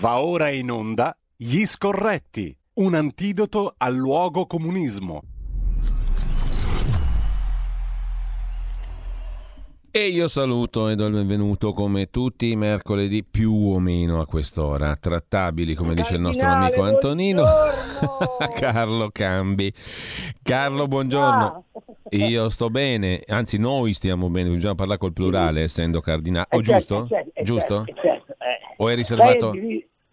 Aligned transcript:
Va 0.00 0.22
ora 0.22 0.48
in 0.48 0.70
onda 0.70 1.14
Gli 1.36 1.66
Scorretti, 1.66 2.56
un 2.76 2.94
antidoto 2.94 3.74
al 3.76 3.94
luogo 3.94 4.46
comunismo. 4.46 5.20
E 9.90 10.06
io 10.06 10.26
saluto 10.28 10.88
e 10.88 10.94
do 10.94 11.04
il 11.04 11.12
benvenuto 11.12 11.74
come 11.74 12.08
tutti 12.08 12.50
i 12.50 12.56
mercoledì 12.56 13.22
più 13.24 13.52
o 13.52 13.78
meno 13.78 14.22
a 14.22 14.26
quest'ora, 14.26 14.94
trattabili 14.94 15.74
come 15.74 15.92
dice 15.92 16.14
il 16.14 16.20
nostro 16.22 16.48
amico 16.48 16.82
Antonino, 16.82 17.44
Carlo 18.56 19.10
Cambi. 19.12 19.70
Carlo, 20.42 20.86
buongiorno. 20.86 21.64
Io 22.12 22.48
sto 22.48 22.70
bene, 22.70 23.22
anzi 23.26 23.58
noi 23.58 23.92
stiamo 23.92 24.30
bene, 24.30 24.48
bisogna 24.48 24.74
parlare 24.74 24.98
col 24.98 25.12
plurale 25.12 25.64
essendo 25.64 26.00
cardinale. 26.00 26.46
Oh, 26.52 26.62
giusto? 26.62 27.06
Giusto? 27.42 27.84
O 28.78 28.88
è 28.88 28.94
riservato? 28.94 29.52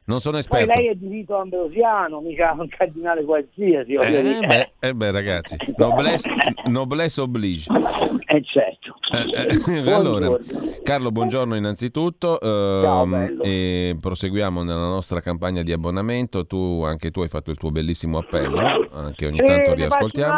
Non 0.08 0.22
sono 0.22 0.38
esperto. 0.38 0.72
Poi 0.72 0.84
lei 0.84 0.92
è 0.92 0.96
di 0.96 1.10
rito 1.10 1.36
ambrosiano, 1.36 2.22
mica 2.22 2.56
un 2.58 2.70
cardinale 2.70 3.26
qualsiasi. 3.26 3.94
Eh, 3.94 4.40
beh, 4.48 4.72
eh 4.80 4.94
beh, 4.94 5.12
ragazzi, 5.12 5.58
noblesse, 5.76 6.30
noblesse 6.66 7.22
oblige. 7.22 7.70
Eh 8.30 8.44
certo. 8.44 8.96
Eh, 9.14 9.72
eh, 9.74 9.88
allora, 9.90 10.38
Carlo, 10.84 11.12
buongiorno 11.12 11.56
innanzitutto. 11.56 12.42
Ehm, 12.42 13.40
e 13.42 13.96
proseguiamo 14.02 14.64
nella 14.64 14.88
nostra 14.88 15.22
campagna 15.22 15.62
di 15.62 15.72
abbonamento. 15.72 16.46
Tu, 16.46 16.84
anche 16.84 17.10
tu 17.10 17.22
hai 17.22 17.30
fatto 17.30 17.52
il 17.52 17.58
tuo 17.58 17.72
bellissimo 17.72 18.18
appello, 18.18 19.14
che 19.16 19.28
ogni 19.28 19.40
tanto 19.40 19.74
riascoltiamo. 19.74 20.34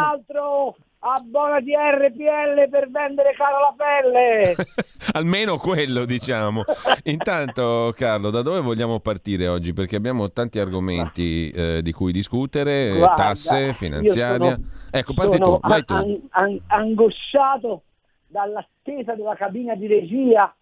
Abbonati 1.02 1.72
RPL 1.74 2.68
per 2.68 2.90
vendere 2.90 3.32
cara 3.32 3.58
la 3.58 3.74
pelle. 3.74 4.54
Almeno 5.12 5.56
quello, 5.56 6.04
diciamo. 6.04 6.62
Intanto, 7.04 7.94
Carlo, 7.96 8.28
da 8.28 8.42
dove 8.42 8.60
vogliamo 8.60 9.00
partire 9.00 9.48
oggi? 9.48 9.72
Perché 9.72 9.96
abbiamo 9.96 10.30
tanti 10.30 10.58
argomenti 10.58 11.48
eh, 11.50 11.80
di 11.82 11.92
cui 11.92 12.12
discutere, 12.12 12.94
Guarda, 12.94 13.14
tasse, 13.14 13.72
finanziaria. 13.72 14.52
sono, 14.52 14.68
ecco, 14.90 15.14
parti 15.14 15.38
tu, 15.38 15.58
vai 15.62 15.84
tu. 15.86 15.94
An, 15.94 16.20
an, 16.32 16.60
angosciato 16.66 17.82
dall'attesa 18.26 19.14
della 19.14 19.36
cabina 19.36 19.74
di 19.74 19.86
regia 19.86 20.54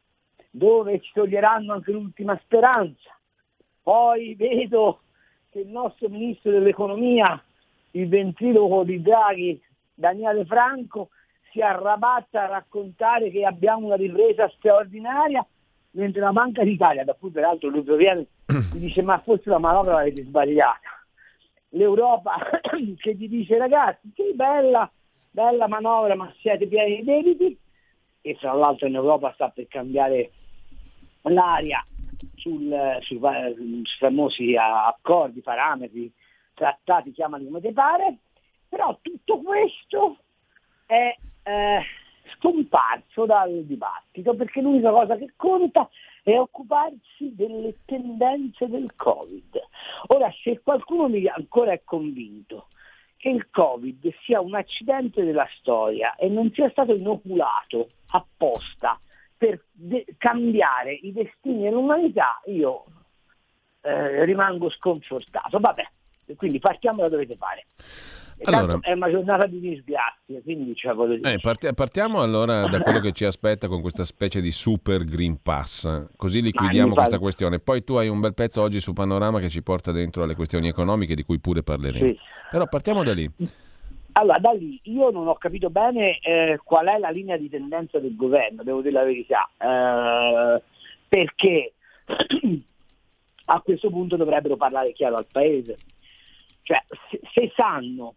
dove 0.50 1.00
ci 1.00 1.11
toglieranno 1.14 1.73
anche 1.73 1.91
l'ultima 1.91 2.39
speranza. 2.45 3.11
Poi 3.83 4.36
vedo 4.36 5.00
che 5.50 5.58
il 5.58 5.69
nostro 5.69 6.08
ministro 6.08 6.52
dell'economia, 6.52 7.42
il 7.92 8.08
ventriloquo 8.08 8.84
di 8.84 9.02
Draghi, 9.02 9.61
Daniele 9.98 10.44
Franco 10.44 11.08
si 11.50 11.60
arrabatta 11.60 12.44
a 12.44 12.46
raccontare 12.46 13.30
che 13.30 13.44
abbiamo 13.44 13.86
una 13.86 13.96
ripresa 13.96 14.48
straordinaria, 14.50 15.44
mentre 15.92 16.20
la 16.20 16.30
Banca 16.30 16.62
d'Italia, 16.62 17.05
da 17.05 17.14
cui 17.14 17.30
peraltro 17.30 17.68
lui 17.68 17.82
proviene, 17.82 18.27
mi 18.46 18.78
dice 18.78 19.02
ma 19.02 19.18
forse 19.18 19.50
la 19.50 19.58
manovra 19.58 19.94
l'avete 19.94 20.22
sbagliata. 20.22 20.88
L'Europa 21.70 22.36
che 22.96 23.14
gli 23.14 23.28
dice 23.28 23.58
ragazzi, 23.58 24.12
che 24.14 24.32
bella, 24.34 24.88
bella 25.30 25.66
manovra, 25.66 26.14
ma 26.14 26.33
siete 26.38 26.68
pieni 26.68 26.98
di 26.98 27.05
debiti, 27.05 27.58
e 28.20 28.36
fra 28.36 28.52
l'altro 28.52 28.86
in 28.86 28.94
Europa 28.94 29.33
sta 29.33 29.48
per 29.48 29.66
cambiare 29.66 30.30
l'aria 31.22 31.84
sul, 32.36 32.98
sui, 33.00 33.18
sui 33.18 33.83
famosi 33.98 34.55
accordi, 34.56 35.40
parametri, 35.40 36.12
trattati, 36.55 37.10
chiamali 37.10 37.46
come 37.46 37.60
ti 37.60 37.72
pare, 37.72 38.18
però 38.69 38.97
tutto 39.00 39.41
questo 39.41 40.19
è 40.86 41.16
eh, 41.42 41.83
scomparso 42.36 43.27
dal 43.27 43.64
dibattito 43.64 44.34
perché 44.34 44.61
l'unica 44.61 44.91
cosa 44.91 45.16
che 45.16 45.33
conta 45.36 45.88
è 46.22 46.38
occuparsi 46.38 47.34
delle 47.34 47.77
tendenze 47.84 48.69
del 48.69 48.94
Covid. 48.96 49.61
Ora, 50.08 50.30
se 50.42 50.61
qualcuno 50.62 51.08
ancora 51.34 51.72
è 51.72 51.80
convinto 51.84 52.69
che 53.16 53.30
il 53.30 53.48
Covid 53.50 54.14
sia 54.24 54.41
un 54.41 54.55
accidente 54.55 55.24
della 55.24 55.48
storia 55.58 56.14
e 56.16 56.29
non 56.29 56.52
sia 56.52 56.70
stato 56.70 56.95
inoculato 56.95 57.90
apposta 58.11 58.98
per 59.36 59.64
de- 59.73 60.05
cambiare 60.18 60.92
i 60.92 61.12
destini 61.12 61.62
dell'umanità, 61.62 62.40
io 62.46 62.85
eh, 63.80 64.24
rimango 64.24 64.70
sconfortato. 64.70 65.58
Vabbè, 65.58 65.89
quindi 66.36 66.58
partiamo 66.58 67.02
da 67.02 67.08
dove 67.08 67.27
fare. 67.36 67.64
Allora, 68.42 68.78
è 68.80 68.92
una 68.92 69.10
giornata 69.10 69.46
di 69.46 69.58
disgrazie, 69.58 70.42
quindi 70.42 70.74
cioè, 70.76 70.94
eh, 71.22 71.38
part- 71.40 71.72
partiamo 71.74 72.20
allora 72.20 72.68
da 72.68 72.80
quello 72.80 73.00
che 73.00 73.12
ci 73.12 73.24
aspetta 73.24 73.66
con 73.66 73.80
questa 73.80 74.04
specie 74.04 74.40
di 74.40 74.52
super 74.52 75.04
Green 75.04 75.42
Pass, 75.42 76.06
così 76.16 76.40
liquidiamo 76.40 76.94
questa 76.94 77.16
fa... 77.16 77.18
questione. 77.18 77.58
Poi 77.58 77.82
tu 77.82 77.94
hai 77.94 78.08
un 78.08 78.20
bel 78.20 78.34
pezzo 78.34 78.62
oggi 78.62 78.80
su 78.80 78.92
Panorama 78.92 79.40
che 79.40 79.48
ci 79.48 79.62
porta 79.62 79.90
dentro 79.90 80.22
alle 80.22 80.36
questioni 80.36 80.68
economiche 80.68 81.14
di 81.14 81.24
cui 81.24 81.40
pure 81.40 81.62
parleremo. 81.62 82.06
Sì. 82.06 82.18
Però 82.50 82.66
partiamo 82.68 83.02
da 83.02 83.12
lì. 83.12 83.28
Allora, 84.12 84.38
da 84.38 84.52
lì 84.52 84.78
io 84.84 85.10
non 85.10 85.26
ho 85.26 85.34
capito 85.34 85.68
bene 85.70 86.18
eh, 86.20 86.60
qual 86.62 86.86
è 86.86 86.98
la 86.98 87.10
linea 87.10 87.36
di 87.36 87.48
tendenza 87.48 87.98
del 87.98 88.14
governo, 88.16 88.62
devo 88.62 88.80
dire 88.80 88.94
la 88.94 89.05
verità, 89.05 89.48
eh, 89.58 90.62
perché 91.08 91.72
a 93.46 93.60
questo 93.60 93.90
punto 93.90 94.16
dovrebbero 94.16 94.56
parlare 94.56 94.92
chiaro 94.92 95.16
al 95.16 95.26
Paese. 95.30 95.76
Cioè, 96.62 96.82
se, 97.10 97.20
se 97.32 97.52
sanno 97.55 98.14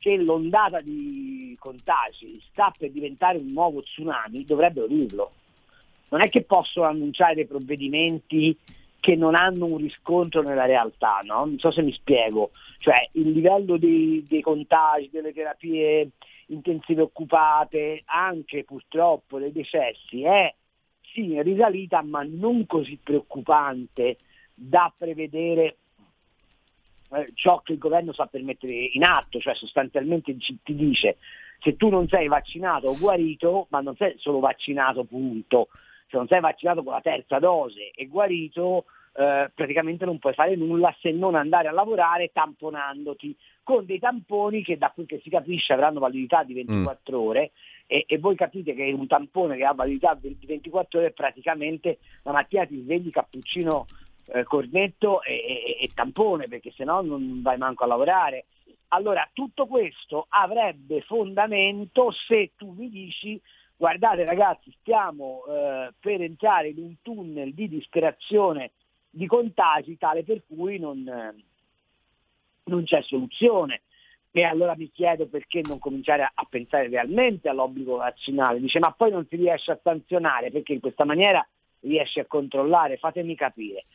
che 0.00 0.16
l'ondata 0.16 0.80
di 0.80 1.54
contagi 1.58 2.40
sta 2.48 2.72
per 2.76 2.90
diventare 2.90 3.36
un 3.36 3.48
nuovo 3.52 3.82
tsunami, 3.82 4.46
dovrebbero 4.46 4.86
dirlo. 4.86 5.32
Non 6.08 6.22
è 6.22 6.28
che 6.30 6.42
possono 6.42 6.86
annunciare 6.86 7.34
dei 7.34 7.46
provvedimenti 7.46 8.56
che 8.98 9.14
non 9.14 9.34
hanno 9.34 9.66
un 9.66 9.76
riscontro 9.76 10.40
nella 10.40 10.64
realtà, 10.64 11.20
no? 11.22 11.44
Non 11.44 11.58
so 11.58 11.70
se 11.70 11.82
mi 11.82 11.92
spiego. 11.92 12.50
Cioè 12.78 13.10
il 13.12 13.30
livello 13.30 13.76
dei, 13.76 14.24
dei 14.26 14.40
contagi, 14.40 15.10
delle 15.12 15.34
terapie 15.34 16.12
intensive 16.46 17.02
occupate, 17.02 18.02
anche 18.06 18.64
purtroppo 18.64 19.38
dei 19.38 19.52
decessi, 19.52 20.24
è 20.24 20.52
sì 21.12 21.40
risalita 21.42 22.02
ma 22.02 22.22
non 22.26 22.66
così 22.66 22.98
preoccupante 23.02 24.16
da 24.54 24.92
prevedere 24.96 25.76
eh, 27.12 27.30
ciò 27.34 27.60
che 27.60 27.72
il 27.72 27.78
governo 27.78 28.12
sa 28.12 28.26
per 28.26 28.42
mettere 28.42 28.72
in 28.72 29.04
atto, 29.04 29.40
cioè 29.40 29.54
sostanzialmente 29.54 30.36
ti 30.36 30.74
dice 30.74 31.16
se 31.60 31.76
tu 31.76 31.88
non 31.88 32.08
sei 32.08 32.28
vaccinato 32.28 32.88
o 32.88 32.96
guarito, 32.98 33.66
ma 33.70 33.80
non 33.80 33.94
sei 33.96 34.14
solo 34.18 34.40
vaccinato 34.40 35.04
punto, 35.04 35.68
se 36.08 36.16
non 36.16 36.26
sei 36.26 36.40
vaccinato 36.40 36.82
con 36.82 36.92
la 36.94 37.00
terza 37.00 37.38
dose 37.38 37.90
e 37.94 38.06
guarito, 38.06 38.84
eh, 39.12 39.50
praticamente 39.54 40.04
non 40.04 40.18
puoi 40.18 40.34
fare 40.34 40.56
nulla 40.56 40.94
se 41.00 41.10
non 41.10 41.34
andare 41.34 41.68
a 41.68 41.72
lavorare 41.72 42.30
tamponandoti 42.32 43.36
con 43.62 43.84
dei 43.84 43.98
tamponi 43.98 44.62
che 44.62 44.78
da 44.78 44.90
quel 44.94 45.06
che 45.06 45.20
si 45.22 45.30
capisce 45.30 45.72
avranno 45.72 45.98
validità 46.00 46.44
di 46.44 46.54
24 46.54 47.18
mm. 47.18 47.26
ore 47.26 47.50
e, 47.86 48.04
e, 48.06 48.18
voi 48.18 48.36
capite 48.36 48.72
che 48.72 48.92
un 48.92 49.06
tampone 49.06 49.56
che 49.56 49.64
ha 49.64 49.74
validità 49.74 50.14
di 50.14 50.36
24 50.46 51.00
ore 51.00 51.10
praticamente 51.10 51.98
la 52.22 52.32
mattina 52.32 52.64
ti 52.64 52.80
svegli 52.82 53.10
cappuccino 53.10 53.86
eh, 54.32 54.44
cornetto 54.44 55.22
e, 55.22 55.34
e, 55.34 55.78
e, 55.80 55.90
tampone, 55.94 56.48
perché 56.48 56.72
se 56.72 56.84
no 56.84 57.00
non 57.00 57.40
vai 57.42 57.58
manco 57.58 57.84
a 57.84 57.88
lavorare. 57.88 58.46
Allora, 58.88 59.28
tutto 59.32 59.66
questo 59.66 60.26
avrebbe 60.30 61.00
fondamento 61.02 62.10
se 62.10 62.52
tu 62.56 62.72
mi 62.72 62.88
dici 62.88 63.40
guardate 63.80 64.24
ragazzi, 64.24 64.70
stiamo 64.80 65.42
eh, 65.48 65.94
per 65.98 66.20
entrare 66.20 66.68
in 66.68 66.78
un 66.82 66.94
tunnel 67.00 67.54
di 67.54 67.66
disperazione 67.66 68.72
di 69.08 69.26
contagi 69.26 69.96
tale 69.96 70.22
per 70.22 70.42
cui 70.46 70.78
non, 70.78 71.08
eh, 71.08 71.34
non 72.64 72.84
c'è 72.84 73.00
soluzione. 73.00 73.82
E 74.32 74.44
allora 74.44 74.76
mi 74.76 74.90
chiedo 74.90 75.26
perché 75.26 75.62
non 75.66 75.78
cominciare 75.78 76.22
a, 76.22 76.30
a, 76.34 76.46
pensare 76.48 76.88
realmente 76.88 77.48
all'obbligo 77.48 77.96
vaccinale. 77.96 78.60
Dice 78.60 78.78
ma 78.78 78.92
poi 78.92 79.10
non 79.10 79.26
si 79.26 79.36
riesce 79.36 79.72
a 79.72 79.80
sanzionare 79.82 80.50
perché 80.50 80.74
in 80.74 80.80
questa 80.80 81.06
maniera 81.06 81.44
riesce 81.80 82.20
a 82.20 82.26
controllare, 82.26 82.98
fatemi 82.98 83.34
capire. 83.34 83.86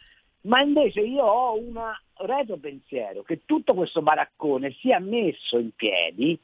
Ma 0.45 0.61
invece 0.61 1.01
io 1.01 1.23
ho 1.23 1.57
un 1.57 1.79
retropensiero 2.17 3.23
che 3.23 3.41
tutto 3.45 3.73
questo 3.73 4.01
baraccone 4.01 4.71
sia 4.79 4.99
messo 4.99 5.57
in 5.57 5.71
piedi 5.75 6.39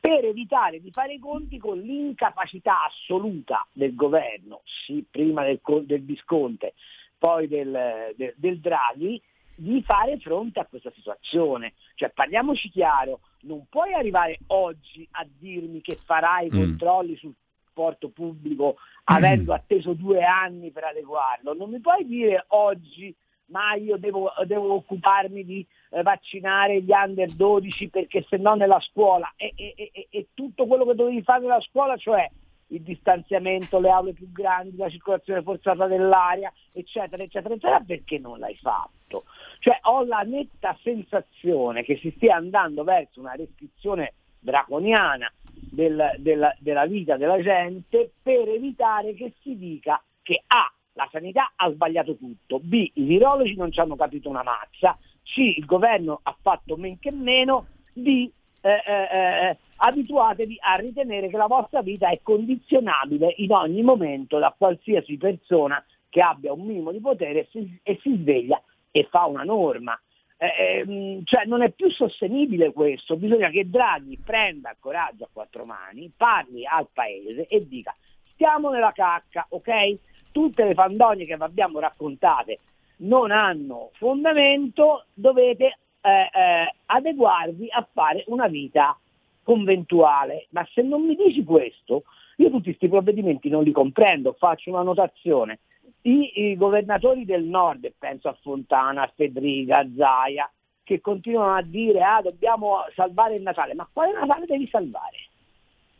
per 0.00 0.24
evitare 0.24 0.80
di 0.80 0.90
fare 0.90 1.14
i 1.14 1.18
conti 1.18 1.58
con 1.58 1.78
l'incapacità 1.78 2.84
assoluta 2.84 3.66
del 3.72 3.94
governo, 3.94 4.62
sì, 4.64 5.04
prima 5.10 5.44
del, 5.44 5.60
del 5.84 6.02
Visconte, 6.02 6.74
poi 7.18 7.48
del, 7.48 8.14
del, 8.16 8.32
del 8.36 8.60
Draghi, 8.60 9.20
di 9.54 9.82
fare 9.82 10.18
fronte 10.18 10.60
a 10.60 10.66
questa 10.66 10.92
situazione. 10.94 11.74
Cioè 11.94 12.10
parliamoci 12.10 12.70
chiaro, 12.70 13.20
non 13.42 13.66
puoi 13.68 13.94
arrivare 13.94 14.38
oggi 14.48 15.06
a 15.12 15.26
dirmi 15.26 15.80
che 15.82 15.96
farai 15.96 16.46
mm. 16.46 16.56
controlli 16.56 17.16
sul 17.16 17.34
porto 17.72 18.08
pubblico 18.08 18.76
avendo 19.04 19.52
atteso 19.54 19.92
due 19.92 20.22
anni 20.22 20.70
per 20.70 20.84
adeguarlo. 20.84 21.52
Non 21.52 21.70
mi 21.70 21.80
puoi 21.80 22.06
dire 22.06 22.44
oggi 22.48 23.14
ma 23.46 23.74
io 23.74 23.96
devo, 23.96 24.32
devo 24.44 24.74
occuparmi 24.74 25.44
di 25.44 25.66
eh, 25.90 26.02
vaccinare 26.02 26.82
gli 26.82 26.90
under 26.90 27.32
12 27.32 27.88
perché 27.88 28.24
se 28.28 28.36
no 28.36 28.54
nella 28.54 28.80
scuola 28.80 29.32
e, 29.36 29.52
e, 29.56 29.74
e, 29.76 30.06
e, 30.10 30.26
tutto 30.34 30.66
quello 30.66 30.84
che 30.84 30.94
dovevi 30.94 31.22
fare 31.22 31.42
nella 31.42 31.60
scuola, 31.60 31.96
cioè 31.96 32.28
il 32.68 32.82
distanziamento, 32.82 33.78
le 33.78 33.90
aule 33.90 34.12
più 34.12 34.30
grandi, 34.32 34.76
la 34.76 34.90
circolazione 34.90 35.42
forzata 35.42 35.86
dell'aria, 35.86 36.52
eccetera, 36.72 37.22
eccetera, 37.22 37.54
eccetera, 37.54 37.80
perché 37.80 38.18
non 38.18 38.38
l'hai 38.38 38.56
fatto? 38.56 39.24
Cioè 39.60 39.78
ho 39.82 40.04
la 40.04 40.22
netta 40.22 40.76
sensazione 40.82 41.84
che 41.84 41.96
si 41.98 42.12
stia 42.16 42.36
andando 42.36 42.82
verso 42.82 43.20
una 43.20 43.34
restrizione 43.34 44.14
draconiana 44.40 45.32
del, 45.52 46.14
della, 46.18 46.54
della 46.58 46.86
vita 46.86 47.16
della 47.16 47.40
gente 47.40 48.12
per 48.22 48.48
evitare 48.48 49.14
che 49.14 49.34
si 49.42 49.56
dica 49.56 50.02
che 50.22 50.42
A, 50.46 50.72
la 50.96 51.08
sanità 51.12 51.52
ha 51.54 51.70
sbagliato 51.70 52.16
tutto, 52.16 52.58
B, 52.58 52.90
i 52.94 53.02
virologi 53.02 53.54
non 53.54 53.70
ci 53.70 53.80
hanno 53.80 53.96
capito 53.96 54.28
una 54.28 54.42
mazza, 54.42 54.98
C, 55.22 55.38
il 55.38 55.64
governo 55.64 56.20
ha 56.22 56.36
fatto 56.40 56.76
men 56.76 56.98
che 56.98 57.10
meno, 57.10 57.66
D, 57.92 58.30
eh, 58.62 58.82
eh, 58.84 59.48
eh, 59.48 59.56
abituatevi 59.76 60.56
a 60.58 60.74
ritenere 60.76 61.28
che 61.28 61.36
la 61.36 61.46
vostra 61.46 61.82
vita 61.82 62.08
è 62.08 62.20
condizionabile 62.22 63.34
in 63.36 63.52
ogni 63.52 63.82
momento 63.82 64.38
da 64.38 64.54
qualsiasi 64.56 65.18
persona 65.18 65.84
che 66.08 66.20
abbia 66.22 66.52
un 66.52 66.64
minimo 66.64 66.92
di 66.92 67.00
potere 67.00 67.40
e 67.40 67.48
si, 67.50 67.78
e 67.82 67.98
si 68.00 68.16
sveglia 68.16 68.60
e 68.90 69.06
fa 69.10 69.26
una 69.26 69.44
norma. 69.44 70.00
Eh, 70.38 70.80
ehm, 70.80 71.24
cioè 71.24 71.44
non 71.44 71.62
è 71.62 71.70
più 71.70 71.90
sostenibile 71.90 72.72
questo, 72.72 73.16
bisogna 73.16 73.50
che 73.50 73.68
Draghi 73.68 74.18
prenda 74.24 74.74
coraggio 74.78 75.24
a 75.24 75.28
quattro 75.32 75.64
mani, 75.66 76.10
parli 76.14 76.66
al 76.66 76.88
paese 76.92 77.46
e 77.46 77.66
dica 77.66 77.94
stiamo 78.36 78.70
nella 78.70 78.92
cacca, 78.92 79.46
ok? 79.48 79.98
Tutte 80.36 80.64
le 80.64 80.74
fandonie 80.74 81.24
che 81.24 81.34
vi 81.34 81.42
abbiamo 81.42 81.78
raccontate 81.78 82.58
non 82.98 83.30
hanno 83.30 83.88
fondamento, 83.94 85.06
dovete 85.14 85.78
eh, 86.02 86.10
eh, 86.10 86.74
adeguarvi 86.84 87.68
a 87.70 87.88
fare 87.90 88.22
una 88.26 88.46
vita 88.46 88.94
conventuale. 89.42 90.48
Ma 90.50 90.62
se 90.74 90.82
non 90.82 91.06
mi 91.06 91.16
dici 91.16 91.42
questo, 91.42 92.02
io 92.36 92.50
tutti 92.50 92.64
questi 92.64 92.86
provvedimenti 92.86 93.48
non 93.48 93.62
li 93.62 93.72
comprendo, 93.72 94.34
faccio 94.34 94.68
una 94.68 94.82
notazione. 94.82 95.60
I, 96.02 96.50
I, 96.50 96.56
governatori 96.58 97.24
del 97.24 97.44
nord, 97.44 97.90
penso 97.98 98.28
a 98.28 98.36
Fontana, 98.38 99.04
a 99.04 99.12
Federica, 99.16 99.78
a 99.78 99.88
Zaia, 99.96 100.52
che 100.84 101.00
continuano 101.00 101.54
a 101.54 101.62
dire 101.62 102.02
ah 102.02 102.20
dobbiamo 102.20 102.84
salvare 102.94 103.36
il 103.36 103.42
Natale, 103.42 103.72
ma 103.72 103.88
quale 103.90 104.12
Natale 104.12 104.44
devi 104.44 104.68
salvare? 104.68 105.16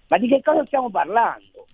Ma 0.08 0.18
di 0.18 0.28
che 0.28 0.42
cosa 0.42 0.62
stiamo 0.66 0.90
parlando? 0.90 1.64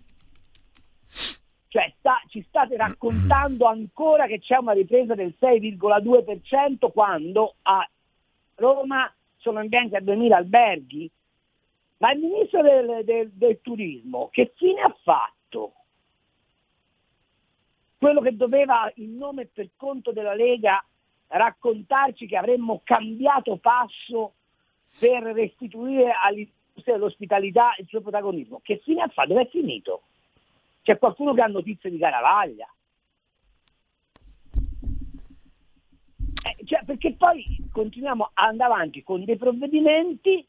Cioè 1.72 1.90
sta, 1.96 2.20
ci 2.28 2.44
state 2.48 2.76
raccontando 2.76 3.64
ancora 3.64 4.26
che 4.26 4.40
c'è 4.40 4.58
una 4.58 4.72
ripresa 4.72 5.14
del 5.14 5.34
6,2% 5.40 6.92
quando 6.92 7.54
a 7.62 7.88
Roma 8.56 9.10
sono 9.38 9.62
in 9.62 9.70
bianchi 9.70 9.96
a 9.96 10.02
2000 10.02 10.36
alberghi, 10.36 11.10
ma 11.96 12.12
il 12.12 12.20
ministro 12.20 12.60
del, 12.60 13.04
del, 13.06 13.30
del 13.30 13.58
turismo 13.62 14.28
che 14.30 14.52
fine 14.54 14.82
ha 14.82 14.94
fatto? 15.02 15.72
Quello 17.96 18.20
che 18.20 18.36
doveva 18.36 18.92
in 18.96 19.16
nome 19.16 19.42
e 19.44 19.48
per 19.50 19.70
conto 19.74 20.12
della 20.12 20.34
Lega 20.34 20.84
raccontarci 21.28 22.26
che 22.26 22.36
avremmo 22.36 22.82
cambiato 22.84 23.56
passo 23.56 24.34
per 24.98 25.22
restituire 25.22 26.12
all'industria 26.22 26.96
dell'ospitalità 26.96 27.72
il 27.78 27.86
suo 27.86 28.02
protagonismo. 28.02 28.60
Che 28.62 28.82
fine 28.84 29.00
ha 29.00 29.08
fatto? 29.08 29.28
Dove 29.28 29.40
è 29.44 29.48
finito? 29.48 30.02
C'è 30.82 30.98
qualcuno 30.98 31.32
che 31.32 31.40
ha 31.40 31.46
notizie 31.46 31.90
di 31.90 31.98
Caravaglia? 31.98 32.66
Eh, 36.44 36.64
cioè, 36.64 36.84
perché 36.84 37.14
poi 37.14 37.68
continuiamo 37.70 38.30
ad 38.34 38.48
andare 38.48 38.72
avanti 38.72 39.02
con 39.02 39.24
dei 39.24 39.36
provvedimenti 39.36 40.44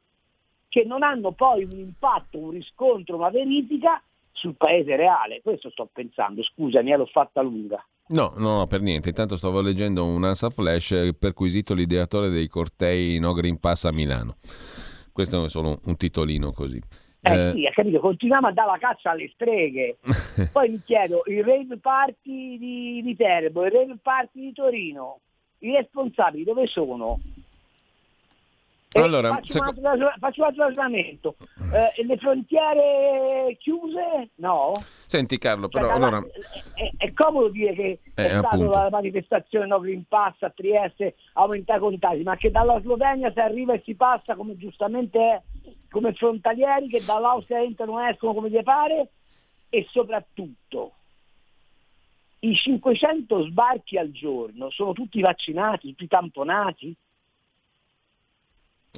che 0.67 0.83
non 0.85 1.03
hanno 1.03 1.33
poi 1.33 1.63
un 1.63 1.77
impatto, 1.77 2.39
un 2.39 2.49
riscontro, 2.49 3.15
una 3.15 3.29
verifica 3.29 4.01
sul 4.31 4.55
paese 4.55 4.95
reale. 4.95 5.41
Questo 5.43 5.69
sto 5.69 5.87
pensando, 5.91 6.41
scusami, 6.41 6.91
eh, 6.91 6.97
l'ho 6.97 7.05
fatta 7.05 7.41
lunga. 7.43 7.85
No, 8.07 8.33
no, 8.37 8.57
no, 8.57 8.67
per 8.67 8.81
niente. 8.81 9.09
Intanto 9.09 9.37
stavo 9.37 9.61
leggendo 9.61 10.03
un 10.03 10.23
ANSA 10.23 10.49
Flash 10.49 11.11
perquisito 11.17 11.75
l'ideatore 11.75 12.29
dei 12.29 12.47
cortei 12.47 13.19
No 13.19 13.33
Green 13.33 13.59
Pass 13.59 13.85
a 13.85 13.91
Milano. 13.91 14.37
Questo 15.11 15.45
è 15.45 15.49
solo 15.49 15.79
un 15.85 15.95
titolino 15.95 16.51
così. 16.51 16.81
Eh, 17.25 17.31
eh 17.31 17.51
sì, 17.53 17.69
capito? 17.73 17.99
Continuiamo 17.99 18.47
a 18.47 18.51
dare 18.51 18.71
la 18.71 18.77
caccia 18.77 19.11
alle 19.11 19.29
streghe. 19.33 19.97
Poi 20.51 20.69
mi 20.69 20.81
chiedo, 20.83 21.23
il 21.25 21.43
rave 21.43 21.77
party 21.77 22.57
di, 22.57 23.01
di 23.01 23.15
Terbo, 23.15 23.65
il 23.65 23.71
rave 23.71 23.97
party 24.01 24.41
di 24.41 24.53
Torino, 24.53 25.19
i 25.59 25.71
responsabili 25.71 26.43
dove 26.43 26.67
sono? 26.67 27.19
Allora, 28.93 29.29
faccio, 29.29 29.53
seco... 29.53 29.73
un 29.77 29.85
altro, 29.85 30.13
faccio, 30.19 30.41
un 30.41 30.47
altro, 30.47 30.63
ragionamento. 30.65 31.35
Eh, 31.73 32.05
le 32.05 32.17
frontiere 32.17 33.57
chiuse? 33.59 34.29
No. 34.35 34.73
Senti 35.07 35.37
Carlo, 35.37 35.67
cioè, 35.69 35.81
però 35.81 35.93
allora... 35.93 36.23
è, 36.73 36.91
è, 36.97 37.13
comodo 37.13 37.49
dire 37.49 37.73
che 37.73 37.99
eh, 38.13 38.27
è 38.27 38.37
stata 38.37 38.57
la 38.57 38.89
manifestazione 38.91 39.65
No 39.65 39.79
Green 39.79 40.05
Pass 40.07 40.41
a 40.41 40.49
Trieste 40.49 41.15
aumenta 41.33 41.75
i 41.75 41.79
contagi, 41.79 42.23
ma 42.23 42.35
che 42.35 42.51
dalla 42.51 42.79
Slovenia 42.81 43.31
si 43.31 43.39
arriva 43.39 43.73
e 43.73 43.81
si 43.83 43.95
passa 43.95 44.35
come 44.35 44.57
giustamente 44.57 45.19
è, 45.19 45.41
come 45.89 46.13
frontalieri, 46.13 46.87
che 46.87 47.03
dall'Austria 47.03 47.61
entrano 47.61 47.99
e 47.99 48.09
escono 48.09 48.33
come 48.33 48.49
gli 48.49 48.61
pare 48.63 49.09
e 49.69 49.87
soprattutto 49.89 50.93
i 52.39 52.55
500 52.55 53.45
sbarchi 53.45 53.97
al 53.97 54.11
giorno 54.11 54.69
sono 54.69 54.93
tutti 54.93 55.21
vaccinati, 55.21 55.89
tutti 55.89 56.07
tamponati? 56.07 56.95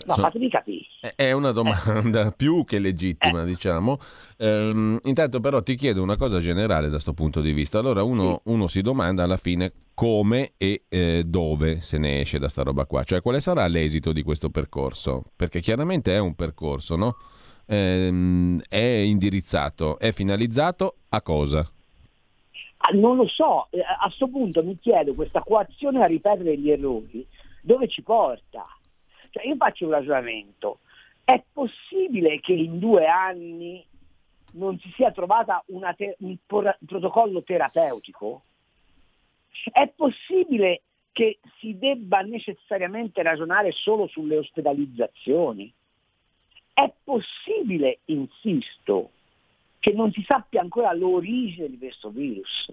No, 0.04 0.16
so, 0.16 0.22
fatemi 0.22 0.50
capire. 0.50 0.86
È 1.16 1.32
una 1.32 1.52
domanda 1.52 2.28
eh. 2.28 2.32
più 2.36 2.66
che 2.66 2.80
legittima, 2.80 3.44
eh. 3.44 3.46
diciamo. 3.46 3.98
Ehm, 4.38 5.00
intanto 5.04 5.40
però 5.40 5.64
ti 5.64 5.76
chiedo 5.76 6.04
una 6.04 6.18
cosa 6.18 6.40
generale 6.40 6.88
da 6.88 6.94
questo 6.94 7.14
punto 7.14 7.40
di 7.40 7.54
vista. 7.54 7.80
Allora 7.80 8.04
uno, 8.04 8.42
sì. 8.44 8.52
uno, 8.52 8.68
si 8.68 8.82
domanda 8.82 9.24
alla 9.24 9.38
fine 9.38 9.72
come 9.94 10.52
e 10.58 10.84
eh, 10.90 11.24
dove 11.26 11.80
se 11.80 11.98
ne 11.98 12.20
esce 12.20 12.40
da 12.40 12.50
sta 12.50 12.64
roba 12.64 12.86
qua, 12.86 13.04
cioè 13.04 13.22
quale 13.22 13.40
sarà 13.40 13.66
l'esito 13.68 14.12
di 14.12 14.22
questo 14.22 14.50
percorso? 14.50 15.24
Perché 15.34 15.62
chiaramente 15.62 16.14
è 16.14 16.20
un 16.20 16.36
percorso, 16.36 16.98
no? 16.98 17.16
Ehm, 17.66 18.62
è 18.68 18.78
indirizzato, 18.78 19.98
è 19.98 20.12
finalizzato 20.12 20.98
a 21.10 21.22
cosa? 21.22 21.68
Ah, 22.78 22.92
non 22.94 23.16
lo 23.16 23.28
so, 23.28 23.68
eh, 23.72 23.80
a 23.80 24.04
questo 24.04 24.28
punto 24.28 24.62
mi 24.62 24.78
chiedo 24.78 25.14
questa 25.14 25.40
coazione 25.40 26.04
a 26.04 26.06
ripetere 26.06 26.58
gli 26.58 26.70
errori, 26.70 27.26
dove 27.62 27.88
ci 27.88 28.04
porta? 28.04 28.68
Cioè, 29.36 29.48
io 29.48 29.58
faccio 29.58 29.84
un 29.84 29.92
ragionamento, 29.92 30.80
è 31.26 31.44
possibile 31.52 32.40
che 32.40 32.54
in 32.54 32.80
due 32.80 33.06
anni 33.06 33.86
non 34.54 34.80
si 34.80 34.90
sia 34.96 35.12
trovata 35.12 35.62
te- 35.98 36.16
un 36.20 36.38
por- 36.46 36.78
protocollo 36.86 37.44
terapeutico? 37.44 38.44
È 39.74 39.92
possibile 39.94 40.84
che 41.12 41.40
si 41.60 41.78
debba 41.78 42.22
necessariamente 42.22 43.22
ragionare 43.24 43.74
solo 43.74 44.08
sulle 44.08 44.38
ospedalizzazioni? 44.38 45.74
È 46.72 46.94
possibile, 47.04 48.00
insisto, 48.06 49.12
che 49.80 49.92
non 49.92 50.14
si 50.14 50.24
sappia 50.26 50.62
ancora 50.62 50.94
l'origine 50.94 51.70
di 51.70 51.78
questo 51.78 52.10
virus. 52.10 52.72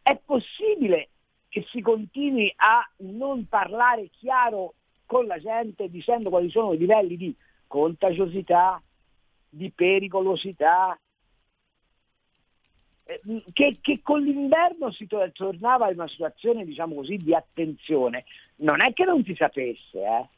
È 0.00 0.16
possibile 0.24 1.08
che 1.48 1.66
si 1.70 1.80
continui 1.80 2.52
a 2.54 2.88
non 2.98 3.48
parlare 3.48 4.10
chiaro 4.10 4.74
con 5.08 5.26
la 5.26 5.38
gente 5.38 5.88
dicendo 5.88 6.28
quali 6.28 6.50
sono 6.50 6.74
i 6.74 6.78
livelli 6.78 7.16
di 7.16 7.34
contagiosità, 7.66 8.80
di 9.48 9.70
pericolosità, 9.70 10.98
eh, 13.04 13.20
che, 13.54 13.78
che, 13.80 14.00
con 14.02 14.20
l'inverno 14.20 14.92
si 14.92 15.06
tornava 15.06 15.88
in 15.88 15.94
una 15.94 16.08
situazione 16.08 16.66
diciamo 16.66 16.94
così, 16.96 17.16
di 17.16 17.34
attenzione. 17.34 18.26
Non 18.56 18.82
è 18.82 18.92
che 18.92 19.04
non 19.04 19.24
si 19.24 19.34
sapesse, 19.34 19.98
eh. 19.98 20.28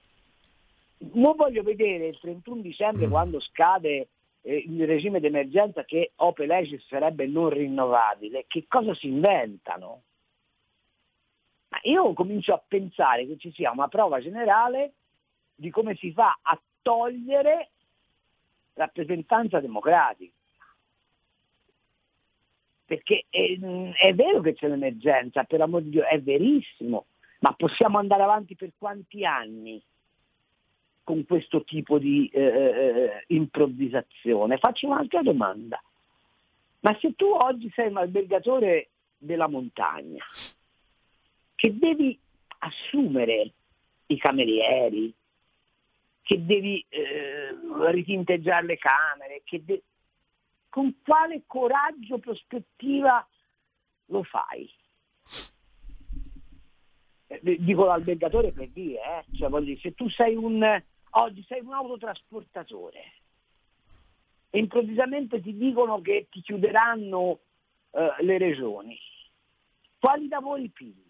non 1.15 1.35
voglio 1.35 1.65
vedere 1.65 2.07
il 2.07 2.19
31 2.21 2.61
dicembre 2.61 3.09
mm. 3.09 3.11
quando 3.11 3.41
scade 3.41 4.09
eh, 4.43 4.65
il 4.69 4.87
regime 4.87 5.19
d'emergenza 5.19 5.85
che 5.85 6.13
Ope 6.15 6.47
Legis 6.47 6.87
sarebbe 6.87 7.27
non 7.27 7.49
rinnovabile, 7.49 8.45
che 8.47 8.67
cosa 8.69 8.95
si 8.95 9.09
inventano? 9.09 10.03
Io 11.83 12.13
comincio 12.13 12.53
a 12.53 12.63
pensare 12.67 13.27
che 13.27 13.37
ci 13.39 13.53
sia 13.53 13.71
una 13.71 13.89
prova 13.89 14.21
generale 14.21 14.93
di 15.55 15.71
come 15.71 15.95
si 15.97 16.13
fa 16.13 16.39
a 16.43 16.59
togliere 16.83 17.71
rappresentanza 18.75 19.61
democratica. 19.61 20.33
Perché 22.85 23.27
è, 23.31 23.59
è 24.01 24.15
vero 24.15 24.41
che 24.41 24.55
c'è 24.55 24.67
un'emergenza, 24.67 25.45
per 25.45 25.61
amor 25.61 25.83
di 25.83 25.91
Dio, 25.91 26.05
è 26.05 26.21
verissimo, 26.21 27.07
ma 27.41 27.53
possiamo 27.53 27.99
andare 27.99 28.23
avanti 28.23 28.57
per 28.57 28.73
quanti 28.77 29.25
anni? 29.25 29.83
con 31.03 31.25
questo 31.25 31.65
tipo 31.65 31.99
di 31.99 32.31
eh, 32.33 32.41
eh, 32.41 33.25
improvvisazione. 33.29 34.59
Faccio 34.59 34.87
un'altra 34.87 35.23
domanda. 35.23 35.83
Ma 36.81 36.97
se 37.01 37.17
tu 37.17 37.27
oggi 37.27 37.69
sei 37.75 37.89
un 37.89 37.97
albergatore 37.97 38.91
della 39.19 39.49
montagna, 39.49 40.25
che 41.61 41.77
devi 41.77 42.19
assumere 42.61 43.53
i 44.07 44.17
camerieri, 44.17 45.13
che 46.23 46.43
devi 46.43 46.83
eh, 46.89 47.55
ritinteggiare 47.91 48.65
le 48.65 48.79
camere, 48.79 49.43
de- 49.67 49.83
con 50.71 51.03
quale 51.05 51.43
coraggio, 51.47 52.17
prospettiva 52.17 53.29
lo 54.07 54.23
fai? 54.23 54.73
Eh, 57.27 57.41
dico 57.59 57.85
l'albergatore 57.85 58.53
per 58.53 58.71
dire, 58.71 59.25
eh? 59.29 59.37
cioè, 59.37 59.61
dire, 59.61 59.79
se 59.81 59.93
tu 59.93 60.09
sei 60.09 60.37
un, 60.37 60.83
oggi 61.11 61.45
sei 61.47 61.61
un 61.61 61.75
autotrasportatore 61.75 63.13
e 64.49 64.59
improvvisamente 64.59 65.43
ti 65.43 65.55
dicono 65.55 66.01
che 66.01 66.27
ti 66.31 66.41
chiuderanno 66.41 67.41
eh, 67.91 68.15
le 68.21 68.39
regioni, 68.39 68.99
quali 69.99 70.27
lavori 70.27 70.67
pigli? 70.71 71.10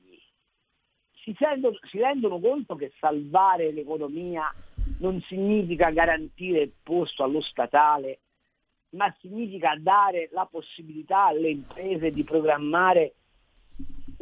Si, 1.23 1.35
sendono, 1.39 1.79
si 1.83 1.99
rendono 1.99 2.41
conto 2.41 2.77
che 2.77 2.93
salvare 2.99 3.73
l'economia 3.73 4.53
non 4.99 5.21
significa 5.23 5.91
garantire 5.91 6.62
il 6.62 6.73
posto 6.83 7.23
allo 7.23 7.41
statale, 7.41 8.21
ma 8.91 9.15
significa 9.21 9.77
dare 9.79 10.29
la 10.33 10.47
possibilità 10.50 11.27
alle 11.27 11.50
imprese 11.50 12.11
di 12.11 12.25
programmare 12.25 13.15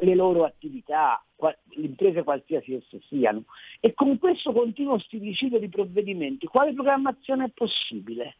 le 0.00 0.14
loro 0.14 0.44
attività, 0.44 1.22
le 1.38 1.86
imprese 1.86 2.22
qualsiasi 2.22 2.74
esse 2.74 3.00
siano. 3.08 3.44
E 3.80 3.94
con 3.94 4.18
questo 4.18 4.52
continuo 4.52 4.98
stilicidio 4.98 5.58
di 5.58 5.68
provvedimenti, 5.68 6.46
quale 6.46 6.72
programmazione 6.72 7.46
è 7.46 7.50
possibile? 7.50 8.36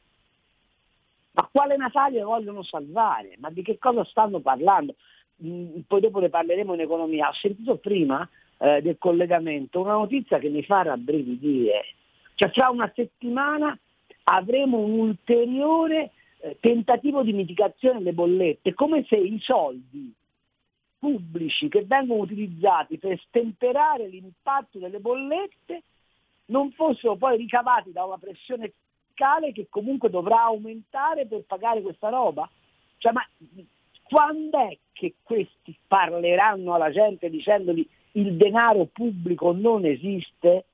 Ma 1.33 1.49
quale 1.51 1.77
Natale 1.77 2.21
vogliono 2.23 2.63
salvare? 2.63 3.37
Ma 3.39 3.51
di 3.51 3.63
che 3.63 3.79
cosa 3.79 4.05
stanno 4.05 4.41
parlando? 4.41 4.97
Mm, 5.45 5.81
poi 5.87 6.01
dopo 6.01 6.19
ne 6.19 6.29
parleremo 6.29 6.75
in 6.75 6.81
economia. 6.81 7.29
Ho 7.29 7.35
sentito 7.35 7.77
prima 7.77 8.29
eh, 8.59 8.83
del 8.83 8.99
collegamento 8.99 9.81
una 9.81 9.93
notizia 9.93 10.39
che 10.39 10.49
mi 10.49 10.63
fa 10.63 10.83
rabbrividire. 10.83 11.95
Cioè 12.35 12.51
tra 12.51 12.69
una 12.71 12.91
settimana 12.95 13.77
avremo 14.25 14.79
un 14.79 14.99
ulteriore 14.99 16.13
eh, 16.41 16.57
tentativo 16.61 17.23
di 17.23 17.33
mitigazione 17.33 17.99
delle 17.99 18.13
bollette, 18.13 18.75
come 18.75 19.05
se 19.09 19.17
i 19.17 19.39
soldi 19.41 20.13
pubblici 20.99 21.69
che 21.69 21.85
vengono 21.85 22.23
utilizzati 22.23 22.99
per 22.99 23.19
stemperare 23.29 24.09
l'impatto 24.09 24.79
delle 24.79 24.99
bollette 24.99 25.83
non 26.47 26.73
fossero 26.73 27.17
poi 27.17 27.37
ricavati 27.37 27.93
da 27.93 28.05
una 28.05 28.19
pressione 28.19 28.73
fiscale 29.07 29.53
che 29.53 29.67
comunque 29.69 30.11
dovrà 30.11 30.43
aumentare 30.43 31.27
per 31.27 31.45
pagare 31.47 31.83
questa 31.83 32.09
roba. 32.09 32.49
Cioè, 32.99 33.13
ma 33.13 33.27
quando 34.03 34.59
è 34.59 34.77
che 34.93 35.15
questi 35.23 35.77
parleranno 35.87 36.75
alla 36.75 36.91
gente 36.91 37.29
dicendogli 37.29 37.87
il 38.13 38.37
denaro 38.37 38.87
pubblico 38.87 39.53
non 39.53 39.85
esiste? 39.85 40.65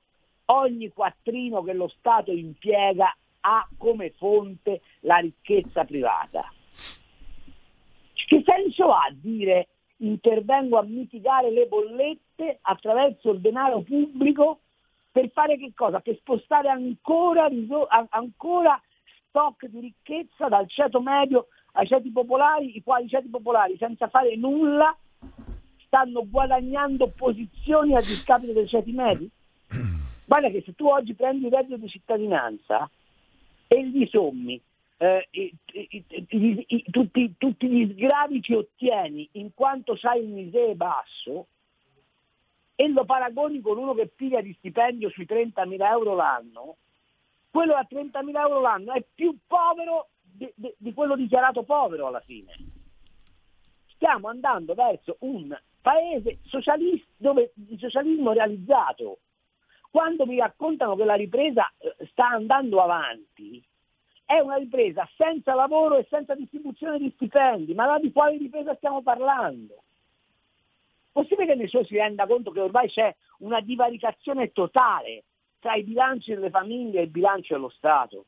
Ogni 0.45 0.89
quattrino 0.89 1.63
che 1.63 1.73
lo 1.73 1.87
Stato 1.87 2.31
impiega 2.31 3.15
ha 3.41 3.67
come 3.77 4.11
fonte 4.11 4.81
la 5.01 5.17
ricchezza 5.17 5.85
privata. 5.85 6.51
Che 8.13 8.43
senso 8.43 8.91
ha 8.91 9.07
dire 9.11 9.67
intervengo 9.97 10.77
a 10.77 10.83
mitigare 10.83 11.51
le 11.51 11.67
bollette 11.67 12.57
attraverso 12.61 13.31
il 13.31 13.39
denaro 13.39 13.81
pubblico 13.81 14.59
per 15.11 15.29
fare 15.29 15.57
che 15.57 15.71
cosa? 15.75 15.99
Per 15.99 16.15
spostare 16.17 16.69
ancora, 16.69 17.47
ancora 18.09 18.81
stock 19.29 19.65
di 19.67 19.79
ricchezza 19.79 20.47
dal 20.49 20.67
ceto 20.67 21.01
medio 21.01 21.47
ai 21.73 21.87
ceti 21.87 22.11
popolari, 22.11 22.75
i 22.75 22.83
quali 22.83 23.07
ceti 23.07 23.29
popolari 23.29 23.77
senza 23.77 24.07
fare 24.09 24.35
nulla 24.35 24.95
stanno 25.85 26.27
guadagnando 26.27 27.07
posizioni 27.07 27.95
a 27.95 27.99
discapito 27.99 28.53
dei 28.53 28.67
ceti 28.67 28.91
medi? 28.91 29.29
Guarda 30.25 30.49
che 30.49 30.61
se 30.65 30.73
tu 30.73 30.87
oggi 30.87 31.13
prendi 31.13 31.45
il 31.45 31.51
reddito 31.51 31.77
di 31.77 31.87
cittadinanza 31.87 32.89
e 33.67 33.87
gli 33.87 34.07
sommi 34.07 34.61
eh, 34.97 35.27
i, 35.31 35.53
i, 35.73 36.65
i, 36.67 36.83
tutti, 36.89 37.35
tutti, 37.37 37.67
gli 37.67 37.91
sgravi 37.93 38.39
che 38.39 38.55
ottieni 38.55 39.27
in 39.33 39.53
quanto 39.53 39.97
hai 40.01 40.23
un 40.23 40.37
ISEE 40.37 40.75
basso 40.75 41.47
e 42.75 42.87
lo 42.89 43.05
paragoni 43.05 43.61
con 43.61 43.77
uno 43.77 43.93
che 43.93 44.07
piglia 44.07 44.41
di 44.41 44.53
stipendio 44.57 45.09
sui 45.09 45.25
30.000 45.25 45.81
euro 45.85 46.15
l'anno, 46.15 46.77
quello 47.49 47.75
a 47.75 47.87
30.000 47.89 48.37
euro 48.37 48.59
l'anno 48.59 48.93
è 48.93 49.03
più 49.13 49.37
povero 49.47 50.09
di, 50.21 50.51
di, 50.55 50.73
di 50.77 50.93
quello 50.93 51.15
dichiarato 51.15 51.63
povero 51.63 52.07
alla 52.07 52.21
fine. 52.21 52.53
Stiamo 53.93 54.27
andando 54.27 54.73
verso 54.73 55.15
un 55.19 55.57
paese 55.85 56.39
socialista 56.45 57.05
dove 57.15 57.53
il 57.69 57.77
socialismo 57.77 58.33
realizzato. 58.33 59.19
Quando 59.91 60.25
mi 60.25 60.39
raccontano 60.39 60.95
che 60.95 61.05
la 61.05 61.13
ripresa 61.13 61.71
eh, 61.77 61.95
sta 62.09 62.29
andando 62.29 62.81
avanti, 62.81 63.63
è 64.25 64.39
una 64.39 64.55
ripresa 64.55 65.07
senza 65.15 65.53
lavoro 65.53 65.97
e 65.97 66.07
senza 66.09 66.33
distribuzione 66.33 66.97
di 66.97 67.11
stipendi, 67.13 67.75
ma 67.75 67.99
di 67.99 68.11
quale 68.11 68.37
ripresa 68.37 68.73
stiamo 68.75 69.03
parlando? 69.03 69.83
Possibile 71.11 71.45
che 71.53 71.55
nessuno 71.55 71.85
si 71.85 71.95
renda 71.95 72.25
conto 72.25 72.49
che 72.49 72.61
ormai 72.61 72.89
c'è 72.89 73.15
una 73.39 73.61
divaricazione 73.61 74.51
totale 74.51 75.25
tra 75.59 75.75
i 75.75 75.83
bilanci 75.83 76.33
delle 76.33 76.49
famiglie 76.49 77.01
e 77.01 77.03
il 77.03 77.09
bilancio 77.09 77.53
dello 77.53 77.69
Stato? 77.69 78.25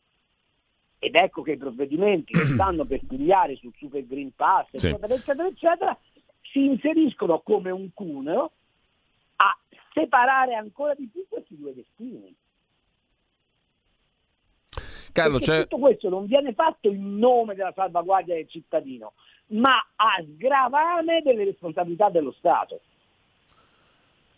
Ed 0.99 1.15
ecco 1.15 1.41
che 1.41 1.53
i 1.53 1.57
provvedimenti 1.57 2.33
che 2.33 2.45
stanno 2.53 2.85
per 2.85 3.01
pigliare 3.07 3.55
sul 3.55 3.73
Super 3.77 4.05
Green 4.05 4.31
Pass, 4.35 4.67
eccetera, 4.71 5.07
sì. 5.07 5.13
eccetera, 5.21 5.47
eccetera, 5.47 5.97
si 6.57 6.65
inseriscono 6.65 7.41
come 7.41 7.69
un 7.69 7.93
cuneo 7.93 8.51
a 9.35 9.55
separare 9.93 10.55
ancora 10.55 10.95
di 10.95 11.07
più 11.07 11.23
questi 11.29 11.55
due 11.55 11.75
destini. 11.75 12.35
Carlo, 15.11 15.39
tutto 15.39 15.77
questo 15.77 16.09
non 16.09 16.25
viene 16.25 16.53
fatto 16.53 16.89
in 16.89 17.17
nome 17.17 17.53
della 17.53 17.73
salvaguardia 17.73 18.35
del 18.35 18.49
cittadino, 18.49 19.13
ma 19.47 19.75
a 19.95 20.23
sgravame 20.23 21.21
delle 21.21 21.43
responsabilità 21.43 22.09
dello 22.09 22.31
Stato. 22.31 22.81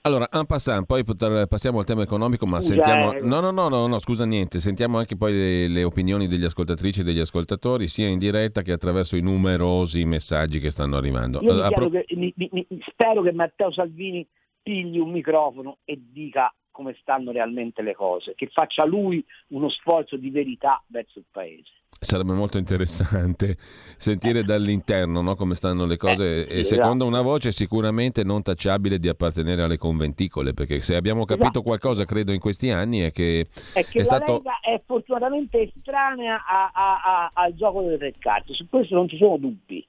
Allora, 0.02 0.30
en 0.32 0.46
passant, 0.46 0.86
poi 0.86 1.04
passiamo 1.04 1.80
al 1.80 1.86
tema 1.86 2.04
economico, 2.04 2.46
ma 2.46 2.62
scusa, 2.62 2.74
sentiamo... 2.74 3.14
Eh. 3.14 3.22
No, 3.22 3.42
no, 3.42 3.52
no, 3.52 3.68
no, 3.68 3.86
no, 3.86 4.00
scusa 4.00 4.24
niente, 4.26 4.60
sentiamo 4.60 4.98
anche 4.98 5.18
poi 5.18 5.34
le, 5.34 5.68
le, 5.68 5.84
opinioni 5.84 6.28
degli 6.28 6.46
ascoltatrici 6.46 7.02
e 7.02 7.04
degli 7.04 7.20
ascoltatori, 7.20 7.90
sia 7.90 8.08
in 8.08 8.18
diretta 8.18 8.62
che 8.62 8.72
attraverso 8.72 9.18
i 9.18 9.22
numerosi 9.22 10.06
messaggi 10.06 10.60
che 10.60 10.70
stanno 10.70 10.96
arrivando. 10.96 11.42
Io 11.42 11.52
allora, 11.52 11.70
pro... 11.70 11.90
che, 11.90 12.06
mi, 12.16 12.34
mi, 12.36 12.66
spero 12.88 13.22
che 13.22 13.34
Matteo 13.34 13.72
Salvini 13.74 14.26
pigli 14.62 15.00
un 15.00 15.12
microfono 15.12 15.80
e 15.84 16.00
dica 16.02 16.54
come 16.72 16.96
stanno 17.02 17.32
realmente 17.32 17.82
le 17.82 17.94
cose, 17.94 18.36
che 18.36 18.48
faccia 18.48 18.86
lui 18.86 19.24
uno 19.48 19.68
sforzo 19.68 20.16
di 20.16 20.30
verità 20.30 20.82
verso 20.88 21.20
il 21.20 21.26
Paese. 21.30 21.79
Sarebbe 22.02 22.32
molto 22.32 22.58
interessante 22.58 23.58
sentire 23.98 24.44
dall'interno 24.44 25.22
no, 25.22 25.36
come 25.36 25.56
stanno 25.56 25.86
le 25.86 25.98
cose 25.98 26.48
eh, 26.48 26.60
e 26.60 26.64
secondo 26.64 27.04
esatto. 27.04 27.06
una 27.06 27.22
voce 27.22 27.52
sicuramente 27.52 28.24
non 28.24 28.42
tacciabile 28.42 29.00
di 29.00 29.10
appartenere 29.10 29.64
alle 29.64 29.78
conventicole, 29.78 30.54
perché 30.54 30.82
se 30.82 30.96
abbiamo 30.96 31.26
capito 31.26 31.48
esatto. 31.48 31.62
qualcosa 31.62 32.06
credo 32.06 32.32
in 32.32 32.40
questi 32.40 32.70
anni 32.70 33.00
è 33.00 33.12
che, 33.12 33.48
è, 33.74 33.84
che 33.86 34.00
è 34.00 34.04
stato... 34.04 34.38
Lega 34.38 34.60
è 34.62 34.82
fortunatamente 34.86 35.60
estranea 35.60 36.46
a, 36.46 36.72
a, 36.74 37.02
a, 37.04 37.32
al 37.34 37.54
gioco 37.56 37.82
delle 37.82 37.98
tre 37.98 38.14
carte, 38.18 38.54
su 38.54 38.68
questo 38.70 38.96
non 38.96 39.10
ci 39.10 39.18
sono 39.18 39.36
dubbi. 39.36 39.86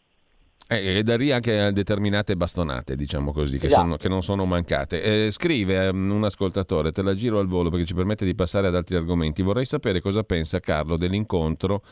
Eh, 0.72 0.98
e 0.98 1.02
da 1.02 1.16
lì 1.16 1.32
anche 1.32 1.72
determinate 1.72 2.36
bastonate, 2.36 2.94
diciamo 2.94 3.32
così, 3.32 3.58
che, 3.58 3.68
sono, 3.68 3.96
che 3.96 4.08
non 4.08 4.22
sono 4.22 4.44
mancate. 4.44 5.26
Eh, 5.26 5.30
scrive 5.32 5.88
um, 5.88 6.12
un 6.12 6.22
ascoltatore, 6.22 6.92
te 6.92 7.02
la 7.02 7.12
giro 7.16 7.40
al 7.40 7.48
volo 7.48 7.70
perché 7.70 7.86
ci 7.86 7.94
permette 7.94 8.24
di 8.24 8.36
passare 8.36 8.68
ad 8.68 8.76
altri 8.76 8.94
argomenti. 8.94 9.42
Vorrei 9.42 9.64
sapere 9.64 10.00
cosa 10.00 10.22
pensa 10.22 10.60
Carlo 10.60 10.96
dell'incontro 10.96 11.82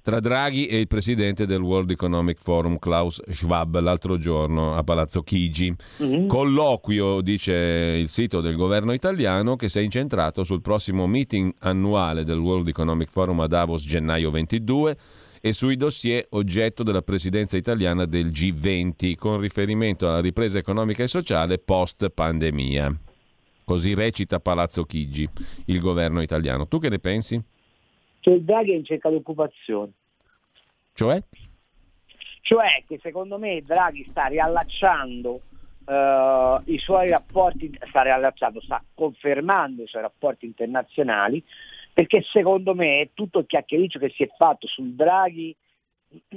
tra 0.00 0.20
Draghi 0.20 0.66
e 0.66 0.78
il 0.78 0.86
presidente 0.86 1.44
del 1.44 1.60
World 1.60 1.90
Economic 1.90 2.38
Forum 2.40 2.78
Klaus 2.78 3.22
Schwab 3.30 3.78
l'altro 3.80 4.16
giorno 4.16 4.74
a 4.74 4.82
Palazzo 4.82 5.22
Chigi. 5.22 5.74
Mm-hmm. 6.02 6.26
Colloquio, 6.26 7.20
dice 7.20 7.52
il 7.52 8.08
sito 8.08 8.40
del 8.40 8.56
governo 8.56 8.94
italiano, 8.94 9.56
che 9.56 9.68
si 9.68 9.80
è 9.80 9.82
incentrato 9.82 10.44
sul 10.44 10.62
prossimo 10.62 11.06
meeting 11.06 11.52
annuale 11.58 12.24
del 12.24 12.38
World 12.38 12.68
Economic 12.68 13.10
Forum 13.10 13.40
a 13.40 13.46
Davos 13.46 13.84
gennaio 13.84 14.30
22 14.30 14.96
e 15.46 15.52
sui 15.52 15.76
dossier 15.76 16.26
oggetto 16.30 16.82
della 16.82 17.02
presidenza 17.02 17.58
italiana 17.58 18.06
del 18.06 18.28
G20 18.28 19.14
con 19.14 19.40
riferimento 19.40 20.08
alla 20.08 20.22
ripresa 20.22 20.56
economica 20.56 21.02
e 21.02 21.06
sociale 21.06 21.58
post 21.58 22.08
pandemia. 22.08 22.90
Così 23.62 23.92
recita 23.92 24.40
Palazzo 24.40 24.84
Chigi, 24.84 25.28
il 25.66 25.80
governo 25.80 26.22
italiano. 26.22 26.66
Tu 26.66 26.78
che 26.78 26.88
ne 26.88 26.98
pensi? 26.98 27.38
Che 28.20 28.30
il 28.30 28.42
Draghi 28.42 28.72
è 28.72 28.76
in 28.76 28.86
cerca 28.86 29.10
di 29.10 29.16
occupazione. 29.16 29.92
Cioè? 30.94 31.22
Cioè 32.40 32.84
che 32.88 32.98
secondo 33.02 33.36
me 33.36 33.60
Draghi 33.60 34.06
sta 34.08 34.24
riallacciando 34.28 35.30
uh, 35.84 36.62
i 36.70 36.78
suoi 36.78 37.10
rapporti, 37.10 37.70
sta 37.90 38.00
riallacciando, 38.00 38.62
sta 38.62 38.82
confermando 38.94 39.82
i 39.82 39.86
suoi 39.88 40.00
rapporti 40.00 40.46
internazionali 40.46 41.44
perché 41.94 42.22
secondo 42.22 42.74
me 42.74 43.10
tutto 43.14 43.38
il 43.38 43.46
chiacchiericcio 43.46 44.00
che 44.00 44.10
si 44.10 44.24
è 44.24 44.28
fatto 44.36 44.66
sul 44.66 44.94
Draghi 44.94 45.56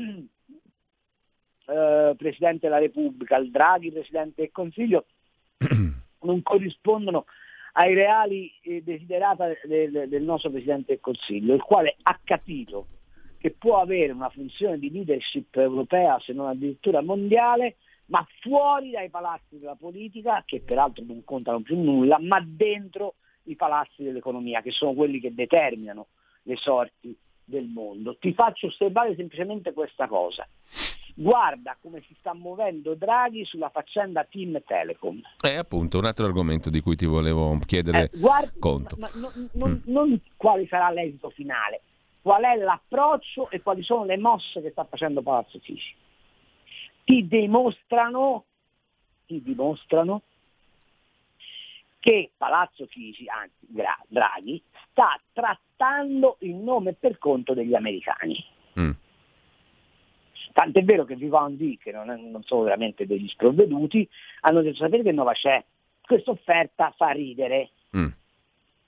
eh, 1.66 2.14
Presidente 2.16 2.68
della 2.68 2.78
Repubblica, 2.78 3.38
il 3.38 3.50
Draghi 3.50 3.92
Presidente 3.92 4.44
del 4.44 4.52
Consiglio, 4.52 5.06
non 6.22 6.42
corrispondono 6.44 7.26
ai 7.74 7.96
reali 7.96 8.52
eh, 8.62 8.84
desiderata 8.84 9.48
del, 9.64 10.08
del, 10.08 10.24
nostro 10.24 10.52
Presidente 10.52 10.94
del 10.94 11.02
Consiglio, 11.02 11.56
il 11.56 11.64
quale 11.64 11.98
ha 12.04 12.20
capito 12.24 12.90
che 13.40 13.50
può 13.50 13.82
avere 13.82 14.12
una 14.12 14.30
funzione 14.30 14.78
di 14.78 14.92
leadership 14.92 15.56
europea, 15.56 16.20
se 16.20 16.34
non 16.34 16.50
addirittura 16.50 17.02
mondiale, 17.02 17.78
ma 18.08 18.24
fuori 18.42 18.92
dai 18.92 19.10
palazzi 19.10 19.58
della 19.58 19.76
politica, 19.76 20.44
che 20.46 20.62
peraltro 20.62 21.04
non 21.04 21.24
contano 21.24 21.62
più 21.62 21.82
nulla, 21.82 22.20
ma 22.20 22.40
dentro 22.46 23.16
i 23.48 23.56
palazzi 23.56 24.04
dell'economia, 24.04 24.62
che 24.62 24.72
sono 24.72 24.94
quelli 24.94 25.20
che 25.20 25.34
determinano 25.34 26.08
le 26.44 26.56
sorti 26.56 27.16
del 27.44 27.68
mondo. 27.68 28.18
Ti 28.18 28.34
faccio 28.34 28.68
osservare 28.68 29.16
semplicemente 29.16 29.74
questa 29.74 30.08
cosa. 30.08 30.48
Guarda 31.16 31.76
come 31.82 32.02
si 32.02 32.16
sta 32.20 32.36
muovendo 32.36 32.94
Draghi 32.94 33.44
sulla 33.44 33.70
faccenda 33.70 34.24
Team 34.26 34.62
Telecom. 34.64 35.20
È 35.40 35.56
appunto 35.56 35.98
un 35.98 36.06
altro 36.06 36.26
argomento 36.26 36.70
di 36.70 36.80
cui 36.82 36.96
ti 36.96 37.06
volevo 37.06 37.58
chiedere 37.66 38.04
eh, 38.04 38.20
guarda, 38.20 38.52
conto. 38.60 38.96
Ma, 39.00 39.10
ma, 39.14 39.20
non, 39.20 39.50
non, 39.54 39.72
mm. 39.72 39.92
non 39.92 40.22
quale 40.36 40.68
sarà 40.68 40.92
l'esito 40.92 41.32
finale, 41.32 41.82
qual 42.22 42.44
è 42.44 42.56
l'approccio 42.58 43.50
e 43.50 43.62
quali 43.62 43.82
sono 43.82 44.06
le 44.06 44.18
mosse 44.18 44.62
che 44.62 44.70
sta 44.70 44.84
facendo 44.84 45.24
Palazzo 45.24 45.58
Chigi. 45.58 45.96
Ti 47.04 47.28
dimostrano, 47.28 48.44
ti 49.26 49.42
dimostrano 49.42 50.22
che 52.08 52.32
Palazzo 52.38 52.86
Chigi, 52.86 53.28
anzi 53.28 53.68
Draghi, 54.08 54.64
sta 54.92 55.20
trattando 55.34 56.38
il 56.40 56.56
nome 56.56 56.94
per 56.94 57.18
conto 57.18 57.54
degli 57.54 57.76
americani. 57.76 58.42
Mm. 58.80 58.92
Tant'è 60.54 60.86
vero 60.86 61.04
che 61.04 61.18
Vivendi, 61.18 61.78
che 61.78 61.92
non, 61.92 62.10
è, 62.10 62.16
non, 62.16 62.44
sono 62.44 62.64
veramente 62.64 63.06
degli 63.06 63.28
sprovveduti, 63.28 64.08
hanno 64.42 64.62
detto 64.62 64.78
sapete 64.78 65.04
che 65.04 65.12
nuova 65.12 65.34
c'è? 65.34 65.62
Questa 66.00 66.32
offerta 66.32 66.94
fa 66.96 67.10
ridere 67.10 67.72
mm. 67.98 68.08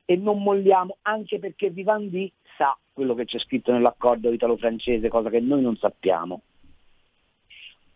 e 0.06 0.16
non 0.16 0.42
molliamo 0.42 1.00
anche 1.02 1.40
perché 1.40 1.72
Vivendi 1.72 2.32
sa 2.56 2.78
quello 2.94 3.16
che 3.16 3.26
c'è 3.26 3.40
scritto 3.40 3.74
nell'accordo 3.74 4.32
italo-francese, 4.32 5.10
cosa 5.10 5.30
che 5.30 5.42
noi 5.42 5.62
non 5.62 5.76
sappiamo. 5.76 6.44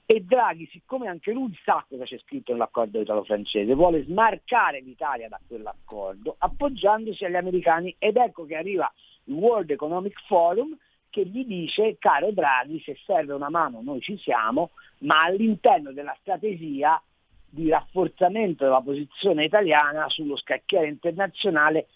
E 0.05 0.19
Draghi, 0.19 0.67
siccome 0.67 1.07
anche 1.07 1.31
lui 1.31 1.57
sa 1.63 1.86
cosa 1.88 2.03
c'è 2.03 2.17
scritto 2.19 2.51
nell'accordo 2.51 3.00
italo-francese, 3.00 3.74
vuole 3.74 4.03
smarcare 4.03 4.81
l'Italia 4.81 5.29
da 5.29 5.39
quell'accordo 5.48 6.36
appoggiandosi 6.38 7.24
agli 7.24 7.36
americani 7.36 7.95
ed 7.98 8.17
ecco 8.17 8.45
che 8.45 8.55
arriva 8.55 8.91
il 9.25 9.33
World 9.36 9.72
Economic 9.72 10.22
Forum 10.25 10.77
che 11.10 11.25
gli 11.25 11.45
dice, 11.45 11.98
caro 12.00 12.31
Draghi, 12.31 12.81
se 12.81 12.98
serve 13.05 13.33
una 13.33 13.50
mano 13.50 13.81
noi 13.81 14.01
ci 14.01 14.17
siamo, 14.17 14.72
ma 15.00 15.22
all'interno 15.24 15.93
della 15.93 16.15
strategia 16.19 17.01
di 17.48 17.69
rafforzamento 17.69 18.63
della 18.63 18.81
posizione 18.81 19.45
italiana 19.45 20.10
sullo 20.10 20.36
scacchiere 20.36 20.88
internazionale 20.88 21.88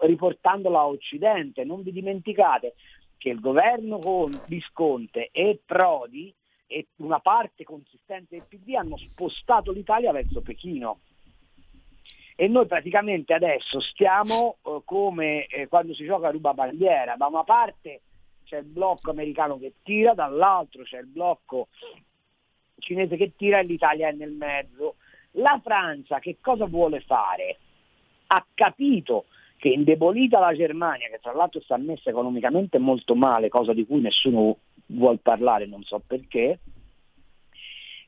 riportandola 0.00 0.80
a 0.80 0.86
Occidente. 0.88 1.64
Non 1.64 1.82
vi 1.82 1.90
dimenticate 1.90 2.74
che 3.16 3.30
il 3.30 3.40
governo 3.40 3.98
con 3.98 4.30
Visconte 4.46 5.30
e 5.32 5.58
Prodi 5.64 6.32
e 6.72 6.86
una 6.98 7.18
parte 7.18 7.64
consistente 7.64 8.36
del 8.36 8.44
PD 8.48 8.74
hanno 8.74 8.96
spostato 8.96 9.72
l'Italia 9.72 10.12
verso 10.12 10.40
Pechino. 10.40 11.00
E 12.36 12.46
noi 12.46 12.66
praticamente 12.66 13.34
adesso 13.34 13.80
stiamo 13.80 14.58
eh, 14.64 14.80
come 14.84 15.46
eh, 15.46 15.66
quando 15.66 15.94
si 15.94 16.04
gioca 16.04 16.28
a 16.28 16.30
ruba 16.30 16.54
bandiera, 16.54 17.16
da 17.16 17.26
una 17.26 17.42
parte 17.42 18.02
c'è 18.44 18.58
il 18.58 18.66
blocco 18.66 19.10
americano 19.10 19.58
che 19.58 19.74
tira, 19.82 20.14
dall'altro 20.14 20.84
c'è 20.84 21.00
il 21.00 21.06
blocco 21.06 21.66
cinese 22.78 23.16
che 23.16 23.32
tira 23.36 23.58
e 23.58 23.64
l'Italia 23.64 24.08
è 24.08 24.12
nel 24.12 24.32
mezzo. 24.32 24.94
La 25.32 25.60
Francia 25.62 26.20
che 26.20 26.38
cosa 26.40 26.66
vuole 26.66 27.00
fare? 27.00 27.58
Ha 28.28 28.46
capito 28.54 29.26
che 29.56 29.68
indebolita 29.68 30.38
la 30.38 30.54
Germania, 30.54 31.08
che 31.08 31.18
tra 31.20 31.32
l'altro 31.32 31.60
sta 31.60 31.76
messa 31.76 32.10
economicamente 32.10 32.78
molto 32.78 33.14
male, 33.16 33.48
cosa 33.48 33.74
di 33.74 33.84
cui 33.84 34.00
nessuno 34.00 34.56
vuol 34.90 35.20
parlare, 35.20 35.66
non 35.66 35.82
so 35.82 36.02
perché, 36.04 36.58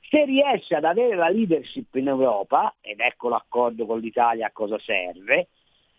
se 0.09 0.25
riesce 0.25 0.75
ad 0.75 0.85
avere 0.85 1.17
la 1.17 1.29
leadership 1.29 1.95
in 1.95 2.09
Europa, 2.09 2.75
ed 2.81 3.01
ecco 3.01 3.29
l'accordo 3.29 3.87
con 3.87 3.99
l'Italia 3.99 4.49
a 4.49 4.53
cosa 4.53 4.79
serve, 4.79 5.49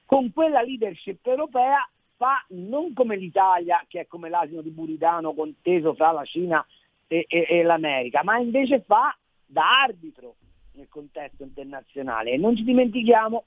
con 0.06 0.32
quella 0.32 0.62
leadership 0.62 1.26
europea 1.26 1.88
fa 2.16 2.46
non 2.50 2.94
come 2.94 3.16
l'Italia, 3.16 3.84
che 3.88 4.02
è 4.02 4.08
come 4.08 4.30
l'asino 4.30 4.62
di 4.62 4.70
Buridano 4.70 5.34
conteso 5.34 5.94
fra 5.96 6.12
la 6.12 6.24
Cina 6.26 6.66
e, 7.08 7.26
e, 7.28 7.48
e 7.50 7.64
l'America, 7.64 8.24
ma 8.24 8.38
invece 8.38 8.82
fa 8.82 9.18
da 9.46 9.82
arbitro 9.82 10.36
nel 10.74 10.88
contesto 10.90 11.44
internazionale. 11.44 12.32
E 12.32 12.38
non 12.38 12.56
ci 12.56 12.64
dimentichiamo 12.64 13.46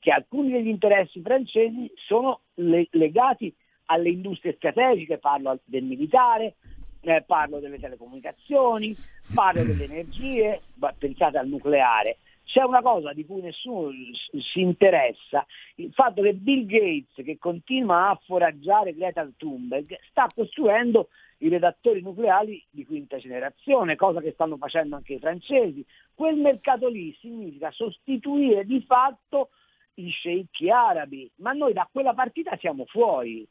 che 0.00 0.10
alcuni 0.10 0.50
degli 0.50 0.68
interessi 0.68 1.20
francesi 1.20 1.90
sono 1.94 2.40
le, 2.54 2.88
legati 2.92 3.54
alle 3.86 4.08
industrie 4.10 4.54
strategiche, 4.54 5.18
parlo 5.18 5.58
del 5.64 5.84
militare, 5.84 6.56
eh, 7.00 7.22
parlo 7.26 7.58
delle 7.58 7.78
telecomunicazioni, 7.78 8.96
parlo 9.34 9.62
delle 9.62 9.84
energie, 9.84 10.60
pensate 10.98 11.38
al 11.38 11.48
nucleare. 11.48 12.18
C'è 12.44 12.62
una 12.62 12.82
cosa 12.82 13.12
di 13.12 13.24
cui 13.24 13.40
nessuno 13.40 13.90
si 14.32 14.60
interessa, 14.60 15.46
il 15.76 15.92
fatto 15.92 16.20
che 16.20 16.34
Bill 16.34 16.66
Gates, 16.66 17.24
che 17.24 17.38
continua 17.38 18.08
a 18.08 18.20
foraggiare 18.24 18.94
Greta 18.94 19.28
Thunberg, 19.36 19.96
sta 20.08 20.28
costruendo 20.34 21.10
i 21.38 21.48
redattori 21.48 22.02
nucleari 22.02 22.62
di 22.68 22.84
quinta 22.84 23.18
generazione, 23.18 23.94
cosa 23.94 24.20
che 24.20 24.32
stanno 24.32 24.56
facendo 24.56 24.96
anche 24.96 25.14
i 25.14 25.18
francesi. 25.20 25.84
Quel 26.12 26.36
mercato 26.36 26.88
lì 26.88 27.16
significa 27.20 27.70
sostituire 27.70 28.64
di 28.64 28.82
fatto 28.82 29.50
i 29.94 30.10
sceicchi 30.10 30.70
arabi, 30.70 31.30
ma 31.36 31.52
noi 31.52 31.72
da 31.72 31.88
quella 31.90 32.14
partita 32.14 32.56
siamo 32.56 32.84
fuori, 32.86 33.46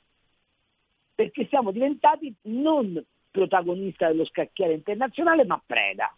perché 1.16 1.48
siamo 1.48 1.72
diventati 1.72 2.34
non 2.44 3.02
protagonista 3.32 4.08
dello 4.08 4.26
scacchiere 4.26 4.74
internazionale, 4.74 5.46
ma 5.46 5.62
preda. 5.66 6.14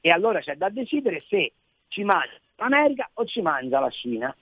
E 0.00 0.10
allora 0.10 0.40
c'è 0.40 0.56
da 0.56 0.68
decidere 0.68 1.20
se 1.28 1.52
ci 1.88 2.04
mangia 2.04 2.40
l'America 2.56 3.10
o 3.14 3.24
ci 3.24 3.40
mangia 3.40 3.80
la 3.80 3.90
Cina. 3.90 4.34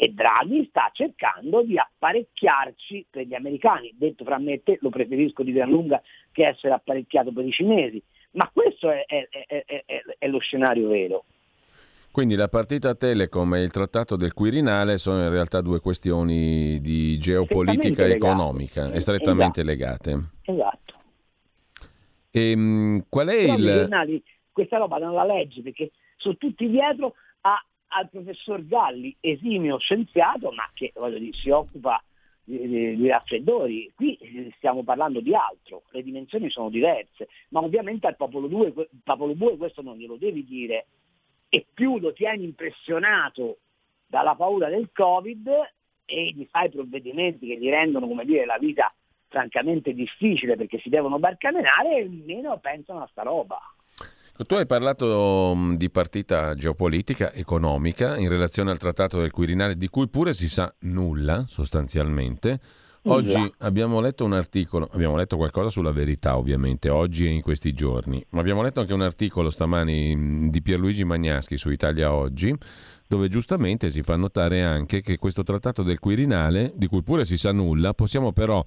E 0.00 0.12
Draghi 0.12 0.64
sta 0.68 0.90
cercando 0.92 1.62
di 1.62 1.76
apparecchiarci 1.76 3.06
per 3.10 3.26
gli 3.26 3.34
americani. 3.34 3.92
Detto 3.96 4.22
fra 4.24 4.38
me 4.38 4.52
e 4.52 4.62
te, 4.62 4.78
lo 4.80 4.90
preferisco 4.90 5.42
di 5.42 5.52
gran 5.52 5.70
lunga 5.70 6.00
che 6.30 6.46
essere 6.46 6.72
apparecchiato 6.74 7.32
per 7.32 7.44
i 7.44 7.50
cinesi. 7.50 8.00
Ma 8.32 8.48
questo 8.52 8.90
è, 8.90 9.04
è, 9.06 9.28
è, 9.46 9.84
è 10.18 10.28
lo 10.28 10.38
scenario 10.38 10.86
vero. 10.88 11.24
Quindi 12.12 12.36
la 12.36 12.48
partita 12.48 12.94
Telecom 12.94 13.54
e 13.54 13.62
il 13.62 13.70
trattato 13.70 14.16
del 14.16 14.34
Quirinale 14.34 14.98
sono 14.98 15.22
in 15.22 15.30
realtà 15.30 15.60
due 15.60 15.80
questioni 15.80 16.80
di 16.80 17.18
geopolitica 17.18 18.06
economica 18.06 18.82
legate. 18.82 18.96
e 18.96 19.00
strettamente 19.00 19.60
esatto. 19.60 19.76
legate. 19.76 20.28
Esatto. 20.42 20.87
Ehm, 22.38 23.04
qual 23.08 23.28
è 23.28 23.42
Però 23.42 23.56
il... 23.56 23.64
Giornali, 23.64 24.22
questa 24.52 24.78
roba 24.78 24.98
non 24.98 25.14
la 25.14 25.24
leggi 25.24 25.62
perché 25.62 25.90
sono 26.16 26.36
tutti 26.36 26.68
dietro 26.68 27.14
a, 27.42 27.62
al 27.88 28.08
professor 28.10 28.64
Galli, 28.66 29.14
esimio 29.20 29.78
scienziato, 29.78 30.50
ma 30.50 30.68
che 30.74 30.92
dire, 30.94 31.32
si 31.32 31.50
occupa 31.50 32.02
di, 32.44 33.06
raffreddori. 33.06 33.92
Qui 33.94 34.18
stiamo 34.56 34.82
parlando 34.82 35.20
di 35.20 35.34
altro, 35.34 35.82
le 35.90 36.02
dimensioni 36.02 36.50
sono 36.50 36.70
diverse, 36.70 37.28
ma 37.50 37.60
ovviamente 37.60 38.06
al 38.06 38.16
popolo 38.16 38.46
2, 38.46 38.72
popolo 39.04 39.32
2 39.34 39.56
questo 39.56 39.82
non 39.82 39.96
glielo 39.96 40.16
devi 40.16 40.44
dire 40.44 40.86
e 41.50 41.66
più 41.72 41.98
lo 41.98 42.12
tieni 42.12 42.44
impressionato 42.44 43.58
dalla 44.06 44.34
paura 44.34 44.68
del 44.68 44.90
Covid 44.92 45.48
e 46.04 46.32
gli 46.34 46.46
fai 46.50 46.70
provvedimenti 46.70 47.46
che 47.46 47.58
gli 47.58 47.68
rendono 47.68 48.06
come 48.06 48.24
dire, 48.24 48.44
la 48.44 48.58
vita 48.58 48.92
francamente 49.28 49.92
difficile 49.92 50.56
perché 50.56 50.78
si 50.78 50.88
devono 50.88 51.18
barcamenare 51.18 51.98
e 51.98 52.08
meno 52.08 52.58
pensano 52.58 53.02
a 53.02 53.08
sta 53.10 53.22
roba. 53.22 53.58
Tu 54.46 54.54
hai 54.54 54.66
parlato 54.66 55.56
di 55.74 55.90
partita 55.90 56.54
geopolitica, 56.54 57.32
economica, 57.32 58.16
in 58.16 58.28
relazione 58.28 58.70
al 58.70 58.78
trattato 58.78 59.18
del 59.18 59.32
Quirinale, 59.32 59.76
di 59.76 59.88
cui 59.88 60.06
pure 60.08 60.32
si 60.32 60.48
sa 60.48 60.72
nulla 60.80 61.44
sostanzialmente. 61.48 62.60
Oggi 63.02 63.52
abbiamo 63.58 64.00
letto 64.00 64.24
un 64.24 64.34
articolo, 64.34 64.88
abbiamo 64.92 65.16
letto 65.16 65.36
qualcosa 65.36 65.70
sulla 65.70 65.92
verità 65.92 66.36
ovviamente, 66.36 66.88
oggi 66.88 67.26
e 67.26 67.30
in 67.30 67.40
questi 67.40 67.72
giorni, 67.72 68.24
ma 68.30 68.40
abbiamo 68.40 68.62
letto 68.62 68.80
anche 68.80 68.92
un 68.92 69.00
articolo 69.00 69.50
stamani 69.50 70.50
di 70.50 70.62
Pierluigi 70.62 71.04
Magnaschi 71.04 71.56
su 71.56 71.70
Italia 71.70 72.12
Oggi, 72.12 72.54
dove 73.08 73.28
giustamente 73.28 73.88
si 73.88 74.02
fa 74.02 74.16
notare 74.16 74.62
anche 74.62 75.00
che 75.00 75.16
questo 75.16 75.42
trattato 75.42 75.82
del 75.82 75.98
Quirinale, 75.98 76.72
di 76.76 76.86
cui 76.86 77.02
pure 77.02 77.24
si 77.24 77.38
sa 77.38 77.50
nulla, 77.50 77.94
possiamo 77.94 78.32
però 78.32 78.62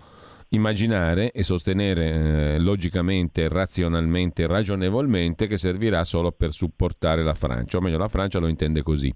immaginare 0.54 1.32
e 1.32 1.44
sostenere 1.44 2.54
eh, 2.54 2.60
logicamente, 2.60 3.48
razionalmente, 3.48 4.48
ragionevolmente 4.48 5.48
che 5.48 5.58
servirà 5.58 6.04
solo 6.04 6.32
per 6.32 6.54
supportare 6.54 7.24
la 7.24 7.34
Francia, 7.34 7.78
o 7.78 7.82
meglio 7.82 7.98
la 7.98 8.08
Francia 8.08 8.40
lo 8.40 8.48
intende 8.48 8.82
così 8.82 9.14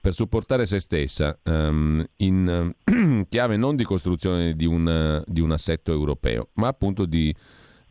per 0.00 0.14
supportare 0.14 0.64
se 0.64 0.80
stessa 0.80 1.38
um, 1.44 2.02
in 2.16 2.72
chiave 3.28 3.56
non 3.58 3.76
di 3.76 3.84
costruzione 3.84 4.54
di 4.54 4.64
un, 4.64 5.22
di 5.26 5.40
un, 5.40 5.50
assetto 5.50 5.92
europeo, 5.92 6.48
ma 6.54 6.68
appunto 6.68 7.04
di 7.04 7.34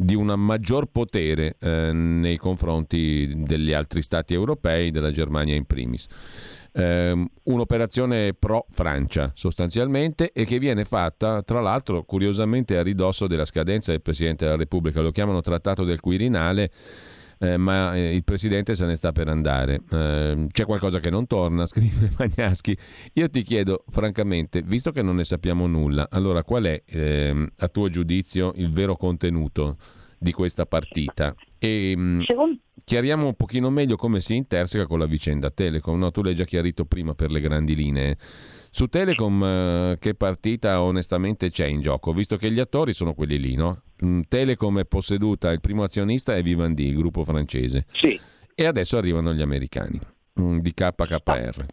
di 0.01 0.15
un 0.15 0.27
maggior 0.37 0.85
potere 0.85 1.57
eh, 1.59 1.91
nei 1.91 2.37
confronti 2.37 3.33
degli 3.35 3.73
altri 3.73 4.01
stati 4.01 4.33
europei, 4.33 4.91
della 4.91 5.11
Germania 5.11 5.55
in 5.55 5.65
primis. 5.65 6.07
Eh, 6.71 7.25
un'operazione 7.43 8.34
pro 8.34 8.65
Francia 8.69 9.32
sostanzialmente 9.34 10.32
e 10.32 10.45
che 10.45 10.60
viene 10.60 10.86
fatta 10.86 11.41
tra 11.41 11.62
l'altro 11.62 12.03
curiosamente 12.03 12.77
a 12.77 12.84
ridosso 12.84 13.25
della 13.25 13.45
scadenza 13.45 13.91
del 13.91 14.01
Presidente 14.01 14.45
della 14.45 14.58
Repubblica, 14.58 15.01
lo 15.01 15.12
chiamano 15.12 15.41
Trattato 15.41 15.84
del 15.84 15.99
Quirinale 15.99 16.71
eh, 17.39 17.58
ma 17.58 17.95
eh, 17.95 18.13
il 18.13 18.23
presidente 18.23 18.75
se 18.75 18.86
ne 18.86 18.95
sta 18.95 19.12
per 19.12 19.27
andare. 19.29 19.82
Eh, 19.89 20.47
c'è 20.51 20.65
qualcosa 20.65 20.99
che 20.99 21.10
non 21.10 21.25
torna, 21.25 21.65
scrive 21.67 22.12
Magnaschi. 22.17 22.77
Io 23.13 23.29
ti 23.29 23.41
chiedo, 23.41 23.86
francamente, 23.89 24.62
visto 24.62 24.91
che 24.91 25.01
non 25.01 25.15
ne 25.15 25.23
sappiamo 25.23 25.65
nulla, 25.65 26.08
allora 26.12 26.43
qual 26.43 26.65
è, 26.65 26.84
ehm, 26.86 27.47
a 27.58 27.67
tuo 27.69 27.89
giudizio, 27.89 28.51
il 28.55 28.71
vero 28.71 28.95
contenuto 28.95 29.77
di 30.19 30.32
questa 30.32 30.65
partita? 30.65 31.34
E 31.58 31.93
mm, 31.95 32.21
chiariamo 32.84 33.27
un 33.27 33.36
pochino 33.36 33.69
meglio 33.69 33.95
come 33.95 34.19
si 34.19 34.36
interseca 34.36 34.86
con 34.86 34.99
la 34.99 35.05
vicenda 35.05 35.49
Telecom. 35.49 35.97
No, 35.97 36.12
tu 36.12 36.21
l'hai 36.21 36.36
già 36.36 36.45
chiarito 36.45 36.86
prima 36.86 37.13
per 37.13 37.32
le 37.32 37.39
grandi 37.39 37.75
linee. 37.75 38.17
Su 38.71 38.88
Telecom 38.88 39.43
eh, 39.43 39.97
che 39.99 40.13
partita 40.13 40.82
onestamente 40.82 41.49
c'è 41.49 41.65
in 41.65 41.82
gioco, 41.82 42.13
visto 42.13 42.38
che 42.38 42.51
gli 42.51 42.60
attori 42.60 42.93
sono 42.93 43.13
quelli 43.13 43.39
lì, 43.39 43.55
no? 43.55 43.82
Mm, 44.05 44.21
Telecom 44.27 44.79
è 44.79 44.86
posseduta, 44.86 45.51
il 45.51 45.62
primo 45.62 45.84
azionista 45.84 46.36
è 46.36 46.43
Vivendi, 46.43 46.88
il 46.88 46.95
gruppo 46.95 47.23
francese. 47.23 47.86
Sì. 47.93 48.19
E 48.53 48.65
adesso 48.65 48.97
arrivano 48.97 49.34
gli 49.34 49.41
americani 49.41 49.99
mm, 50.39 50.60
di 50.60 50.73
KKR. 50.73 51.65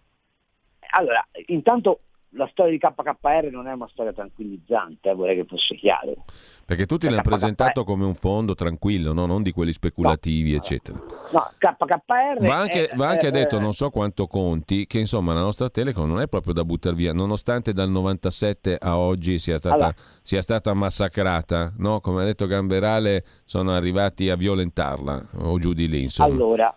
Allora, 0.96 1.26
intanto 1.46 2.00
la 2.30 2.48
storia 2.50 2.72
di 2.72 2.78
KKR 2.78 3.48
non 3.50 3.66
è 3.66 3.72
una 3.72 3.88
storia 3.88 4.12
tranquillizzante, 4.12 5.10
eh, 5.10 5.14
vorrei 5.14 5.36
che 5.36 5.44
fosse 5.44 5.74
chiaro. 5.74 6.24
Perché 6.64 6.84
tutti 6.84 7.08
l'hanno 7.08 7.22
presentato 7.22 7.84
come 7.84 8.04
un 8.04 8.14
fondo 8.14 8.54
tranquillo, 8.54 9.12
no? 9.12 9.24
non 9.26 9.42
di 9.42 9.52
quelli 9.52 9.72
speculativi, 9.72 10.50
no, 10.50 10.56
eccetera. 10.56 10.98
No, 11.30 11.50
KKR... 11.56 12.44
Va 12.44 12.56
anche, 12.56 12.88
è, 12.88 12.96
va 12.96 13.08
anche 13.08 13.28
è, 13.28 13.30
detto, 13.30 13.60
non 13.60 13.72
so 13.72 13.90
quanto 13.90 14.26
conti, 14.26 14.86
che 14.86 14.98
insomma 14.98 15.32
la 15.32 15.40
nostra 15.40 15.70
Telecom 15.70 16.08
non 16.08 16.20
è 16.20 16.26
proprio 16.28 16.52
da 16.52 16.64
buttare 16.64 16.96
via, 16.96 17.12
nonostante 17.12 17.72
dal 17.72 17.88
97 17.88 18.76
a 18.80 18.98
oggi 18.98 19.38
sia 19.38 19.58
stata, 19.58 19.74
allora. 19.76 19.94
sia 20.22 20.42
stata 20.42 20.74
massacrata, 20.74 21.72
no? 21.78 22.00
come 22.00 22.22
ha 22.22 22.24
detto 22.24 22.46
Gamberale, 22.46 23.24
sono 23.44 23.70
arrivati 23.72 24.28
a 24.28 24.36
violentarla 24.36 25.28
o 25.42 25.58
giù 25.58 25.72
di 25.72 25.88
lì. 25.88 26.02
Insomma. 26.02 26.34
Allora, 26.34 26.76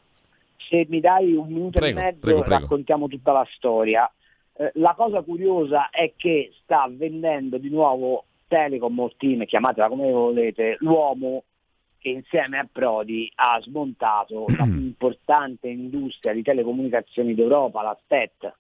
se 0.69 0.85
mi 0.87 0.99
dai 0.99 1.33
un 1.33 1.47
minuto 1.47 1.79
prego, 1.79 1.99
e 1.99 2.03
mezzo 2.03 2.19
prego, 2.19 2.41
prego. 2.41 2.59
raccontiamo 2.61 3.07
tutta 3.07 3.31
la 3.31 3.47
storia. 3.55 4.09
Eh, 4.59 4.71
la 4.73 4.93
cosa 4.93 5.21
curiosa 5.21 5.89
è 5.89 6.11
che 6.17 6.51
sta 6.61 6.85
vendendo 6.91 7.57
di 7.57 7.69
nuovo 7.69 8.25
Telecom 8.47 8.99
o 8.99 9.11
Team, 9.15 9.45
chiamatela 9.45 9.87
come 9.87 10.11
volete, 10.11 10.75
l'uomo 10.79 11.43
che 11.97 12.09
insieme 12.09 12.59
a 12.59 12.67
Prodi 12.69 13.31
ha 13.35 13.57
smontato 13.61 14.45
la 14.57 14.65
più 14.65 14.79
importante 14.79 15.69
industria 15.69 16.33
di 16.33 16.41
telecomunicazioni 16.41 17.33
d'Europa, 17.35 17.83
la 17.83 17.97
STET. 18.03 18.53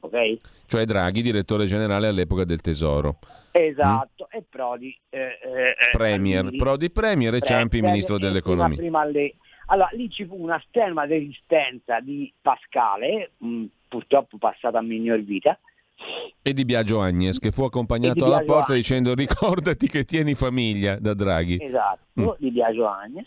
Okay? 0.00 0.40
Cioè 0.66 0.84
Draghi, 0.84 1.22
direttore 1.22 1.66
generale 1.66 2.08
all'epoca 2.08 2.42
del 2.44 2.60
Tesoro. 2.60 3.18
Esatto, 3.52 4.28
mm? 4.32 4.38
e 4.38 4.44
Prodi 4.48 4.98
eh, 5.08 5.18
eh, 5.18 5.74
Premier, 5.92 6.38
Almiri, 6.38 6.56
Prodi 6.56 6.90
Premier 6.90 7.34
e 7.34 7.40
Ciampi 7.40 7.80
Ministro 7.80 8.18
dell'Economia. 8.18 8.76
Prima, 8.76 9.04
prima. 9.04 9.34
Allora, 9.66 9.90
lì 9.92 10.08
ci 10.10 10.24
fu 10.24 10.36
una 10.36 10.60
sterma 10.66 11.04
resistenza 11.04 12.00
di 12.00 12.32
Pascale, 12.40 13.32
mh, 13.38 13.48
mm, 13.48 13.64
purtroppo 13.88 14.38
passata 14.38 14.78
a 14.78 14.82
miglior 14.82 15.20
vita. 15.20 15.58
E 16.42 16.52
di 16.52 16.64
Biagio 16.64 17.00
Agnes, 17.00 17.38
che 17.38 17.50
fu 17.50 17.64
accompagnato 17.64 18.24
alla 18.24 18.44
porta 18.44 18.72
Agnes. 18.72 18.76
dicendo 18.76 19.14
ricordati 19.14 19.88
che 19.88 20.04
tieni 20.04 20.34
famiglia 20.34 20.96
da 20.98 21.14
Draghi. 21.14 21.58
Esatto, 21.60 22.20
mm. 22.20 22.28
di 22.38 22.50
Biagio 22.50 22.86
Agnes. 22.86 23.26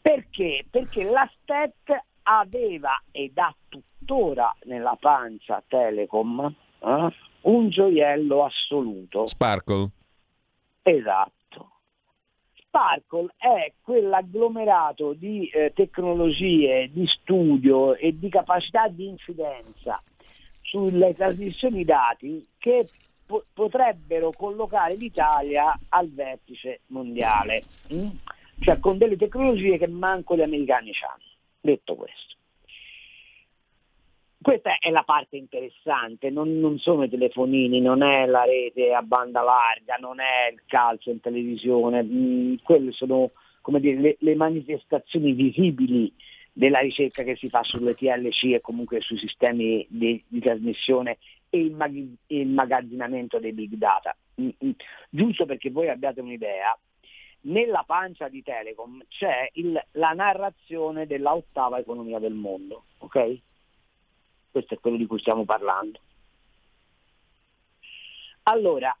Perché? 0.00 0.64
Perché 0.68 1.04
la 1.04 1.30
STET 1.30 2.04
aveva 2.22 3.00
ed 3.10 3.36
ha 3.36 3.54
tuttora 3.68 4.54
nella 4.64 4.96
pancia 4.98 5.62
Telecom 5.66 6.54
eh, 6.80 7.14
un 7.42 7.68
gioiello 7.68 8.44
assoluto. 8.44 9.26
Sparkle. 9.26 9.90
Esatto. 10.82 11.32
Sparkle 12.72 13.34
è 13.36 13.74
quell'agglomerato 13.82 15.12
di 15.12 15.46
eh, 15.48 15.72
tecnologie, 15.74 16.88
di 16.90 17.06
studio 17.06 17.94
e 17.94 18.18
di 18.18 18.30
capacità 18.30 18.88
di 18.88 19.08
incidenza 19.08 20.02
sulle 20.62 21.14
trasmissioni 21.14 21.84
dati 21.84 22.48
che 22.56 22.88
po- 23.26 23.44
potrebbero 23.52 24.32
collocare 24.32 24.94
l'Italia 24.94 25.78
al 25.90 26.10
vertice 26.14 26.80
mondiale, 26.86 27.62
mm? 27.92 28.08
cioè 28.60 28.80
con 28.80 28.96
delle 28.96 29.16
tecnologie 29.16 29.76
che 29.76 29.86
manco 29.86 30.34
gli 30.34 30.40
americani 30.40 30.92
hanno. 31.06 31.30
Detto 31.60 31.94
questo. 31.94 32.36
Questa 34.42 34.76
è 34.78 34.90
la 34.90 35.04
parte 35.04 35.36
interessante, 35.36 36.28
non, 36.30 36.58
non, 36.58 36.78
sono 36.78 37.04
i 37.04 37.08
telefonini, 37.08 37.80
non 37.80 38.02
è 38.02 38.26
la 38.26 38.44
rete 38.44 38.92
a 38.92 39.00
banda 39.02 39.40
larga, 39.40 39.96
non 40.00 40.18
è 40.18 40.50
il 40.52 40.62
calcio 40.66 41.10
in 41.10 41.20
televisione, 41.20 42.02
mm, 42.02 42.54
quelle 42.64 42.90
sono 42.92 43.30
dire, 43.78 44.00
le, 44.00 44.16
le, 44.18 44.34
manifestazioni 44.34 45.32
visibili 45.32 46.12
della 46.52 46.80
ricerca 46.80 47.22
che 47.22 47.36
si 47.36 47.48
fa 47.48 47.62
sulle 47.62 47.94
TLC 47.94 48.54
e 48.54 48.60
comunque 48.60 49.00
sui 49.00 49.16
sistemi 49.16 49.86
di, 49.88 50.22
di 50.26 50.40
trasmissione 50.40 51.18
e 51.48 51.60
il, 51.60 51.72
mag- 51.72 52.16
dei 53.38 53.52
big 53.52 53.74
data. 53.74 54.16
Mm, 54.40 54.48
mm. 54.64 54.70
Giusto 55.08 55.46
perché 55.46 55.70
voi 55.70 55.88
abbiate 55.88 56.20
un'idea, 56.20 56.76
nella 57.42 57.84
pancia 57.86 58.28
di 58.28 58.42
Telecom 58.42 59.04
c'è 59.08 59.50
il, 59.54 59.80
la 59.92 60.10
narrazione 60.12 61.06
della 61.06 61.34
ottava 61.34 61.78
economia 61.78 62.18
del 62.18 62.34
mondo, 62.34 62.84
ok? 62.98 63.40
Questo 64.52 64.74
è 64.74 64.78
quello 64.78 64.98
di 64.98 65.06
cui 65.06 65.18
stiamo 65.18 65.44
parlando. 65.44 65.98
Allora, 68.44 68.94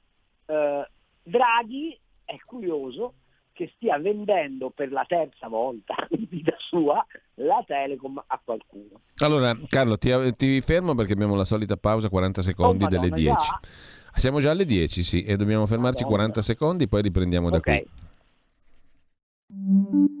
eh, 0.46 0.88
Draghi 1.22 1.98
è 2.24 2.36
curioso 2.44 3.14
che 3.52 3.70
stia 3.74 3.98
vendendo 3.98 4.70
per 4.70 4.90
la 4.90 5.04
terza 5.06 5.48
volta 5.48 5.94
in 6.10 6.26
vita 6.28 6.54
sua 6.58 7.04
la 7.34 7.62
Telecom 7.66 8.22
a 8.26 8.40
qualcuno. 8.42 9.00
Allora, 9.18 9.54
Carlo, 9.68 9.98
ti, 9.98 10.10
ti 10.36 10.60
fermo 10.62 10.94
perché 10.94 11.12
abbiamo 11.12 11.34
la 11.34 11.44
solita 11.44 11.76
pausa 11.76 12.08
40 12.08 12.40
secondi 12.42 12.84
oh, 12.84 12.88
delle 12.88 13.10
10. 13.10 13.34
Già? 13.34 13.60
Siamo 14.14 14.40
già 14.40 14.50
alle 14.50 14.64
10, 14.64 15.02
sì, 15.02 15.22
e 15.22 15.36
dobbiamo 15.36 15.66
fermarci 15.66 16.02
Madonna. 16.02 16.16
40 16.16 16.42
secondi, 16.42 16.88
poi 16.88 17.02
riprendiamo 17.02 17.50
da 17.50 17.56
okay. 17.58 17.86
qui. 19.46 20.20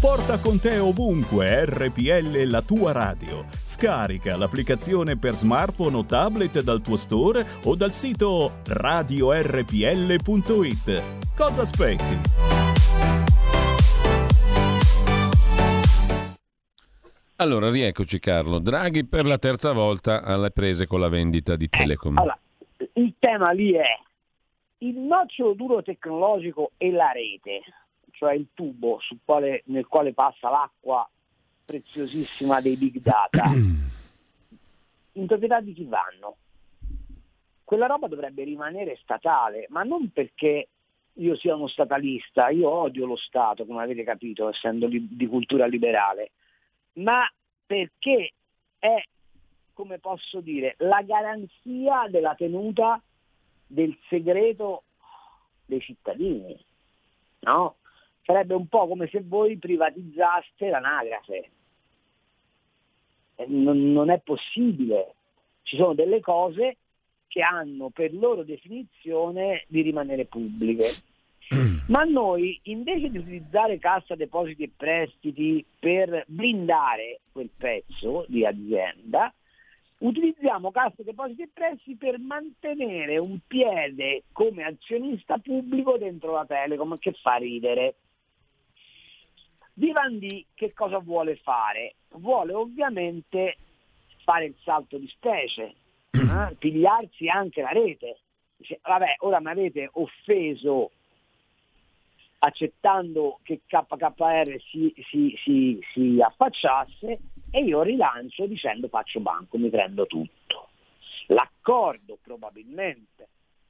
Porta 0.00 0.38
con 0.38 0.60
te 0.60 0.78
ovunque 0.78 1.64
RPL 1.64 2.48
la 2.48 2.62
tua 2.62 2.92
radio. 2.92 3.44
Scarica 3.50 4.36
l'applicazione 4.36 5.18
per 5.18 5.34
smartphone 5.34 5.96
o 5.96 6.04
tablet 6.04 6.62
dal 6.62 6.80
tuo 6.80 6.94
store 6.94 7.44
o 7.64 7.74
dal 7.74 7.90
sito 7.90 8.60
radiorpl.it. 8.68 9.42
Cosa 11.36 11.62
aspetti? 11.62 12.16
Allora, 17.38 17.68
rieccoci 17.68 18.20
Carlo. 18.20 18.60
Draghi 18.60 19.04
per 19.04 19.26
la 19.26 19.38
terza 19.38 19.72
volta 19.72 20.22
alle 20.22 20.52
prese 20.52 20.86
con 20.86 21.00
la 21.00 21.08
vendita 21.08 21.56
di 21.56 21.68
Telecom. 21.68 22.18
allora, 22.18 22.38
il 22.92 23.14
tema 23.18 23.50
lì 23.50 23.72
è 23.72 23.98
il 24.78 24.96
nocciolo 24.96 25.54
duro 25.54 25.82
tecnologico 25.82 26.70
e 26.76 26.92
la 26.92 27.10
rete 27.10 27.62
cioè 28.18 28.34
il 28.34 28.48
tubo 28.52 28.98
quale, 29.24 29.62
nel 29.66 29.86
quale 29.86 30.12
passa 30.12 30.50
l'acqua 30.50 31.08
preziosissima 31.64 32.60
dei 32.60 32.76
big 32.76 33.00
data, 33.00 33.44
in 35.12 35.26
proprietà 35.26 35.60
di 35.60 35.72
chi 35.72 35.84
vanno? 35.84 36.36
Quella 37.62 37.86
roba 37.86 38.08
dovrebbe 38.08 38.42
rimanere 38.42 38.98
statale, 39.00 39.66
ma 39.68 39.84
non 39.84 40.10
perché 40.10 40.68
io 41.12 41.36
sia 41.36 41.54
uno 41.54 41.68
statalista, 41.68 42.48
io 42.48 42.68
odio 42.68 43.06
lo 43.06 43.16
Stato, 43.16 43.64
come 43.64 43.82
avete 43.82 44.02
capito, 44.02 44.48
essendo 44.48 44.88
di, 44.88 45.06
di 45.10 45.26
cultura 45.26 45.66
liberale, 45.66 46.32
ma 46.94 47.30
perché 47.66 48.32
è, 48.78 49.00
come 49.74 49.98
posso 49.98 50.40
dire, 50.40 50.74
la 50.78 51.02
garanzia 51.02 52.08
della 52.08 52.34
tenuta 52.34 53.00
del 53.66 53.96
segreto 54.08 54.84
dei 55.66 55.80
cittadini. 55.80 56.58
No? 57.40 57.76
Sarebbe 58.28 58.52
un 58.52 58.66
po' 58.66 58.86
come 58.86 59.08
se 59.08 59.22
voi 59.24 59.56
privatizzaste 59.56 60.68
l'anagrafe. 60.68 61.50
eh, 63.36 63.46
non, 63.48 63.90
non 63.90 64.10
è 64.10 64.20
possibile. 64.20 65.14
Ci 65.62 65.76
sono 65.76 65.94
delle 65.94 66.20
cose 66.20 66.76
che 67.26 67.40
hanno 67.40 67.88
per 67.88 68.12
loro 68.12 68.42
definizione 68.42 69.64
di 69.68 69.80
rimanere 69.80 70.26
pubbliche. 70.26 70.90
Ma 71.88 72.04
noi 72.04 72.60
invece 72.64 73.08
di 73.08 73.16
utilizzare 73.16 73.78
cassa 73.78 74.14
depositi 74.14 74.64
e 74.64 74.72
prestiti 74.76 75.64
per 75.78 76.24
blindare 76.26 77.20
quel 77.32 77.48
pezzo 77.56 78.26
di 78.28 78.44
azienda, 78.44 79.32
utilizziamo 80.00 80.70
cassa 80.70 81.02
depositi 81.02 81.42
e 81.42 81.50
prestiti 81.50 81.96
per 81.96 82.18
mantenere 82.18 83.18
un 83.18 83.38
piede 83.46 84.24
come 84.32 84.64
azionista 84.64 85.38
pubblico 85.38 85.96
dentro 85.96 86.32
la 86.32 86.44
Telecom 86.44 86.98
che 86.98 87.12
fa 87.12 87.36
ridere. 87.36 87.94
Vivendi 89.78 90.44
che 90.54 90.72
cosa 90.72 90.98
vuole 90.98 91.36
fare? 91.36 91.94
Vuole 92.16 92.52
ovviamente 92.52 93.58
fare 94.24 94.46
il 94.46 94.56
salto 94.64 94.98
di 94.98 95.06
specie, 95.06 95.74
eh? 96.10 96.54
pigliarsi 96.58 97.28
anche 97.28 97.62
la 97.62 97.70
rete. 97.70 98.18
Dice, 98.56 98.80
vabbè, 98.82 99.14
ora 99.18 99.38
mi 99.38 99.50
avete 99.50 99.88
offeso 99.92 100.90
accettando 102.40 103.38
che 103.44 103.60
KKR 103.66 104.60
si, 104.68 104.92
si, 105.08 105.38
si, 105.44 105.78
si 105.92 106.18
affacciasse 106.20 107.18
e 107.52 107.62
io 107.62 107.82
rilancio 107.82 108.46
dicendo 108.46 108.88
faccio 108.88 109.20
banco, 109.20 109.58
mi 109.58 109.70
prendo 109.70 110.06
tutto. 110.06 110.70
L'accordo 111.28 112.18
probabilmente 112.20 113.28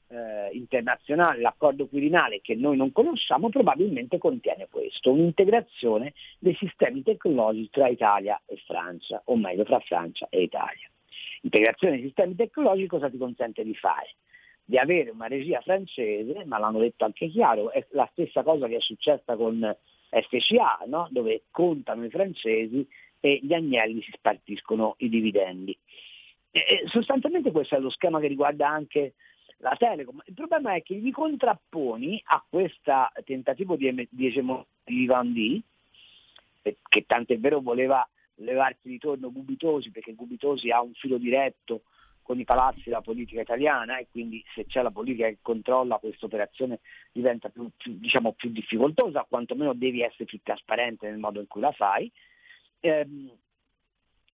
eh, 0.09 0.51
internazionale, 0.53 1.41
l'accordo 1.41 1.87
quirinale 1.87 2.41
che 2.41 2.55
noi 2.55 2.77
non 2.77 2.93
conosciamo, 2.93 3.49
probabilmente 3.51 4.19
contiene 4.19 4.67
questo, 4.71 5.13
un'integrazione 5.13 6.15
dei 6.39 6.55
sistemi 6.55 7.03
tecnologici 7.03 7.71
tra 7.71 7.89
Italia 7.89 8.41
e 8.47 8.57
Francia, 8.67 9.21
o 9.27 9.37
meglio 9.37 9.65
tra 9.65 9.81
Francia 9.81 10.27
e 10.31 10.43
Italia. 10.43 10.89
Integrazione 11.43 11.97
dei 11.97 12.05
sistemi 12.05 12.35
tecnologici 12.35 12.87
cosa 12.89 13.11
ti 13.11 13.19
consente 13.19 13.63
di 13.63 13.75
fare? 13.75 14.15
Di 14.65 14.77
avere 14.77 15.11
una 15.11 15.29
regia 15.29 15.61
francese, 15.61 16.45
ma 16.45 16.59
l'hanno 16.59 16.81
detto 16.81 17.05
anche 17.05 17.29
chiaro, 17.29 17.71
è 17.71 17.87
la 17.91 18.09
stessa 18.13 18.43
cosa 18.43 18.67
che 18.67 18.77
è 18.77 18.81
successa 18.81 19.37
con 19.37 19.77
FCA, 20.11 20.85
no? 20.87 21.09
dove 21.11 21.45
contano 21.51 22.05
i 22.05 22.11
francesi 22.11 22.87
e 23.21 23.41
gli 23.43 23.53
agnelli 23.53 24.03
si 24.03 24.11
spartiscono 24.13 24.95
i 24.99 25.09
dividendi. 25.09 25.77
E 26.51 26.83
sostanzialmente 26.87 27.51
questo 27.51 27.77
è 27.77 27.79
lo 27.79 27.91
schema 27.91 28.21
che 28.21 28.27
riguarda 28.27 28.69
anche 28.69 29.15
la 29.59 29.75
Telecom. 29.77 30.23
Il 30.27 30.35
problema 30.35 30.75
è 30.75 30.83
che 30.83 30.95
gli 30.97 31.11
contrapponi 31.11 32.21
a 32.27 32.45
questo 32.49 32.93
tentativo 33.25 33.77
di, 33.77 34.09
di 34.11 34.27
egemonia 34.27 34.65
di 34.85 34.95
Vivendi, 34.95 35.63
che 36.63 37.05
tant'è 37.07 37.39
vero 37.39 37.61
voleva 37.61 38.07
levarsi 38.37 38.89
di 38.89 38.99
torno 38.99 39.33
Gubitosi, 39.33 39.91
perché 39.91 40.15
Gubitosi 40.15 40.71
ha 40.71 40.81
un 40.81 40.93
filo 40.95 41.19
diretto 41.19 41.83
con 42.23 42.39
i 42.39 42.45
palazzi 42.45 42.83
della 42.85 43.01
politica 43.01 43.41
italiana 43.41 43.97
e 43.97 44.09
quindi 44.11 44.45
se 44.55 44.67
c'è 44.67 44.83
la 44.83 44.91
politica 44.91 45.29
che 45.29 45.39
controlla 45.41 45.97
questa 45.97 46.27
operazione 46.27 46.81
diventa 47.11 47.49
più, 47.49 47.71
più, 47.75 47.97
diciamo, 47.99 48.33
più 48.33 48.51
difficoltosa, 48.51 49.27
quantomeno 49.27 49.73
devi 49.73 50.03
essere 50.03 50.27
più 50.27 50.39
trasparente 50.43 51.09
nel 51.09 51.19
modo 51.19 51.41
in 51.41 51.47
cui 51.47 51.63
la 51.63 51.73
fai. 51.73 52.11
Ehm, 52.81 53.33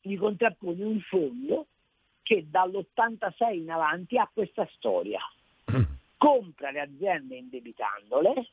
gli 0.00 0.16
contrapponi 0.18 0.82
un 0.82 1.00
fondo 1.00 1.68
che 2.24 2.46
dall'86 2.48 3.54
in 3.54 3.70
avanti 3.70 4.18
ha 4.18 4.28
questa 4.32 4.66
storia. 4.72 5.20
Compra 6.16 6.70
le 6.70 6.80
aziende 6.80 7.36
indebitandole, 7.36 8.48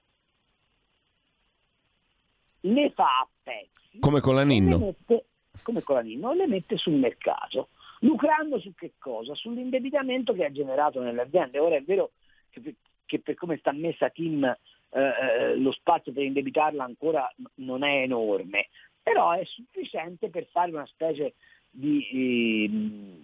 le 2.59 2.91
fa 2.91 3.05
a 3.05 3.27
pezzi. 3.41 3.99
Come 3.99 4.19
con 4.19 4.35
la 4.35 4.43
Ninno. 4.43 4.77
Mette, 4.77 5.25
come 5.63 5.81
con 5.81 5.95
la 5.95 6.01
Ninno, 6.01 6.33
le 6.33 6.47
mette 6.47 6.77
sul 6.77 6.93
mercato, 6.93 7.69
lucrando 8.01 8.59
su 8.59 8.73
che 8.75 8.93
cosa? 8.99 9.33
Sull'indebitamento 9.33 10.33
che 10.33 10.45
ha 10.45 10.51
generato 10.51 11.01
nelle 11.01 11.21
aziende. 11.21 11.59
Ora 11.59 11.77
è 11.77 11.81
vero 11.81 12.11
che, 12.49 12.75
che 13.05 13.19
per 13.19 13.35
come 13.35 13.57
sta 13.57 13.71
messa 13.71 14.09
Tim 14.09 14.43
eh, 14.43 14.57
eh, 14.89 15.55
lo 15.55 15.71
spazio 15.71 16.11
per 16.11 16.23
indebitarla 16.23 16.83
ancora 16.83 17.33
non 17.55 17.83
è 17.83 18.01
enorme, 18.01 18.67
però 19.01 19.31
è 19.31 19.45
sufficiente 19.45 20.29
per 20.29 20.45
fare 20.51 20.71
una 20.71 20.85
specie 20.87 21.35
di, 21.71 22.67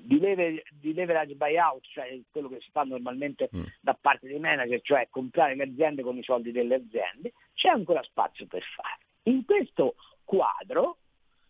di, 0.05 0.19
lever, 0.19 0.63
di, 0.79 0.93
leverage 0.93 1.36
buyout, 1.36 1.83
cioè 1.91 2.19
quello 2.31 2.47
che 2.47 2.62
si 2.62 2.71
fa 2.71 2.83
normalmente 2.83 3.49
mm. 3.53 3.63
da 3.81 3.97
parte 3.99 4.27
dei 4.27 4.39
manager, 4.39 4.81
cioè 4.81 5.07
comprare 5.10 5.55
le 5.55 5.63
aziende 5.63 6.01
con 6.01 6.17
i 6.17 6.23
soldi 6.23 6.51
delle 6.51 6.75
aziende, 6.75 7.33
c'è 7.53 7.67
ancora 7.69 8.01
spazio 8.03 8.47
per 8.47 8.63
fare. 8.63 8.99
In 9.23 9.43
questo 9.43 9.95
quadro 10.23 10.97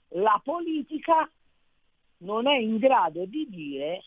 la 0.09 0.41
politica 0.43 1.29
non 2.19 2.47
è 2.47 2.57
in 2.57 2.77
grado 2.77 3.25
di 3.25 3.47
dire, 3.47 4.03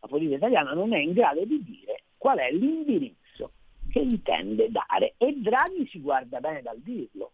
la 0.00 0.06
politica 0.06 0.36
italiana 0.36 0.72
non 0.74 0.94
è 0.94 0.98
in 0.98 1.12
grado 1.12 1.44
di 1.44 1.62
dire 1.62 2.04
qual 2.16 2.38
è 2.38 2.52
l'indirizzo 2.52 3.52
che 3.90 3.98
intende 3.98 4.70
dare 4.70 5.14
e 5.18 5.34
Draghi 5.38 5.86
si 5.88 6.00
guarda 6.00 6.38
bene 6.40 6.62
dal 6.62 6.78
dirlo. 6.78 7.32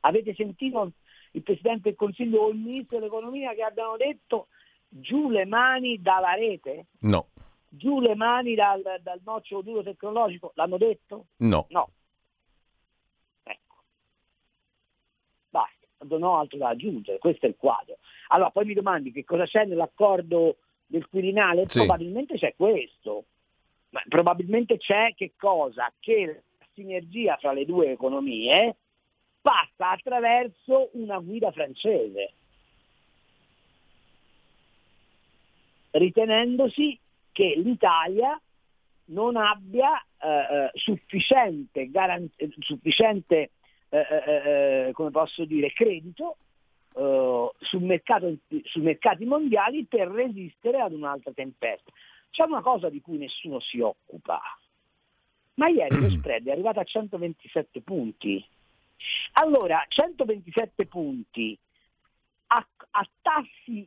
Avete 0.00 0.34
sentito 0.34 0.92
il 1.36 1.42
Presidente 1.42 1.90
del 1.90 1.96
Consiglio 1.96 2.42
o 2.42 2.48
il 2.48 2.56
Ministro 2.56 2.98
dell'Economia 2.98 3.52
che 3.52 3.62
abbiano 3.62 3.96
detto 3.96 4.48
giù 4.88 5.28
le 5.28 5.44
mani 5.44 6.00
dalla 6.00 6.32
rete? 6.32 6.86
No. 7.00 7.28
Giù 7.68 8.00
le 8.00 8.14
mani 8.14 8.54
dal, 8.54 8.82
dal 9.02 9.20
nocciolo 9.22 9.60
duro 9.60 9.82
tecnologico? 9.82 10.52
L'hanno 10.54 10.78
detto? 10.78 11.26
No. 11.38 11.66
No. 11.68 11.90
Ecco. 13.42 13.74
Basta, 15.50 15.86
non 16.08 16.22
ho 16.22 16.38
altro 16.38 16.56
da 16.56 16.68
aggiungere, 16.68 17.18
questo 17.18 17.44
è 17.44 17.50
il 17.50 17.56
quadro. 17.56 17.98
Allora, 18.28 18.50
poi 18.50 18.64
mi 18.64 18.74
domandi 18.74 19.12
che 19.12 19.24
cosa 19.24 19.44
c'è 19.44 19.66
nell'accordo 19.66 20.56
del 20.86 21.06
Quirinale? 21.06 21.68
Sì. 21.68 21.80
Probabilmente 21.80 22.36
c'è 22.36 22.54
questo. 22.56 23.26
Ma 23.90 24.02
probabilmente 24.08 24.78
c'è 24.78 25.14
che 25.14 25.34
cosa? 25.36 25.92
Che 25.98 26.42
la 26.58 26.66
sinergia 26.72 27.36
fra 27.36 27.52
le 27.52 27.66
due 27.66 27.90
economie 27.90 28.76
passa 29.46 29.90
attraverso 29.90 30.90
una 30.94 31.20
guida 31.20 31.52
francese, 31.52 32.32
ritenendosi 35.92 36.98
che 37.30 37.54
l'Italia 37.56 38.40
non 39.10 39.36
abbia 39.36 40.04
eh, 40.20 40.28
eh 40.28 40.70
sufficiente, 40.74 41.88
garant- 41.92 42.34
sufficiente 42.58 43.50
eh, 43.88 43.98
eh, 43.98 44.88
eh, 44.88 44.92
come 44.92 45.12
posso 45.12 45.44
dire, 45.44 45.72
credito 45.72 46.38
eh, 46.96 47.50
sul 47.60 47.82
mercato, 47.82 48.38
sui 48.64 48.82
mercati 48.82 49.26
mondiali 49.26 49.84
per 49.84 50.08
resistere 50.08 50.80
ad 50.80 50.92
un'altra 50.92 51.30
tempesta. 51.30 51.92
C'è 52.30 52.42
una 52.42 52.62
cosa 52.62 52.88
di 52.88 53.00
cui 53.00 53.16
nessuno 53.16 53.60
si 53.60 53.78
occupa, 53.78 54.40
ma 55.54 55.68
ieri 55.68 56.00
lo 56.00 56.10
spread 56.18 56.48
è 56.48 56.50
arrivato 56.50 56.80
a 56.80 56.84
127 56.84 57.80
punti. 57.82 58.44
Allora, 59.32 59.84
127 59.88 60.86
punti 60.86 61.58
a, 62.48 62.66
a 62.90 63.08
tassi 63.22 63.86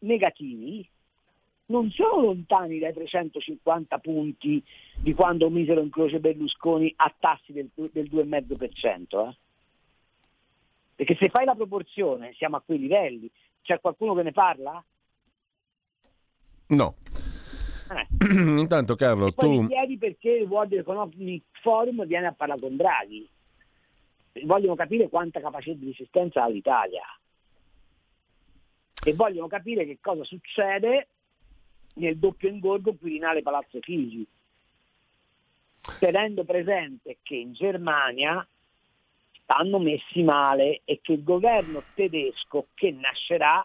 negativi 0.00 0.88
non 1.66 1.90
sono 1.90 2.20
lontani 2.20 2.78
dai 2.78 2.92
350 2.92 3.98
punti 3.98 4.62
di 4.96 5.14
quando 5.14 5.48
misero 5.48 5.80
in 5.80 5.90
croce 5.90 6.20
Berlusconi 6.20 6.92
a 6.96 7.14
tassi 7.18 7.52
del, 7.52 7.70
del 7.74 8.08
2,5%. 8.10 9.28
Eh? 9.28 9.36
Perché 10.96 11.16
se 11.16 11.28
fai 11.28 11.44
la 11.44 11.54
proporzione 11.54 12.32
siamo 12.34 12.56
a 12.56 12.60
quei 12.60 12.78
livelli. 12.78 13.30
C'è 13.62 13.80
qualcuno 13.80 14.14
che 14.14 14.22
ne 14.22 14.32
parla? 14.32 14.84
No. 16.66 16.94
Eh. 17.90 18.06
Intanto 18.58 18.94
Carlo, 18.96 19.32
tu... 19.32 19.62
mi 19.62 19.68
chiedi 19.68 19.98
perché 19.98 20.30
il 20.30 20.48
World 20.48 20.72
Economic 20.72 21.42
Forum 21.60 22.06
viene 22.06 22.28
a 22.28 22.32
parlare 22.32 22.60
con 22.60 22.76
Draghi. 22.76 23.28
Vogliono 24.44 24.74
capire 24.74 25.08
quanta 25.08 25.40
capacità 25.40 25.76
di 25.76 25.86
resistenza 25.86 26.42
ha 26.42 26.48
l'Italia. 26.48 27.02
E 29.06 29.12
vogliono 29.12 29.46
capire 29.46 29.84
che 29.84 29.98
cosa 30.00 30.24
succede 30.24 31.08
nel 31.94 32.16
doppio 32.16 32.48
ingorgo 32.48 32.94
Quirinale 32.94 33.42
Palazzo 33.42 33.78
Chigi. 33.78 34.26
Tenendo 35.98 36.44
presente 36.44 37.18
che 37.22 37.36
in 37.36 37.52
Germania 37.52 38.44
stanno 39.42 39.78
messi 39.78 40.22
male 40.22 40.80
e 40.84 41.00
che 41.02 41.12
il 41.12 41.22
governo 41.22 41.82
tedesco 41.94 42.68
che 42.74 42.90
nascerà 42.90 43.64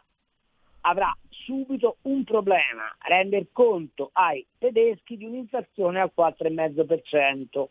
avrà 0.81 1.15
subito 1.29 1.97
un 2.03 2.23
problema, 2.23 2.95
render 2.99 3.47
conto 3.51 4.09
ai 4.13 4.45
tedeschi 4.57 5.17
di 5.17 5.25
un'inflazione 5.25 5.99
al 5.99 6.11
4,5%. 6.15 7.67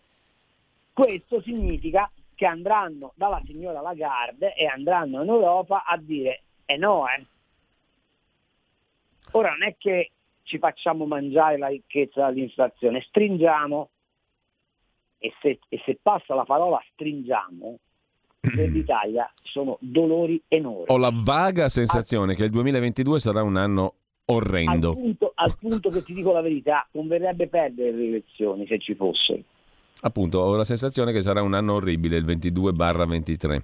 Questo 0.93 1.41
significa 1.43 2.11
che 2.35 2.47
andranno 2.47 3.13
dalla 3.15 3.41
signora 3.45 3.81
Lagarde 3.81 4.55
e 4.55 4.67
andranno 4.67 5.23
in 5.23 5.29
Europa 5.29 5.85
a 5.85 5.97
dire 5.97 6.43
eh 6.71 6.77
no, 6.77 7.07
eh. 7.09 7.27
Ora 9.33 9.51
non 9.51 9.63
è 9.63 9.77
che 9.79 10.11
ci 10.43 10.59
facciamo 10.59 11.07
mangiare 11.07 11.57
la 11.57 11.69
ricchezza 11.69 12.21
dall'inflazione, 12.21 13.01
stringiamo 13.01 13.89
e 15.19 15.33
se, 15.41 15.59
e 15.69 15.83
se 15.85 15.99
passa 16.01 16.35
la 16.35 16.45
parola 16.45 16.79
stringiamo, 16.93 17.79
per 18.41 18.69
l'Italia 18.71 19.31
sono 19.43 19.79
dolori 19.81 20.43
enormi. 20.49 20.85
Ho 20.89 20.97
la 20.97 21.13
vaga 21.13 21.69
sensazione 21.69 22.35
che 22.35 22.45
il 22.45 22.51
2022 22.51 23.21
sarà 23.21 23.43
un 23.43 23.57
anno 23.57 23.95
orrendo. 24.27 24.91
Al 24.91 24.97
punto, 24.97 25.33
al 25.35 25.57
punto 25.59 25.91
che 25.91 26.03
ti 26.03 26.15
dico 26.15 26.33
la 26.33 26.41
verità, 26.41 26.87
converrebbe 26.91 27.49
perdere 27.49 27.93
le 27.93 28.07
elezioni 28.07 28.67
se 28.67 28.79
ci 28.79 28.95
fossero. 28.95 29.43
Appunto, 30.01 30.39
ho 30.39 30.55
la 30.55 30.65
sensazione 30.65 31.13
che 31.13 31.23
sarà 31.23 31.43
un 31.43 31.55
anno 31.55 31.75
orribile 31.75 32.17
il 32.17 32.25
22-23. 32.25 33.59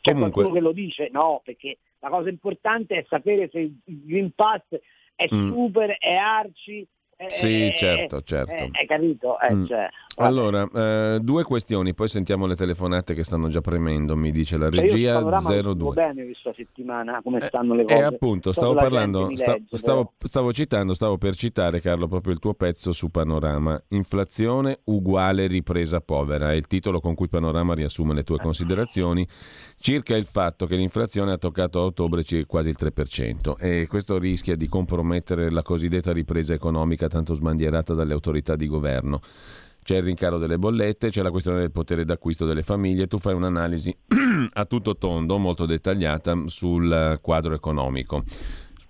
C'è 0.00 0.12
Comunque... 0.12 0.42
qualcuno 0.42 0.52
che 0.52 0.60
lo 0.60 0.72
dice? 0.72 1.08
No, 1.12 1.40
perché 1.44 1.78
la 2.00 2.08
cosa 2.08 2.28
importante 2.28 2.96
è 2.96 3.06
sapere 3.08 3.48
se 3.50 3.60
il 3.60 3.74
Green 3.84 4.32
Pass 4.34 4.62
è 5.14 5.26
mm. 5.32 5.52
super, 5.52 5.96
è 5.98 6.14
arci, 6.14 6.86
sì, 7.28 7.66
eh, 7.66 7.74
certo, 7.76 8.22
certo. 8.22 8.52
Eh, 8.52 8.70
hai 8.72 8.86
capito? 8.86 9.38
Eh, 9.40 9.54
mm. 9.54 9.64
cioè, 9.66 9.88
allora, 10.16 10.68
eh, 10.74 11.20
due 11.22 11.42
questioni, 11.42 11.94
poi 11.94 12.08
sentiamo 12.08 12.46
le 12.46 12.54
telefonate 12.54 13.14
che 13.14 13.24
stanno 13.24 13.48
già 13.48 13.60
premendo, 13.60 14.14
mi 14.14 14.30
dice 14.30 14.58
la 14.58 14.68
regia 14.68 15.20
cioè 15.40 15.62
02. 15.62 15.94
bene 15.94 16.24
questa 16.24 16.52
settimana, 16.54 17.20
come 17.22 17.38
eh, 17.38 17.46
stanno 17.46 17.74
le 17.74 17.84
cose. 17.84 17.96
E 17.96 18.02
appunto, 18.02 18.52
stavo 18.52 18.74
parlando, 18.74 19.34
sta, 19.34 19.52
legge, 19.52 19.76
stavo, 19.76 20.12
stavo, 20.18 20.52
citando, 20.52 20.92
stavo 20.92 21.16
per 21.16 21.34
citare 21.34 21.80
Carlo 21.80 22.08
proprio 22.08 22.34
il 22.34 22.40
tuo 22.40 22.52
pezzo 22.52 22.92
su 22.92 23.10
Panorama, 23.10 23.80
inflazione 23.88 24.80
uguale 24.84 25.46
ripresa 25.46 26.00
povera, 26.00 26.52
è 26.52 26.54
il 26.54 26.66
titolo 26.66 27.00
con 27.00 27.14
cui 27.14 27.28
Panorama 27.28 27.74
riassume 27.74 28.12
le 28.12 28.22
tue 28.22 28.38
considerazioni 28.38 29.26
circa 29.82 30.14
il 30.14 30.26
fatto 30.26 30.64
che 30.66 30.76
l'inflazione 30.76 31.32
ha 31.32 31.38
toccato 31.38 31.80
a 31.80 31.84
ottobre 31.84 32.24
quasi 32.46 32.68
il 32.68 32.76
3% 32.78 33.56
e 33.58 33.86
questo 33.88 34.16
rischia 34.16 34.54
di 34.54 34.68
compromettere 34.68 35.50
la 35.50 35.62
cosiddetta 35.62 36.12
ripresa 36.12 36.54
economica 36.54 37.08
tanto 37.12 37.34
sbandierata 37.34 37.92
dalle 37.92 38.14
autorità 38.14 38.56
di 38.56 38.66
governo. 38.66 39.20
C'è 39.84 39.96
il 39.96 40.04
rincaro 40.04 40.38
delle 40.38 40.58
bollette, 40.58 41.10
c'è 41.10 41.22
la 41.22 41.30
questione 41.30 41.58
del 41.58 41.72
potere 41.72 42.04
d'acquisto 42.04 42.46
delle 42.46 42.62
famiglie, 42.62 43.06
tu 43.06 43.18
fai 43.18 43.34
un'analisi 43.34 43.94
a 44.54 44.64
tutto 44.64 44.96
tondo, 44.96 45.38
molto 45.38 45.66
dettagliata 45.66 46.44
sul 46.46 47.18
quadro 47.20 47.54
economico 47.54 48.24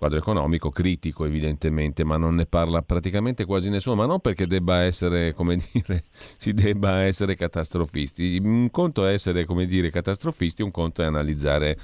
quadro 0.03 0.19
economico 0.19 0.69
critico 0.69 1.23
evidentemente, 1.23 2.03
ma 2.03 2.17
non 2.17 2.35
ne 2.35 2.45
parla 2.45 2.81
praticamente 2.81 3.45
quasi 3.45 3.69
nessuno, 3.69 3.95
ma 3.95 4.05
non 4.05 4.19
perché 4.19 4.45
debba 4.45 4.81
essere, 4.81 5.33
come 5.33 5.55
dire, 5.71 6.03
si 6.35 6.51
debba 6.53 7.03
essere 7.03 7.35
catastrofisti. 7.35 8.37
Un 8.43 8.69
conto 8.69 9.05
è 9.05 9.13
essere, 9.13 9.45
come 9.45 9.65
dire, 9.65 9.89
catastrofisti, 9.91 10.61
un 10.61 10.71
conto 10.71 11.03
è 11.03 11.05
analizzare 11.05 11.77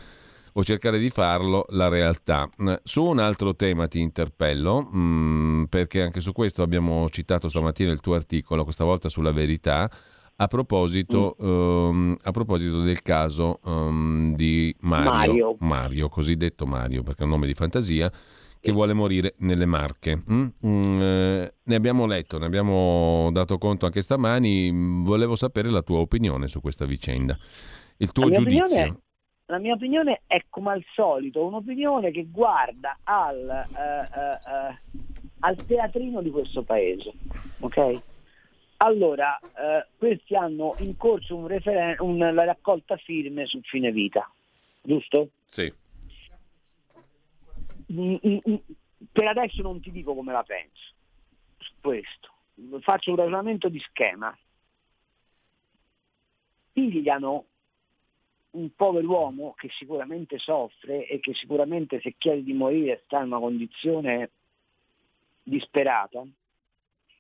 o 0.53 0.63
cercare 0.63 0.99
di 0.99 1.09
farlo 1.09 1.65
la 1.69 1.87
realtà. 1.87 2.49
Su 2.83 3.03
un 3.03 3.19
altro 3.19 3.55
tema 3.55 3.87
ti 3.87 3.99
interpello, 3.99 4.81
mh, 4.81 4.99
mm, 4.99 5.63
perché 5.65 6.01
anche 6.01 6.21
su 6.21 6.31
questo 6.31 6.61
abbiamo 6.61 7.09
citato 7.09 7.49
stamattina 7.49 7.91
il 7.91 7.99
tuo 7.99 8.15
articolo, 8.15 8.63
questa 8.63 8.83
volta 8.83 9.09
sulla 9.09 9.31
verità, 9.31 9.89
a 10.41 10.47
proposito, 10.47 11.35
mm. 11.41 11.47
um, 11.47 12.17
a 12.21 12.31
proposito 12.31 12.81
del 12.81 13.01
caso 13.01 13.59
um, 13.63 14.35
di 14.35 14.73
Mario, 14.79 15.11
Mario. 15.11 15.55
Mario, 15.59 16.09
cosiddetto 16.09 16.65
Mario, 16.65 17.03
perché 17.03 17.21
è 17.21 17.25
un 17.25 17.31
nome 17.31 17.47
di 17.47 17.53
fantasia, 17.53 18.11
che 18.61 18.71
vuole 18.71 18.93
morire 18.93 19.35
nelle 19.39 19.65
Marche. 19.65 20.21
Mm? 20.29 20.47
Mm, 20.65 21.01
eh, 21.01 21.53
ne 21.63 21.75
abbiamo 21.75 22.05
letto, 22.05 22.37
ne 22.37 22.45
abbiamo 22.45 23.29
dato 23.31 23.57
conto 23.57 23.85
anche 23.85 24.01
stamani. 24.01 24.71
Volevo 25.03 25.35
sapere 25.35 25.69
la 25.69 25.81
tua 25.81 25.99
opinione 25.99 26.47
su 26.47 26.59
questa 26.59 26.85
vicenda, 26.85 27.37
il 27.97 28.11
tuo 28.11 28.29
giudizio. 28.29 28.63
Opinione, 28.63 28.99
la 29.49 29.57
mia 29.57 29.73
opinione 29.73 30.21
è 30.27 30.45
come 30.49 30.71
al 30.71 30.85
solito, 30.93 31.43
un'opinione 31.43 32.11
che 32.11 32.27
guarda 32.29 32.99
al, 33.03 33.67
uh, 33.73 34.19
uh, 34.19 34.51
uh, 34.51 34.75
al 35.39 35.65
teatrino 35.65 36.21
di 36.21 36.29
questo 36.29 36.63
paese. 36.63 37.13
ok? 37.59 38.01
Allora, 38.81 39.37
questi 39.97 40.35
hanno 40.35 40.75
in 40.77 40.95
corso 40.95 41.35
un 41.35 41.47
referen- 41.47 41.97
un, 41.99 42.17
la 42.17 42.45
raccolta 42.45 42.95
firme 42.95 43.45
sul 43.45 43.61
fine 43.63 43.91
vita, 43.91 44.31
giusto? 44.81 45.31
Sì. 45.43 45.73
Mm, 47.91 48.15
mm, 48.25 48.37
mm, 48.49 48.55
per 49.11 49.27
adesso 49.27 49.61
non 49.63 49.81
ti 49.81 49.91
dico 49.91 50.15
come 50.15 50.31
la 50.31 50.43
penso 50.43 50.93
su 51.57 51.73
questo. 51.81 52.29
Faccio 52.79 53.09
un 53.09 53.17
ragionamento 53.17 53.67
di 53.67 53.79
schema. 53.79 54.37
Pigliano 56.71 57.45
un 58.51 58.73
povero 58.75 59.07
uomo 59.07 59.53
che 59.57 59.69
sicuramente 59.71 60.39
soffre 60.39 61.07
e 61.07 61.19
che 61.19 61.33
sicuramente 61.33 61.99
se 62.01 62.15
chiede 62.17 62.43
di 62.43 62.53
morire 62.53 63.01
sta 63.05 63.19
in 63.19 63.27
una 63.27 63.39
condizione 63.39 64.29
disperata 65.43 66.25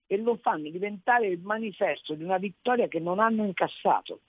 e 0.07 0.17
lo 0.17 0.37
fanno 0.37 0.69
diventare 0.69 1.27
il 1.27 1.39
manifesto 1.39 2.15
di 2.15 2.23
una 2.23 2.37
vittoria 2.37 2.87
che 2.87 2.99
non 2.99 3.19
hanno 3.19 3.45
incassato. 3.45 4.21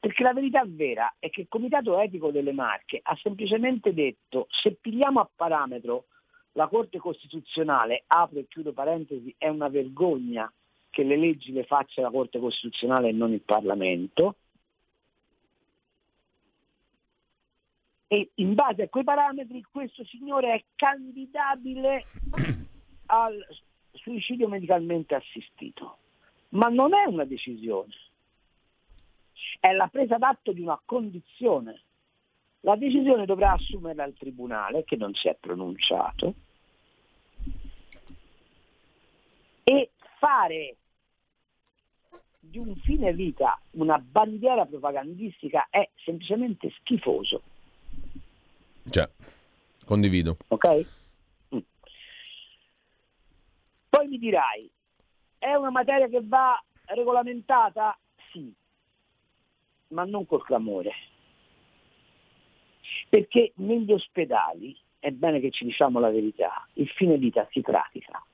Perché 0.00 0.22
la 0.22 0.32
verità 0.32 0.64
vera 0.66 1.14
è 1.18 1.30
che 1.30 1.42
il 1.42 1.48
Comitato 1.48 1.98
Etico 2.00 2.30
delle 2.30 2.52
Marche 2.52 3.00
ha 3.02 3.16
semplicemente 3.22 3.94
detto 3.94 4.46
se 4.50 4.72
pigliamo 4.72 5.20
a 5.20 5.28
parametro 5.32 6.06
la 6.52 6.66
Corte 6.68 6.98
Costituzionale, 6.98 8.04
apro 8.06 8.40
e 8.40 8.46
chiudo 8.48 8.72
parentesi, 8.72 9.32
è 9.38 9.48
una 9.48 9.68
vergogna 9.68 10.50
che 10.90 11.04
le 11.04 11.16
leggi 11.16 11.52
le 11.52 11.64
faccia 11.64 12.02
la 12.02 12.10
Corte 12.10 12.38
Costituzionale 12.38 13.10
e 13.10 13.12
non 13.12 13.32
il 13.32 13.42
Parlamento, 13.42 14.36
e 18.08 18.30
in 18.34 18.54
base 18.54 18.82
a 18.82 18.88
quei 18.88 19.04
parametri 19.04 19.62
questo 19.62 20.04
signore 20.04 20.54
è 20.54 20.64
candidabile 20.76 22.04
al 23.06 23.46
suicidio 23.92 24.48
medicalmente 24.48 25.14
assistito. 25.14 25.98
Ma 26.50 26.68
non 26.68 26.94
è 26.94 27.04
una 27.06 27.24
decisione, 27.24 27.92
è 29.60 29.72
la 29.72 29.88
presa 29.88 30.16
d'atto 30.16 30.52
di 30.52 30.60
una 30.60 30.80
condizione. 30.84 31.82
La 32.60 32.76
decisione 32.76 33.26
dovrà 33.26 33.52
assumerla 33.52 34.04
il 34.04 34.14
Tribunale, 34.16 34.84
che 34.84 34.96
non 34.96 35.12
si 35.14 35.28
è 35.28 35.36
pronunciato, 35.38 36.34
e 39.62 39.90
fare 40.18 40.76
di 42.38 42.58
un 42.58 42.74
fine 42.76 43.12
vita 43.12 43.60
una 43.72 43.98
bandiera 43.98 44.64
propagandistica 44.64 45.66
è 45.68 45.88
semplicemente 45.96 46.70
schifoso. 46.78 47.42
Già, 48.88 49.10
condivido. 49.84 50.36
Ok? 50.46 50.86
Poi 53.88 54.06
mi 54.06 54.18
dirai, 54.18 54.70
è 55.38 55.54
una 55.54 55.70
materia 55.70 56.06
che 56.06 56.20
va 56.22 56.62
regolamentata? 56.86 57.98
Sì, 58.30 58.54
ma 59.88 60.04
non 60.04 60.24
col 60.24 60.44
clamore. 60.44 60.92
Perché 63.08 63.52
negli 63.56 63.92
ospedali, 63.92 64.78
è 65.00 65.10
bene 65.10 65.40
che 65.40 65.50
ci 65.50 65.64
diciamo 65.64 65.98
la 65.98 66.10
verità, 66.10 66.64
il 66.74 66.88
fine 66.88 67.18
vita 67.18 67.46
si 67.50 67.62
pratica. 67.62 68.24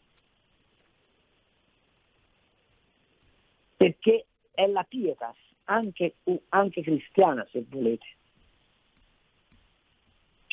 Perché 3.74 4.26
è 4.52 4.66
la 4.66 4.84
pietas, 4.84 5.36
anche, 5.64 6.16
anche 6.50 6.82
cristiana 6.82 7.46
se 7.50 7.64
volete, 7.68 8.06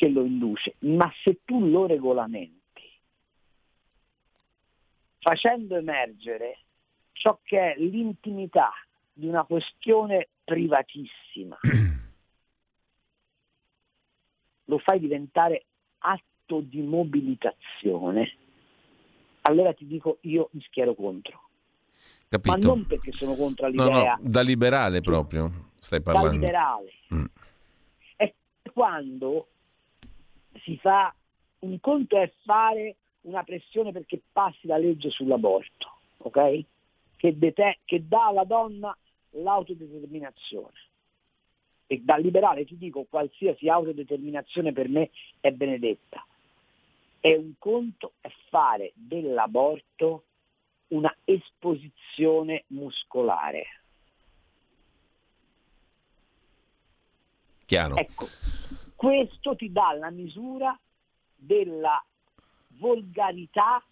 che 0.00 0.08
lo 0.08 0.24
induce. 0.24 0.76
Ma 0.78 1.12
se 1.22 1.40
tu 1.44 1.68
lo 1.68 1.84
regolamenti, 1.84 2.90
facendo 5.18 5.76
emergere 5.76 6.60
ciò 7.12 7.38
che 7.42 7.74
è 7.74 7.78
l'intimità 7.78 8.72
di 9.12 9.26
una 9.26 9.44
questione 9.44 10.28
privatissima. 10.42 11.58
Lo 14.64 14.78
fai 14.78 15.00
diventare 15.00 15.66
atto 15.98 16.60
di 16.60 16.80
mobilitazione, 16.80 18.36
allora 19.42 19.74
ti 19.74 19.86
dico 19.86 20.16
io 20.22 20.48
mi 20.52 20.62
schiero 20.62 20.94
contro. 20.94 21.48
Capito. 22.26 22.56
Ma 22.56 22.56
non 22.56 22.86
perché 22.86 23.12
sono 23.12 23.34
contro 23.34 23.68
l'idea. 23.68 23.84
No, 23.84 24.02
no, 24.02 24.18
da 24.22 24.40
liberale 24.40 25.02
proprio 25.02 25.72
stai 25.78 26.00
parlando. 26.00 26.28
Da 26.28 26.34
liberale. 26.36 26.92
Mm. 27.12 27.24
È 28.16 28.32
quando 28.72 29.48
si 30.62 30.76
fa 30.78 31.14
un 31.60 31.80
conto 31.80 32.18
è 32.18 32.32
fare 32.44 32.96
una 33.22 33.42
pressione 33.42 33.92
perché 33.92 34.20
passi 34.32 34.66
la 34.66 34.78
legge 34.78 35.10
sull'aborto, 35.10 35.98
ok? 36.18 36.64
Che, 37.16 37.38
dete- 37.38 37.78
che 37.84 38.06
dà 38.06 38.26
alla 38.26 38.44
donna 38.44 38.96
l'autodeterminazione. 39.30 40.88
E 41.86 42.00
da 42.02 42.16
liberale 42.16 42.64
ti 42.64 42.76
dico, 42.76 43.04
qualsiasi 43.08 43.68
autodeterminazione 43.68 44.72
per 44.72 44.88
me 44.88 45.10
è 45.40 45.50
benedetta. 45.50 46.24
E 47.20 47.36
un 47.36 47.54
conto 47.58 48.12
è 48.20 48.30
fare 48.48 48.92
dell'aborto 48.94 50.24
una 50.88 51.14
esposizione 51.24 52.64
muscolare. 52.68 53.66
Chiaro. 57.66 57.96
Ecco, 57.96 58.28
questo 59.00 59.56
ti 59.56 59.72
dà 59.72 59.94
la 59.94 60.10
misura 60.10 60.78
della 61.34 62.04
volgarità 62.78 63.82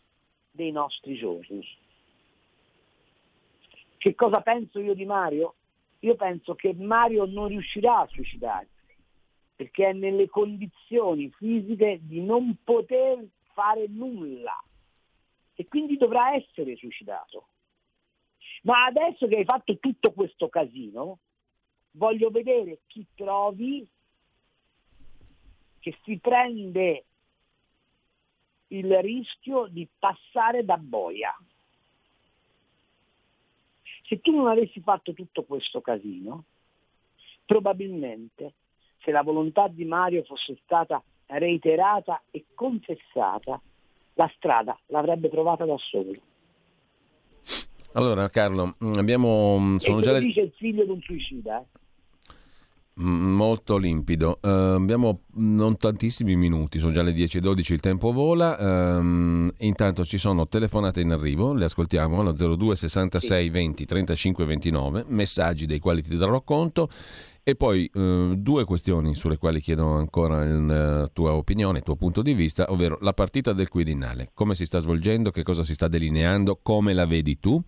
dei 0.50 0.70
nostri 0.70 1.16
giorni. 1.16 1.66
Che 3.96 4.14
cosa 4.14 4.42
penso 4.42 4.80
io 4.80 4.92
di 4.92 5.06
Mario? 5.06 5.54
io 6.00 6.14
penso 6.14 6.54
che 6.54 6.74
Mario 6.74 7.24
non 7.24 7.48
riuscirà 7.48 8.00
a 8.00 8.06
suicidarsi 8.06 8.68
perché 9.56 9.88
è 9.88 9.92
nelle 9.94 10.28
condizioni 10.28 11.30
fisiche 11.30 12.00
di 12.02 12.20
non 12.20 12.58
poter 12.62 13.26
fare 13.54 13.86
nulla 13.88 14.62
e 15.54 15.66
quindi 15.66 15.96
dovrà 15.96 16.34
essere 16.34 16.76
suicidato. 16.76 17.46
Ma 18.64 18.84
adesso 18.84 19.26
che 19.26 19.36
hai 19.36 19.44
fatto 19.44 19.78
tutto 19.78 20.12
questo 20.12 20.50
casino, 20.50 21.20
voglio 21.92 22.28
vedere 22.28 22.80
chi 22.86 23.06
trovi 23.14 23.88
che 25.88 25.96
si 26.04 26.18
prende 26.18 27.04
il 28.68 29.00
rischio 29.00 29.66
di 29.68 29.88
passare 29.98 30.62
da 30.62 30.76
boia. 30.76 31.34
Se 34.02 34.20
tu 34.20 34.34
non 34.34 34.48
avessi 34.48 34.80
fatto 34.80 35.14
tutto 35.14 35.44
questo 35.44 35.80
casino, 35.80 36.44
probabilmente 37.46 38.52
se 38.98 39.10
la 39.10 39.22
volontà 39.22 39.68
di 39.68 39.86
Mario 39.86 40.24
fosse 40.24 40.58
stata 40.62 41.02
reiterata 41.26 42.22
e 42.30 42.44
confessata, 42.52 43.58
la 44.14 44.30
strada 44.36 44.78
l'avrebbe 44.86 45.30
trovata 45.30 45.64
da 45.64 45.78
solo. 45.78 46.12
Allora 47.92 48.28
Carlo, 48.28 48.74
abbiamo... 48.96 49.58
Mm, 49.58 49.76
sono 49.76 50.00
e 50.00 50.02
già 50.02 50.18
dice 50.18 50.40
il 50.40 50.52
figlio 50.52 50.84
di 50.84 50.90
un 50.90 51.00
suicida. 51.00 51.60
Eh? 51.60 51.78
Molto 53.00 53.76
limpido. 53.76 54.38
Uh, 54.42 54.48
abbiamo 54.48 55.20
non 55.34 55.76
tantissimi 55.76 56.34
minuti, 56.34 56.80
sono 56.80 56.90
già 56.90 57.02
le 57.02 57.12
10.12, 57.12 57.72
il 57.72 57.80
tempo 57.80 58.10
vola. 58.10 58.56
Um, 58.58 59.52
intanto 59.58 60.04
ci 60.04 60.18
sono 60.18 60.48
telefonate 60.48 61.00
in 61.00 61.12
arrivo, 61.12 61.52
le 61.52 61.66
ascoltiamo 61.66 62.18
allo 62.20 62.32
02 62.32 62.74
66 62.74 63.50
20 63.50 63.84
35 63.84 64.44
29, 64.44 65.04
messaggi 65.08 65.66
dei 65.66 65.78
quali 65.78 66.02
ti 66.02 66.16
darò 66.16 66.42
conto 66.42 66.88
e 67.48 67.56
poi 67.56 67.90
eh, 67.94 68.34
due 68.36 68.64
questioni 68.64 69.14
sulle 69.14 69.38
quali 69.38 69.60
chiedo 69.60 69.86
ancora 69.92 70.44
la 70.44 71.04
eh, 71.04 71.10
tua 71.14 71.32
opinione, 71.32 71.78
il 71.78 71.82
tuo 71.82 71.96
punto 71.96 72.20
di 72.20 72.34
vista, 72.34 72.70
ovvero 72.70 72.98
la 73.00 73.14
partita 73.14 73.54
del 73.54 73.70
Quirinale, 73.70 74.32
come 74.34 74.54
si 74.54 74.66
sta 74.66 74.80
svolgendo, 74.80 75.30
che 75.30 75.42
cosa 75.42 75.62
si 75.62 75.72
sta 75.72 75.88
delineando, 75.88 76.58
come 76.62 76.92
la 76.92 77.06
vedi 77.06 77.40
tu, 77.40 77.58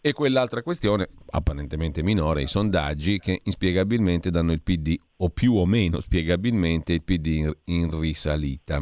e 0.00 0.12
quell'altra 0.12 0.62
questione, 0.62 1.08
apparentemente 1.30 2.00
minore, 2.04 2.42
i 2.42 2.46
sondaggi 2.46 3.18
che 3.18 3.40
inspiegabilmente 3.42 4.30
danno 4.30 4.52
il 4.52 4.62
PD, 4.62 4.96
o 5.16 5.30
più 5.30 5.54
o 5.54 5.66
meno 5.66 5.98
spiegabilmente, 5.98 6.92
il 6.92 7.02
PD 7.02 7.26
in, 7.26 7.56
in 7.64 7.98
risalita. 7.98 8.78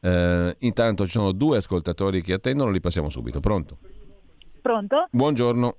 Eh, 0.00 0.56
intanto 0.58 1.04
ci 1.04 1.12
sono 1.12 1.30
due 1.30 1.58
ascoltatori 1.58 2.20
che 2.20 2.32
attendono, 2.32 2.72
li 2.72 2.80
passiamo 2.80 3.10
subito. 3.10 3.38
Pronto? 3.38 3.78
Pronto? 4.60 5.06
Buongiorno. 5.12 5.76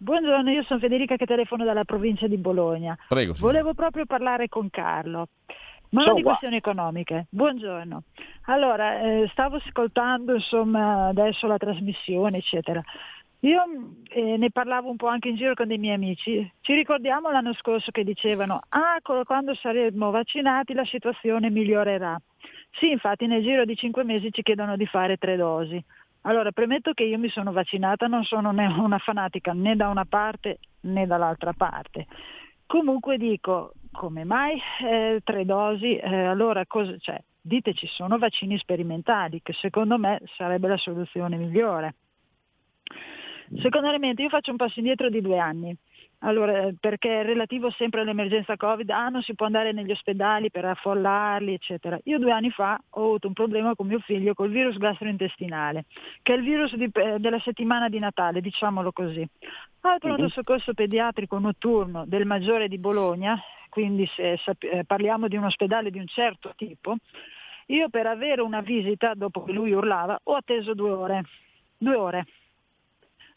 Buongiorno, 0.00 0.50
io 0.52 0.62
sono 0.62 0.78
Federica 0.78 1.16
che 1.16 1.26
telefono 1.26 1.64
dalla 1.64 1.84
provincia 1.84 2.28
di 2.28 2.36
Bologna. 2.36 2.96
Prego. 3.08 3.34
Signora. 3.34 3.52
Volevo 3.52 3.74
proprio 3.74 4.06
parlare 4.06 4.48
con 4.48 4.70
Carlo. 4.70 5.26
Ma 5.90 6.04
non 6.04 6.14
di 6.14 6.22
questioni 6.22 6.54
economiche. 6.54 7.26
Buongiorno. 7.30 8.04
Allora, 8.44 9.00
eh, 9.00 9.28
stavo 9.32 9.56
ascoltando 9.56 10.34
insomma 10.34 11.08
adesso 11.08 11.48
la 11.48 11.56
trasmissione, 11.56 12.36
eccetera. 12.36 12.80
Io 13.40 13.62
eh, 14.10 14.36
ne 14.36 14.50
parlavo 14.52 14.88
un 14.88 14.96
po' 14.96 15.08
anche 15.08 15.30
in 15.30 15.34
giro 15.34 15.54
con 15.54 15.66
dei 15.66 15.78
miei 15.78 15.94
amici. 15.94 16.48
Ci 16.60 16.74
ricordiamo 16.74 17.32
l'anno 17.32 17.52
scorso 17.54 17.90
che 17.90 18.04
dicevano, 18.04 18.60
ah, 18.68 18.98
quando 19.24 19.54
saremo 19.54 20.12
vaccinati 20.12 20.74
la 20.74 20.84
situazione 20.84 21.50
migliorerà. 21.50 22.16
Sì, 22.78 22.90
infatti 22.90 23.26
nel 23.26 23.42
giro 23.42 23.64
di 23.64 23.74
cinque 23.74 24.04
mesi 24.04 24.30
ci 24.30 24.42
chiedono 24.42 24.76
di 24.76 24.86
fare 24.86 25.16
tre 25.16 25.34
dosi. 25.34 25.82
Allora, 26.28 26.52
premetto 26.52 26.92
che 26.92 27.04
io 27.04 27.18
mi 27.18 27.30
sono 27.30 27.52
vaccinata, 27.52 28.06
non 28.06 28.22
sono 28.22 28.50
una 28.50 28.98
fanatica 28.98 29.54
né 29.54 29.76
da 29.76 29.88
una 29.88 30.04
parte 30.04 30.58
né 30.80 31.06
dall'altra 31.06 31.54
parte. 31.54 32.06
Comunque 32.66 33.16
dico, 33.16 33.72
come 33.90 34.24
mai 34.24 34.60
eh, 34.82 35.22
tre 35.24 35.46
dosi? 35.46 35.96
Eh, 35.96 36.24
allora, 36.24 36.66
cosa, 36.66 36.94
cioè, 36.98 37.18
diteci, 37.40 37.86
sono 37.86 38.18
vaccini 38.18 38.58
sperimentali, 38.58 39.40
che 39.42 39.54
secondo 39.54 39.96
me 39.96 40.20
sarebbe 40.36 40.68
la 40.68 40.76
soluzione 40.76 41.38
migliore. 41.38 41.94
Secondariamente, 43.62 44.20
io 44.20 44.28
faccio 44.28 44.50
un 44.50 44.58
passo 44.58 44.80
indietro 44.80 45.08
di 45.08 45.22
due 45.22 45.38
anni. 45.38 45.74
Allora, 46.22 46.68
perché 46.80 47.20
è 47.20 47.24
relativo 47.24 47.70
sempre 47.70 48.00
all'emergenza 48.00 48.56
Covid, 48.56 48.90
ah 48.90 49.08
non 49.08 49.22
si 49.22 49.36
può 49.36 49.46
andare 49.46 49.70
negli 49.70 49.92
ospedali 49.92 50.50
per 50.50 50.64
affollarli, 50.64 51.54
eccetera. 51.54 51.96
Io 52.04 52.18
due 52.18 52.32
anni 52.32 52.50
fa 52.50 52.76
ho 52.90 53.04
avuto 53.04 53.28
un 53.28 53.34
problema 53.34 53.76
con 53.76 53.86
mio 53.86 54.00
figlio 54.00 54.34
col 54.34 54.50
virus 54.50 54.78
gastrointestinale, 54.78 55.84
che 56.22 56.34
è 56.34 56.36
il 56.36 56.42
virus 56.42 56.74
di, 56.74 56.90
eh, 56.92 57.20
della 57.20 57.38
settimana 57.38 57.88
di 57.88 58.00
Natale, 58.00 58.40
diciamolo 58.40 58.90
così. 58.90 59.24
Al 59.82 59.98
pronto 59.98 60.22
uh-huh. 60.22 60.28
soccorso 60.28 60.74
pediatrico 60.74 61.38
notturno 61.38 62.04
del 62.04 62.26
Maggiore 62.26 62.66
di 62.66 62.78
Bologna, 62.78 63.40
quindi 63.68 64.04
se 64.16 64.40
eh, 64.58 64.84
parliamo 64.84 65.28
di 65.28 65.36
un 65.36 65.44
ospedale 65.44 65.92
di 65.92 66.00
un 66.00 66.06
certo 66.08 66.52
tipo, 66.56 66.96
io 67.66 67.88
per 67.90 68.06
avere 68.08 68.40
una 68.40 68.60
visita, 68.60 69.14
dopo 69.14 69.44
che 69.44 69.52
lui 69.52 69.70
urlava, 69.70 70.18
ho 70.24 70.34
atteso 70.34 70.74
due 70.74 70.90
ore. 70.90 71.22
Due 71.78 71.94
ore. 71.94 72.26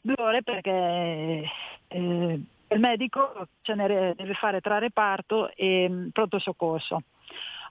Due 0.01 0.15
ore 0.17 0.41
perché... 0.41 1.47
Eh, 1.87 2.41
il 2.71 2.79
medico 2.79 3.47
ce 3.61 3.75
ne 3.75 4.13
deve 4.15 4.33
fare 4.33 4.61
tra 4.61 4.77
reparto 4.77 5.51
e 5.55 5.87
mm, 5.89 6.07
pronto 6.09 6.39
soccorso. 6.39 7.03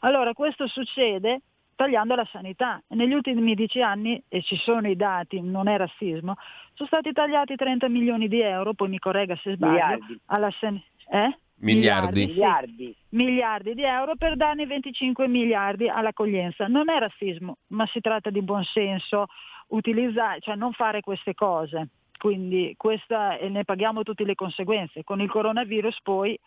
Allora 0.00 0.32
questo 0.32 0.66
succede 0.66 1.42
tagliando 1.74 2.14
la 2.14 2.28
sanità. 2.30 2.82
Negli 2.88 3.14
ultimi 3.14 3.54
dieci 3.54 3.80
anni, 3.80 4.22
e 4.28 4.42
ci 4.42 4.56
sono 4.56 4.86
i 4.86 4.96
dati, 4.96 5.40
non 5.40 5.66
è 5.66 5.78
razzismo, 5.78 6.36
sono 6.74 6.88
stati 6.88 7.10
tagliati 7.12 7.56
30 7.56 7.88
milioni 7.88 8.28
di 8.28 8.40
euro, 8.40 8.74
poi 8.74 8.90
mi 8.90 8.98
corregga 8.98 9.34
se 9.36 9.54
sbaglio, 9.54 9.72
miliardi. 9.72 10.20
alla 10.26 10.50
san- 10.60 10.82
eh? 11.10 11.38
Miliardi. 11.60 12.26
Miliardi. 12.26 12.86
Sì. 12.86 13.16
miliardi. 13.16 13.74
di 13.74 13.82
euro 13.82 14.14
per 14.16 14.36
darne 14.36 14.66
25 14.66 15.26
miliardi 15.26 15.88
all'accoglienza. 15.88 16.66
Non 16.68 16.90
è 16.90 16.98
razzismo, 16.98 17.56
ma 17.68 17.86
si 17.86 18.00
tratta 18.00 18.28
di 18.28 18.42
buonsenso, 18.42 19.26
utilizzare, 19.68 20.40
cioè 20.40 20.56
non 20.56 20.72
fare 20.72 21.00
queste 21.00 21.34
cose. 21.34 21.88
Quindi 22.20 22.74
questa, 22.76 23.38
e 23.38 23.48
ne 23.48 23.64
paghiamo 23.64 24.02
tutte 24.02 24.24
le 24.24 24.34
conseguenze. 24.34 25.04
Con 25.04 25.22
il 25.22 25.30
coronavirus 25.30 26.02
poi, 26.02 26.38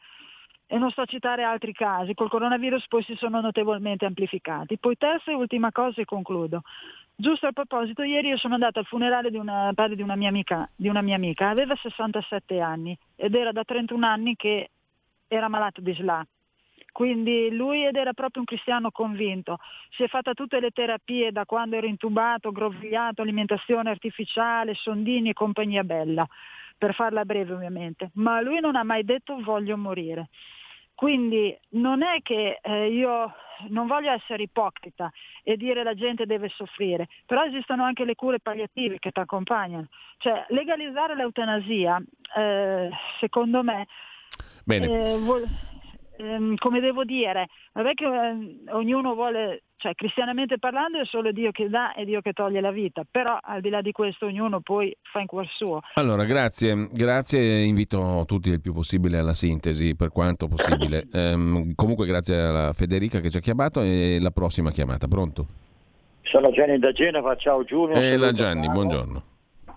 e 0.67 0.77
non 0.77 0.91
sto 0.91 1.01
a 1.01 1.05
citare 1.05 1.41
altri 1.41 1.73
casi, 1.73 2.13
col 2.13 2.29
coronavirus 2.29 2.87
poi 2.87 3.01
si 3.01 3.15
sono 3.15 3.41
notevolmente 3.41 4.05
amplificati. 4.05 4.77
Poi 4.77 4.95
terza 4.97 5.31
e 5.31 5.33
ultima 5.33 5.71
cosa 5.71 5.99
e 5.99 6.05
concludo. 6.05 6.61
Giusto 7.15 7.47
a 7.47 7.51
proposito, 7.53 8.03
ieri 8.03 8.27
io 8.27 8.37
sono 8.37 8.53
andata 8.53 8.77
al 8.77 8.85
funerale 8.85 9.31
di 9.31 9.37
una, 9.37 9.71
padre 9.73 9.95
di 9.95 10.03
una, 10.03 10.15
mia 10.15 10.29
amica, 10.29 10.69
di 10.75 10.89
una 10.89 11.01
mia 11.01 11.15
amica, 11.15 11.49
aveva 11.49 11.75
67 11.75 12.59
anni 12.59 12.95
ed 13.15 13.33
era 13.33 13.51
da 13.51 13.63
31 13.63 14.05
anni 14.05 14.35
che 14.35 14.69
era 15.27 15.47
malato 15.47 15.81
di 15.81 15.91
SLA. 15.95 16.23
Quindi 16.93 17.49
lui 17.49 17.85
ed 17.85 17.95
era 17.95 18.13
proprio 18.13 18.41
un 18.41 18.45
cristiano 18.45 18.91
convinto, 18.91 19.57
si 19.89 20.03
è 20.03 20.07
fatta 20.07 20.33
tutte 20.33 20.59
le 20.59 20.69
terapie 20.69 21.31
da 21.31 21.43
quando 21.43 21.75
era 21.75 21.87
intubato, 21.87 22.51
grovigliato, 22.51 23.23
alimentazione 23.23 23.89
artificiale, 23.89 24.75
sondini 24.75 25.29
e 25.29 25.33
compagnia 25.33 25.83
bella, 25.83 26.25
per 26.77 26.93
farla 26.93 27.25
breve 27.25 27.53
ovviamente, 27.53 28.11
ma 28.13 28.41
lui 28.41 28.59
non 28.59 28.75
ha 28.75 28.83
mai 28.83 29.03
detto 29.03 29.41
voglio 29.41 29.75
morire. 29.75 30.29
Quindi 30.93 31.57
non 31.69 32.03
è 32.03 32.21
che 32.21 32.59
eh, 32.61 32.87
io 32.89 33.33
non 33.69 33.87
voglio 33.87 34.11
essere 34.11 34.43
ipocrita 34.43 35.11
e 35.41 35.57
dire 35.57 35.81
la 35.81 35.95
gente 35.95 36.27
deve 36.27 36.49
soffrire, 36.49 37.07
però 37.25 37.43
esistono 37.43 37.83
anche 37.83 38.05
le 38.05 38.13
cure 38.13 38.39
palliative 38.39 38.99
che 38.99 39.09
ti 39.09 39.19
accompagnano. 39.19 39.87
Cioè 40.19 40.45
legalizzare 40.49 41.15
l'eutanasia, 41.15 41.99
eh, 42.35 42.89
secondo 43.19 43.63
me, 43.63 43.87
Bene. 44.65 44.85
Eh, 44.85 45.17
vuol 45.17 45.45
ehm, 46.17 46.55
come 46.55 46.79
devo 46.79 47.03
dire, 47.03 47.47
non 47.73 47.87
è 47.87 47.93
che 47.93 48.05
eh, 48.05 48.71
ognuno 48.71 49.13
vuole, 49.13 49.63
cioè 49.77 49.93
cristianamente 49.93 50.59
parlando 50.59 50.99
è 50.99 51.05
solo 51.05 51.31
Dio 51.31 51.51
che 51.51 51.69
dà 51.69 51.93
e 51.93 52.05
Dio 52.05 52.21
che 52.21 52.33
toglie 52.33 52.61
la 52.61 52.71
vita, 52.71 53.03
però 53.09 53.37
al 53.41 53.61
di 53.61 53.69
là 53.69 53.81
di 53.81 53.91
questo 53.91 54.25
ognuno 54.25 54.61
poi 54.61 54.95
fa 55.01 55.19
in 55.19 55.27
cuor 55.27 55.47
suo. 55.47 55.81
Allora, 55.95 56.23
grazie, 56.25 56.87
grazie, 56.91 57.63
invito 57.63 58.23
tutti 58.27 58.49
il 58.49 58.61
più 58.61 58.73
possibile 58.73 59.17
alla 59.17 59.33
sintesi 59.33 59.95
per 59.95 60.09
quanto 60.09 60.47
possibile. 60.47 61.07
ehm, 61.11 61.73
comunque 61.75 62.05
grazie 62.05 62.39
alla 62.39 62.73
Federica 62.73 63.19
che 63.19 63.29
ci 63.29 63.37
ha 63.37 63.41
chiamato 63.41 63.81
e 63.81 64.17
la 64.19 64.31
prossima 64.31 64.71
chiamata, 64.71 65.07
pronto? 65.07 65.45
Sono 66.21 66.51
Gianni 66.51 66.79
da 66.79 66.91
Genova, 66.91 67.35
ciao 67.35 67.63
Giulio. 67.63 67.95
E 67.95 68.17
la 68.17 68.31
Gianni, 68.31 68.67
buongiorno 68.69 69.31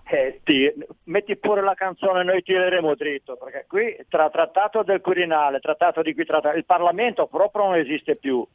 eh, 0.09 0.39
ti, 0.43 0.73
metti 1.03 1.35
pure 1.37 1.61
la 1.61 1.73
canzone 1.73 2.23
noi 2.23 2.41
tireremo 2.41 2.95
dritto, 2.95 3.35
perché 3.35 3.65
qui 3.67 3.95
tra 4.07 4.29
trattato 4.29 4.83
del 4.83 5.01
Quirinale, 5.01 5.59
trattato 5.59 6.01
di 6.01 6.13
qui 6.13 6.25
trattato, 6.25 6.57
il 6.57 6.65
Parlamento 6.65 7.27
proprio 7.27 7.65
non 7.65 7.75
esiste 7.75 8.15
più. 8.15 8.45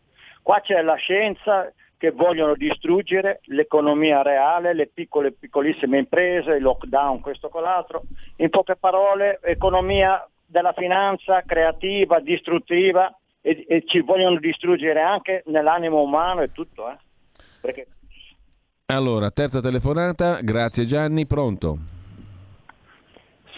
Qua 0.43 0.61
c'è 0.61 0.81
la 0.83 0.95
scienza 0.95 1.71
che 1.99 2.11
vogliono 2.11 2.55
distruggere 2.55 3.41
l'economia 3.45 4.23
reale, 4.23 4.75
le 4.75 4.89
piccole 4.89 5.33
piccolissime 5.33 5.99
imprese, 5.99 6.57
il 6.57 6.63
lockdown, 6.63 7.21
questo 7.21 7.49
con 7.49 7.63
l'altro. 7.63 8.03
In 8.37 8.49
poche 8.49 8.75
parole, 8.75 9.39
economia 9.43 10.27
della 10.45 10.73
finanza 10.73 11.43
creativa, 11.43 12.19
distruttiva 12.19 13.15
e, 13.41 13.65
e 13.69 13.85
ci 13.87 14.01
vogliono 14.01 14.39
distruggere 14.39 15.01
anche 15.01 15.43
nell'animo 15.47 16.03
umano 16.03 16.41
e 16.43 16.51
tutto. 16.51 16.91
Eh? 16.91 16.97
Perché 17.61 17.87
allora, 18.93 19.31
terza 19.31 19.61
telefonata, 19.61 20.41
grazie 20.43 20.85
Gianni, 20.85 21.27
pronto? 21.27 21.79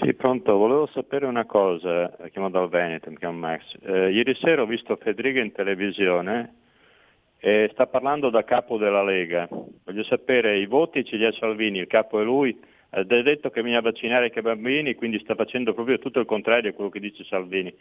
Sì, 0.00 0.14
pronto, 0.14 0.56
volevo 0.56 0.86
sapere 0.92 1.26
una 1.26 1.44
cosa, 1.44 2.10
chiamo 2.30 2.50
dal 2.50 2.68
Veneto, 2.68 3.10
mi 3.10 3.16
chiamo 3.16 3.38
Max. 3.38 3.62
Eh, 3.82 4.10
ieri 4.10 4.34
sera 4.34 4.62
ho 4.62 4.66
visto 4.66 4.96
Federica 4.96 5.40
in 5.40 5.52
televisione 5.52 6.54
e 7.38 7.68
sta 7.72 7.86
parlando 7.86 8.30
da 8.30 8.44
capo 8.44 8.76
della 8.76 9.02
Lega. 9.02 9.48
Voglio 9.50 10.02
sapere 10.04 10.58
i 10.58 10.66
voti 10.66 11.04
ce 11.04 11.16
li 11.16 11.24
ha 11.24 11.32
Salvini, 11.32 11.78
il 11.78 11.86
capo 11.86 12.20
è 12.20 12.24
lui, 12.24 12.58
ha 12.90 13.02
detto 13.02 13.50
che 13.50 13.60
bisogna 13.60 13.80
vaccinare 13.80 14.26
anche 14.26 14.38
i 14.38 14.42
bambini, 14.42 14.94
quindi 14.94 15.18
sta 15.20 15.34
facendo 15.34 15.74
proprio 15.74 15.98
tutto 15.98 16.20
il 16.20 16.26
contrario 16.26 16.70
di 16.70 16.76
quello 16.76 16.90
che 16.90 17.00
dice 17.00 17.24
Salvini. 17.24 17.74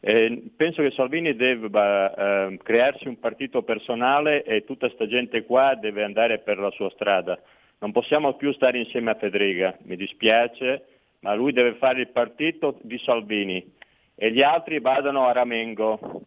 Eh, 0.00 0.50
penso 0.56 0.82
che 0.82 0.92
Salvini 0.92 1.34
debba 1.34 2.14
eh, 2.14 2.58
crearsi 2.62 3.08
un 3.08 3.18
partito 3.18 3.62
personale 3.62 4.44
e 4.44 4.64
tutta 4.64 4.86
questa 4.86 5.08
gente 5.08 5.44
qua 5.44 5.74
deve 5.74 6.04
andare 6.04 6.38
per 6.38 6.58
la 6.58 6.70
sua 6.70 6.90
strada. 6.90 7.38
Non 7.80 7.92
possiamo 7.92 8.34
più 8.34 8.52
stare 8.52 8.78
insieme 8.78 9.10
a 9.10 9.14
Federica, 9.14 9.76
mi 9.82 9.96
dispiace, 9.96 10.84
ma 11.20 11.34
lui 11.34 11.52
deve 11.52 11.74
fare 11.74 12.00
il 12.00 12.08
partito 12.08 12.78
di 12.82 12.98
Salvini 12.98 13.74
e 14.14 14.32
gli 14.32 14.42
altri 14.42 14.80
vadano 14.80 15.26
a 15.26 15.32
Ramengo. 15.32 16.22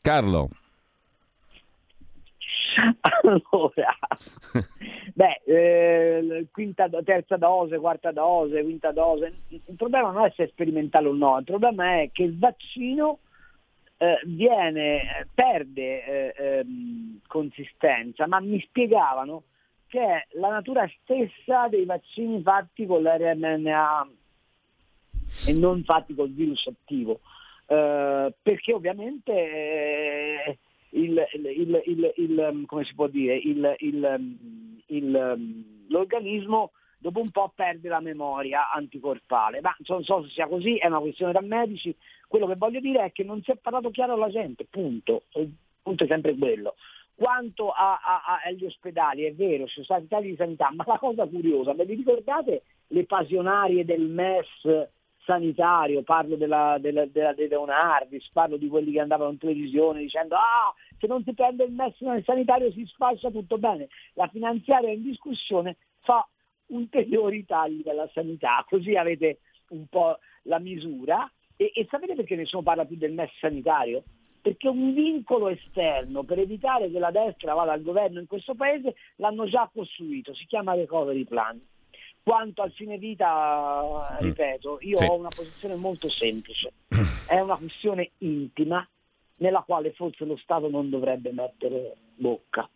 Carlo. 0.00 0.48
Allora, 3.00 3.96
beh, 5.14 5.42
eh, 5.44 6.46
quinta, 6.50 6.88
terza 7.04 7.36
dose, 7.36 7.78
quarta 7.78 8.10
dose, 8.12 8.62
quinta 8.62 8.90
dose, 8.92 9.32
il 9.48 9.74
problema 9.76 10.10
non 10.10 10.24
è 10.24 10.32
se 10.34 10.44
è 10.44 10.48
sperimentale 10.48 11.08
o 11.08 11.12
no, 11.12 11.38
il 11.38 11.44
problema 11.44 12.00
è 12.00 12.10
che 12.12 12.24
il 12.24 12.38
vaccino 12.38 13.18
eh, 13.98 14.20
viene, 14.24 15.28
perde 15.34 16.04
eh, 16.04 16.34
ehm, 16.36 17.20
consistenza, 17.26 18.26
ma 18.26 18.40
mi 18.40 18.60
spiegavano 18.60 19.44
che 19.86 20.00
è 20.00 20.26
la 20.32 20.48
natura 20.48 20.90
stessa 21.02 21.68
dei 21.68 21.84
vaccini 21.84 22.42
fatti 22.42 22.86
con 22.86 23.02
l'RNA 23.02 24.08
e 25.46 25.52
non 25.52 25.84
fatti 25.84 26.14
col 26.14 26.32
virus 26.32 26.66
attivo, 26.66 27.20
eh, 27.66 28.34
perché 28.42 28.72
ovviamente 28.72 29.32
eh, 29.32 30.58
il, 30.94 31.26
il, 31.32 31.82
il, 31.86 32.12
il, 32.16 32.64
come 32.66 32.84
si 32.84 32.94
può 32.94 33.06
dire, 33.06 33.40
l'organismo 35.88 36.72
dopo 36.98 37.20
un 37.20 37.30
po' 37.30 37.52
perde 37.54 37.88
la 37.88 38.00
memoria 38.00 38.70
anticorpale. 38.72 39.60
Ma 39.60 39.76
non 39.86 40.04
so 40.04 40.22
se 40.22 40.30
sia 40.30 40.46
così, 40.46 40.76
è 40.76 40.86
una 40.86 41.00
questione 41.00 41.32
da 41.32 41.40
medici. 41.40 41.94
Quello 42.26 42.46
che 42.46 42.56
voglio 42.56 42.80
dire 42.80 43.04
è 43.04 43.12
che 43.12 43.24
non 43.24 43.42
si 43.42 43.50
è 43.50 43.56
parlato 43.56 43.90
chiaro 43.90 44.14
alla 44.14 44.30
gente, 44.30 44.64
punto. 44.64 45.24
Il 45.34 45.52
punto 45.82 46.04
è 46.04 46.06
sempre 46.06 46.34
quello. 46.36 46.74
Quanto 47.14 47.70
a, 47.70 48.00
a, 48.02 48.40
agli 48.44 48.64
ospedali, 48.64 49.24
è 49.24 49.34
vero, 49.34 49.66
ci 49.66 49.74
sono 49.74 49.84
stati 49.84 50.08
tagli 50.08 50.30
di 50.30 50.36
sanità, 50.36 50.70
ma 50.74 50.84
la 50.86 50.98
cosa 50.98 51.26
curiosa, 51.26 51.74
ve 51.74 51.84
vi 51.84 51.94
ricordate 51.94 52.62
le 52.88 53.04
passionarie 53.04 53.84
del 53.84 54.02
MES 54.02 54.88
sanitario, 55.24 56.02
parlo 56.02 56.36
della, 56.36 56.76
della, 56.80 57.06
della 57.06 57.32
De 57.32 57.48
Leonardis, 57.48 58.28
parlo 58.32 58.56
di 58.56 58.68
quelli 58.68 58.92
che 58.92 59.00
andavano 59.00 59.30
in 59.30 59.38
televisione 59.38 60.00
dicendo 60.00 60.36
ah, 60.36 60.72
se 60.98 61.06
non 61.06 61.22
si 61.24 61.34
prende 61.34 61.64
il 61.64 61.72
MES 61.72 62.00
nel 62.00 62.24
sanitario 62.24 62.70
si 62.70 62.84
sfascia 62.86 63.30
tutto 63.30 63.58
bene. 63.58 63.88
La 64.14 64.28
finanziaria 64.28 64.90
in 64.90 65.02
discussione 65.02 65.76
fa 66.00 66.26
ulteriori 66.66 67.44
tagli 67.44 67.88
alla 67.88 68.08
sanità, 68.12 68.64
così 68.68 68.94
avete 68.94 69.40
un 69.70 69.86
po' 69.86 70.18
la 70.42 70.58
misura. 70.58 71.30
E, 71.56 71.70
e 71.74 71.86
sapete 71.90 72.14
perché 72.14 72.36
nessuno 72.36 72.62
parla 72.62 72.84
più 72.84 72.96
del 72.96 73.12
MES 73.12 73.30
sanitario? 73.38 74.04
Perché 74.40 74.68
un 74.68 74.92
vincolo 74.92 75.48
esterno 75.48 76.22
per 76.22 76.38
evitare 76.38 76.90
che 76.90 76.98
la 76.98 77.10
destra 77.10 77.54
vada 77.54 77.72
al 77.72 77.82
governo 77.82 78.20
in 78.20 78.26
questo 78.26 78.54
paese 78.54 78.94
l'hanno 79.16 79.46
già 79.46 79.70
costruito, 79.72 80.34
si 80.34 80.44
chiama 80.46 80.74
recovery 80.74 81.24
plan 81.24 81.60
quanto 82.24 82.62
al 82.62 82.72
fine 82.72 82.96
vita, 82.96 84.08
mm. 84.14 84.24
ripeto, 84.24 84.78
io 84.80 84.96
sì. 84.96 85.04
ho 85.04 85.14
una 85.14 85.28
posizione 85.28 85.76
molto 85.76 86.08
semplice. 86.08 86.72
È 87.28 87.38
una 87.38 87.56
questione 87.56 88.12
intima 88.18 88.86
nella 89.36 89.60
quale 89.60 89.92
forse 89.92 90.24
lo 90.24 90.36
Stato 90.38 90.68
non 90.68 90.88
dovrebbe 90.88 91.32
mettere 91.32 91.96
bocca 92.14 92.68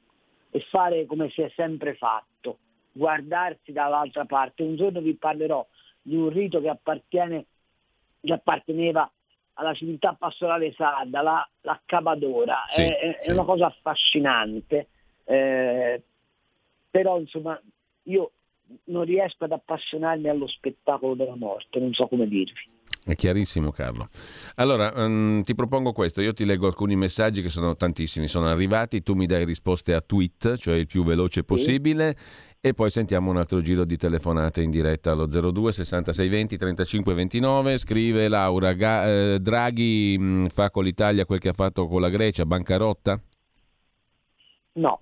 e 0.51 0.61
fare 0.68 1.07
come 1.07 1.30
si 1.30 1.40
è 1.42 1.51
sempre 1.55 1.94
fatto, 1.94 2.59
guardarsi 2.92 3.72
dall'altra 3.72 4.24
parte. 4.24 4.62
Un 4.62 4.76
giorno 4.76 5.01
vi 5.01 5.14
parlerò 5.14 5.66
di 6.03 6.16
un 6.16 6.28
rito 6.30 6.61
che, 6.61 6.68
appartiene, 6.68 7.46
che 8.20 8.32
apparteneva 8.32 9.11
alla 9.55 9.74
civiltà 9.74 10.14
pastorale 10.14 10.72
sarda, 10.72 11.22
la, 11.22 11.49
la 11.62 11.80
Cabadora. 11.84 12.64
Sì, 12.70 12.82
è, 12.82 13.18
sì. 13.20 13.30
è, 13.30 13.32
una 13.32 13.44
cosa 13.44 13.66
affascinante, 13.66 14.88
eh, 15.24 16.03
però 16.90 17.18
insomma 17.18 17.61
io 18.05 18.32
non 18.85 19.05
riesco 19.05 19.45
ad 19.45 19.53
appassionarmi 19.53 20.29
allo 20.29 20.47
spettacolo 20.47 21.14
della 21.14 21.37
morte, 21.37 21.79
non 21.79 21.93
so 21.93 22.07
come 22.07 22.27
dirvi. 22.27 22.77
È 23.05 23.14
chiarissimo 23.14 23.71
Carlo. 23.71 24.09
Allora, 24.57 24.93
um, 24.95 25.43
ti 25.43 25.55
propongo 25.55 25.93
questo, 25.93 26.21
io 26.21 26.35
ti 26.35 26.45
leggo 26.45 26.66
alcuni 26.66 26.95
messaggi 26.95 27.41
che 27.41 27.49
sono 27.49 27.75
tantissimi, 27.75 28.27
sono 28.27 28.47
arrivati, 28.47 29.03
tu 29.03 29.14
mi 29.14 29.27
dai 29.27 29.45
risposte 29.45 29.95
a 29.95 30.03
tweet, 30.03 30.57
cioè 30.57 30.75
il 30.75 30.87
più 30.87 31.05
veloce 31.05 31.43
possibile, 31.43 32.16
sì. 32.19 32.69
e 32.69 32.75
poi 32.75 32.91
sentiamo 32.91 33.31
un 33.31 33.39
altro 33.39 33.62
giro 33.62 33.85
di 33.85 33.97
telefonate 33.97 34.61
in 34.61 34.71
diretta 34.71 35.12
allo 35.12 35.27
02 35.27 35.73
66 35.73 36.29
20 36.29 36.57
35 36.59 37.14
29, 37.14 37.79
scrive 37.79 38.29
Laura, 38.29 38.75
Ga- 38.75 39.09
eh, 39.09 39.39
Draghi 39.41 40.19
mh, 40.19 40.49
fa 40.49 40.71
con 40.71 40.85
l'Italia 40.85 41.25
quel 41.25 41.39
che 41.39 41.49
ha 41.49 41.55
fatto 41.55 41.87
con 41.87 42.03
la 42.03 42.11
Grecia, 42.11 42.45
bancarotta? 42.45 43.19
No, 44.73 45.01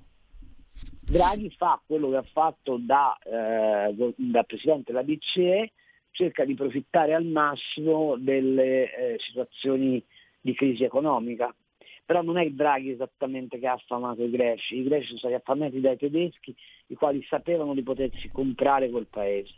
Draghi 1.08 1.50
fa 1.56 1.80
quello 1.86 2.10
che 2.10 2.16
ha 2.16 2.26
fatto 2.32 2.78
da, 2.80 3.16
eh, 3.22 4.12
da 4.16 4.42
Presidente 4.42 4.90
della 4.92 5.04
BCE, 5.04 5.72
cerca 6.10 6.44
di 6.44 6.54
profittare 6.54 7.14
al 7.14 7.24
massimo 7.24 8.16
delle 8.16 8.92
eh, 8.92 9.16
situazioni 9.20 10.02
di 10.40 10.54
crisi 10.54 10.82
economica. 10.82 11.54
Però 12.04 12.22
non 12.22 12.38
è 12.38 12.48
Draghi 12.50 12.90
esattamente 12.90 13.58
che 13.58 13.66
ha 13.66 13.74
affamato 13.74 14.22
i 14.22 14.30
greci, 14.30 14.78
i 14.78 14.82
greci 14.82 15.06
sono 15.06 15.18
stati 15.18 15.34
affamati 15.34 15.80
dai 15.80 15.96
tedeschi, 15.96 16.54
i 16.88 16.94
quali 16.94 17.24
sapevano 17.28 17.74
di 17.74 17.82
potersi 17.82 18.28
comprare 18.30 18.90
quel 18.90 19.06
paese. 19.06 19.54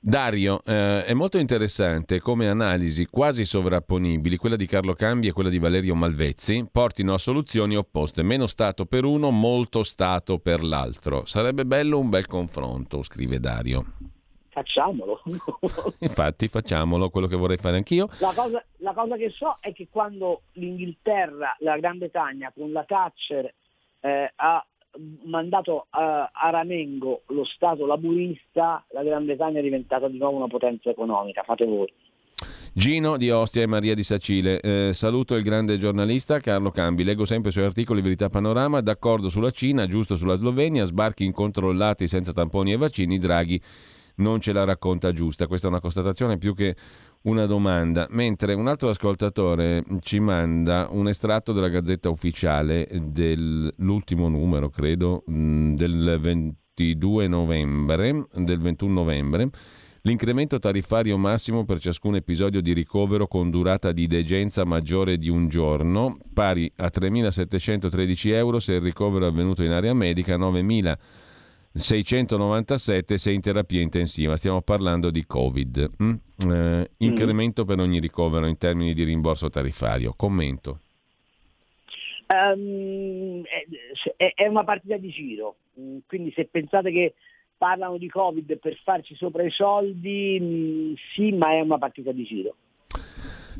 Dario, 0.00 0.62
eh, 0.64 1.04
è 1.04 1.12
molto 1.12 1.38
interessante 1.38 2.20
come 2.20 2.48
analisi 2.48 3.06
quasi 3.06 3.44
sovrapponibili, 3.44 4.36
quella 4.36 4.54
di 4.54 4.64
Carlo 4.64 4.94
Cambi 4.94 5.26
e 5.26 5.32
quella 5.32 5.48
di 5.48 5.58
Valerio 5.58 5.96
Malvezzi, 5.96 6.68
portino 6.70 7.14
a 7.14 7.18
soluzioni 7.18 7.74
opposte, 7.74 8.22
meno 8.22 8.46
Stato 8.46 8.86
per 8.86 9.04
uno, 9.04 9.30
molto 9.30 9.82
Stato 9.82 10.38
per 10.38 10.62
l'altro. 10.62 11.26
Sarebbe 11.26 11.66
bello 11.66 11.98
un 11.98 12.10
bel 12.10 12.26
confronto, 12.26 13.02
scrive 13.02 13.40
Dario. 13.40 13.86
Facciamolo. 14.50 15.20
Infatti 15.98 16.46
facciamolo, 16.46 17.10
quello 17.10 17.26
che 17.26 17.36
vorrei 17.36 17.56
fare 17.56 17.76
anch'io. 17.76 18.08
La 18.20 18.32
cosa, 18.34 18.64
la 18.76 18.92
cosa 18.92 19.16
che 19.16 19.30
so 19.30 19.56
è 19.60 19.72
che 19.72 19.88
quando 19.90 20.42
l'Inghilterra, 20.52 21.56
la 21.58 21.76
Gran 21.76 21.98
Bretagna 21.98 22.52
con 22.54 22.70
la 22.70 22.84
Thatcher 22.84 23.52
eh, 24.00 24.32
ha 24.34 24.64
mandato 25.24 25.86
a, 25.90 26.30
a, 26.32 26.50
Ramengo 26.50 27.22
lo 27.28 27.44
Stato 27.44 27.86
laburista, 27.86 28.84
la 28.90 29.02
Gran 29.02 29.24
Bretagna 29.24 29.58
è 29.58 29.62
diventata 29.62 30.08
di 30.08 30.18
nuovo 30.18 30.36
una 30.36 30.48
potenza 30.48 30.90
economica, 30.90 31.42
fate 31.42 31.64
voi. 31.64 31.92
Gino 32.72 33.16
di 33.16 33.30
Ostia 33.30 33.62
e 33.62 33.66
Maria 33.66 33.94
di 33.94 34.02
Sacile. 34.04 34.60
Eh, 34.60 34.92
saluto 34.92 35.34
il 35.34 35.42
grande 35.42 35.78
giornalista 35.78 36.38
Carlo 36.38 36.70
Cambi. 36.70 37.02
Leggo 37.02 37.24
sempre 37.24 37.48
i 37.48 37.52
suoi 37.52 37.64
articoli 37.64 38.00
Verità 38.00 38.28
Panorama. 38.28 38.80
D'accordo 38.80 39.28
sulla 39.28 39.50
Cina, 39.50 39.86
giusto 39.86 40.14
sulla 40.14 40.36
Slovenia, 40.36 40.84
sbarchi 40.84 41.24
incontrollati 41.24 42.06
senza 42.06 42.32
tamponi 42.32 42.72
e 42.72 42.76
vaccini. 42.76 43.18
Draghi 43.18 43.60
non 44.16 44.40
ce 44.40 44.52
la 44.52 44.64
racconta 44.64 45.12
giusta. 45.12 45.46
Questa 45.46 45.66
è 45.66 45.70
una 45.70 45.80
constatazione 45.80 46.38
più 46.38 46.54
che 46.54 46.76
una 47.22 47.46
domanda, 47.46 48.06
mentre 48.10 48.54
un 48.54 48.68
altro 48.68 48.90
ascoltatore 48.90 49.84
ci 50.00 50.20
manda 50.20 50.88
un 50.90 51.08
estratto 51.08 51.52
della 51.52 51.68
Gazzetta 51.68 52.08
Ufficiale 52.08 52.88
dell'ultimo 52.90 54.28
numero, 54.28 54.70
credo, 54.70 55.24
mm, 55.30 55.74
del 55.74 56.18
22 56.20 57.26
novembre, 57.26 58.26
del 58.34 58.60
21 58.60 58.92
novembre. 58.92 59.50
L'incremento 60.02 60.58
tariffario 60.60 61.18
massimo 61.18 61.64
per 61.64 61.80
ciascun 61.80 62.14
episodio 62.14 62.60
di 62.60 62.72
ricovero 62.72 63.26
con 63.26 63.50
durata 63.50 63.90
di 63.90 64.06
degenza 64.06 64.64
maggiore 64.64 65.18
di 65.18 65.28
un 65.28 65.48
giorno, 65.48 66.18
pari 66.32 66.70
a 66.76 66.88
3.713 66.88 68.32
euro 68.32 68.60
se 68.60 68.74
il 68.74 68.80
ricovero 68.80 69.26
è 69.26 69.28
avvenuto 69.28 69.64
in 69.64 69.72
area 69.72 69.92
medica, 69.92 70.38
9.000 70.38 70.96
697 71.80 73.18
se 73.18 73.30
in 73.30 73.40
terapia 73.40 73.80
intensiva, 73.80 74.36
stiamo 74.36 74.62
parlando 74.62 75.10
di 75.10 75.24
Covid. 75.24 75.90
Mm? 76.02 76.14
Eh, 76.50 76.90
incremento 76.98 77.64
mm. 77.64 77.66
per 77.66 77.78
ogni 77.78 78.00
ricovero 78.00 78.46
in 78.46 78.58
termini 78.58 78.94
di 78.94 79.04
rimborso 79.04 79.48
tariffario. 79.48 80.14
Commento. 80.16 80.80
Um, 82.28 83.42
è, 84.16 84.32
è, 84.34 84.46
una 84.46 84.64
partita 84.64 84.98
di 84.98 85.08
giro, 85.08 85.56
mm, 85.80 85.98
quindi 86.06 86.30
se 86.32 86.44
pensate 86.44 86.92
che 86.92 87.14
parlano 87.56 87.96
di 87.96 88.08
Covid 88.08 88.58
per 88.58 88.78
farci 88.84 89.14
sopra 89.14 89.42
i 89.42 89.50
soldi, 89.50 90.38
mm, 90.38 90.94
sì, 91.14 91.32
ma 91.32 91.52
è 91.52 91.60
una 91.60 91.78
partita 91.78 92.12
di 92.12 92.24
giro. 92.24 92.54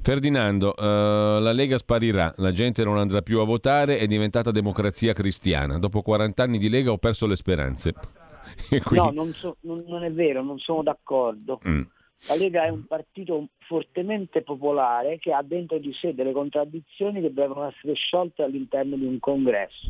Ferdinando, 0.03 0.75
uh, 0.77 1.41
la 1.41 1.53
Lega 1.53 1.77
sparirà, 1.77 2.33
la 2.39 2.53
gente 2.53 2.85
non 2.85 2.99
andrà 2.99 3.23
più 3.23 3.41
a 3.41 3.45
votare, 3.45 3.99
è 3.99 4.07
diventata 4.07 4.51
democrazia 4.51 5.13
cristiana. 5.13 5.79
Dopo 5.79 6.03
40 6.03 6.43
anni 6.43 6.59
di 6.59 6.69
Lega 6.69 6.91
ho 6.93 6.99
perso 6.99 7.27
le 7.27 7.37
speranze. 7.37 7.93
quindi... 8.69 8.95
No, 8.95 9.11
non, 9.11 9.33
so, 9.35 9.57
non, 9.61 9.85
non, 9.87 10.05
è 10.05 10.13
vero, 10.13 10.43
non 10.43 10.59
sono 10.59 10.83
d'accordo. 10.83 11.61
Mm. 11.67 11.83
La 12.27 12.35
Lega 12.35 12.65
è 12.65 12.69
un 12.69 12.85
partito 12.87 13.49
fortemente 13.59 14.43
popolare 14.43 15.19
che 15.19 15.33
ha 15.33 15.43
dentro 15.43 15.79
di 15.79 15.93
sé 15.93 16.15
delle 16.15 16.33
contraddizioni 16.33 17.21
che 17.21 17.33
devono 17.33 17.69
essere 17.69 17.95
sciolte 17.95 18.43
all'interno 18.43 18.97
di 18.97 19.05
un 19.05 19.21
congresso, 19.21 19.89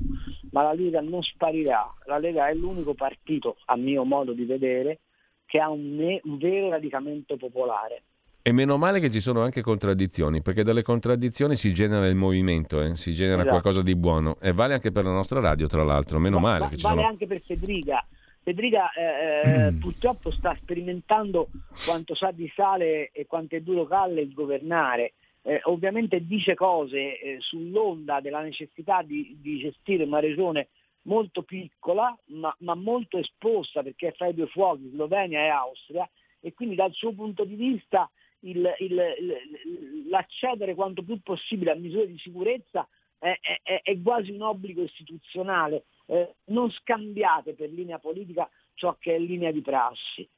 ma 0.51 0.63
la 0.63 0.75
Lega 0.75 1.01
non 1.01 1.23
sparirà. 1.23 1.91
La 2.05 2.19
Lega 2.19 2.49
è 2.49 2.55
l'unico 2.55 2.93
partito, 2.93 3.57
a 3.67 3.77
mio 3.77 4.05
modo 4.05 4.33
di 4.33 4.45
vedere, 4.45 5.01
che 5.47 5.59
ha 5.59 5.71
un, 5.71 5.97
ne- 5.97 6.21
un 6.25 6.37
vero 6.37 6.69
radicamento 6.69 7.37
popolare. 7.37 8.03
E 8.49 8.53
meno 8.53 8.79
male 8.79 8.99
che 8.99 9.11
ci 9.11 9.21
sono 9.21 9.43
anche 9.43 9.61
contraddizioni, 9.61 10.41
perché 10.41 10.63
dalle 10.63 10.81
contraddizioni 10.81 11.55
si 11.55 11.75
genera 11.75 12.07
il 12.07 12.15
movimento, 12.15 12.81
eh? 12.81 12.97
si 12.97 13.13
genera 13.13 13.43
esatto. 13.43 13.51
qualcosa 13.51 13.83
di 13.83 13.95
buono. 13.95 14.39
E 14.41 14.55
vale 14.55 14.73
anche 14.73 14.91
per 14.91 15.05
la 15.05 15.13
nostra 15.13 15.39
radio, 15.39 15.67
tra 15.67 15.85
l'altro, 15.85 16.19
meno 16.19 16.37
va, 16.37 16.49
male 16.49 16.59
va, 16.61 16.69
che 16.71 16.77
ci 16.79 16.83
vale 16.83 16.97
sono... 16.97 17.09
anche 17.09 17.27
per 17.27 17.43
Federica. 17.43 18.03
Federica 18.43 18.91
eh, 18.93 19.71
mm. 19.71 19.81
purtroppo 19.81 20.31
sta 20.31 20.57
sperimentando 20.63 21.51
quanto 21.85 22.15
sa 22.15 22.31
di 22.31 22.51
sale 22.57 23.11
e 23.13 23.27
quanto 23.27 23.55
è 23.55 23.61
duro 23.61 23.85
calle 23.85 24.23
il 24.23 24.33
governare. 24.33 25.13
Eh, 25.43 25.61
ovviamente 25.65 26.25
dice 26.25 26.55
cose 26.55 27.21
eh, 27.21 27.37
sull'onda 27.41 28.23
della 28.23 28.41
necessità 28.41 29.03
di, 29.03 29.37
di, 29.43 29.59
gestire 29.59 30.05
una 30.05 30.21
regione 30.21 30.69
molto 31.03 31.43
piccola 31.43 32.17
ma, 32.29 32.55
ma, 32.61 32.75
molto 32.75 33.19
esposta 33.19 33.83
perché 33.83 34.09
è 34.09 34.13
fra 34.13 34.29
i 34.29 34.35
due 34.35 34.47
fuochi, 34.47 34.89
Slovenia 34.91 35.41
e 35.41 35.49
Austria, 35.49 36.09
e 36.41 36.55
quindi 36.55 36.77
dal 36.77 36.95
suo 36.95 37.13
punto 37.13 37.45
di 37.45 37.55
vista 37.55 38.11
il, 38.41 38.75
il, 38.79 40.09
l'accedere 40.09 40.75
quanto 40.75 41.03
più 41.03 41.21
possibile 41.23 41.73
a 41.73 41.75
misure 41.75 42.07
di 42.07 42.19
sicurezza 42.19 42.87
è, 43.19 43.37
è, 43.63 43.81
è 43.83 44.03
quasi 44.03 44.31
un 44.31 44.43
obbligo 44.43 44.83
istituzionale 44.83 45.85
eh, 46.09 46.35
non 46.47 46.71
scambiate 46.71 47.55
per 47.55 47.71
linea 47.71 47.99
politica 47.99 48.49
ciò 48.75 48.97
che 48.99 49.15
è 49.15 49.19
linea 49.19 49.51
di 49.53 49.61
prassi. 49.61 50.29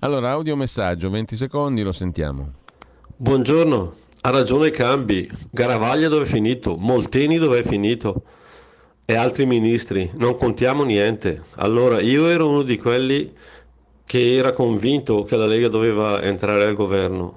Allora, 0.00 0.30
audiomessaggio, 0.30 1.08
20 1.10 1.36
secondi, 1.36 1.82
lo 1.82 1.92
sentiamo. 1.92 2.52
Buongiorno, 3.16 3.92
ha 4.22 4.30
ragione 4.30 4.70
Cambi, 4.70 5.26
Garavaglia 5.50 6.08
dove 6.08 6.24
è 6.24 6.26
finito, 6.26 6.76
Molteni 6.76 7.38
dove 7.38 7.60
è 7.60 7.62
finito 7.62 8.24
e 9.06 9.14
altri 9.14 9.46
ministri, 9.46 10.10
non 10.14 10.36
contiamo 10.36 10.84
niente. 10.84 11.42
Allora, 11.56 12.00
io 12.00 12.28
ero 12.28 12.48
uno 12.48 12.62
di 12.62 12.76
quelli 12.76 13.32
che 14.06 14.36
era 14.36 14.52
convinto 14.52 15.24
che 15.24 15.36
la 15.36 15.46
Lega 15.46 15.66
doveva 15.66 16.22
entrare 16.22 16.64
al 16.64 16.74
governo 16.74 17.34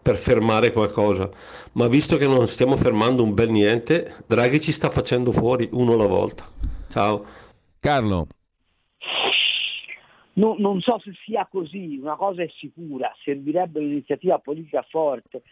per 0.00 0.16
fermare 0.16 0.70
qualcosa, 0.70 1.28
ma 1.72 1.88
visto 1.88 2.16
che 2.16 2.26
non 2.26 2.46
stiamo 2.46 2.76
fermando 2.76 3.24
un 3.24 3.34
bel 3.34 3.48
niente, 3.48 4.14
Draghi 4.28 4.60
ci 4.60 4.70
sta 4.70 4.90
facendo 4.90 5.32
fuori 5.32 5.68
uno 5.72 5.94
alla 5.94 6.06
volta. 6.06 6.44
Ciao. 6.88 7.24
Carlo. 7.80 8.26
No, 10.34 10.56
non 10.58 10.80
so 10.80 10.98
se 10.98 11.12
sia 11.24 11.48
così, 11.50 11.98
una 12.00 12.16
cosa 12.16 12.42
è 12.42 12.48
sicura, 12.54 13.12
servirebbe 13.24 13.80
un'iniziativa 13.80 14.38
politica 14.38 14.82
forte. 14.88 15.42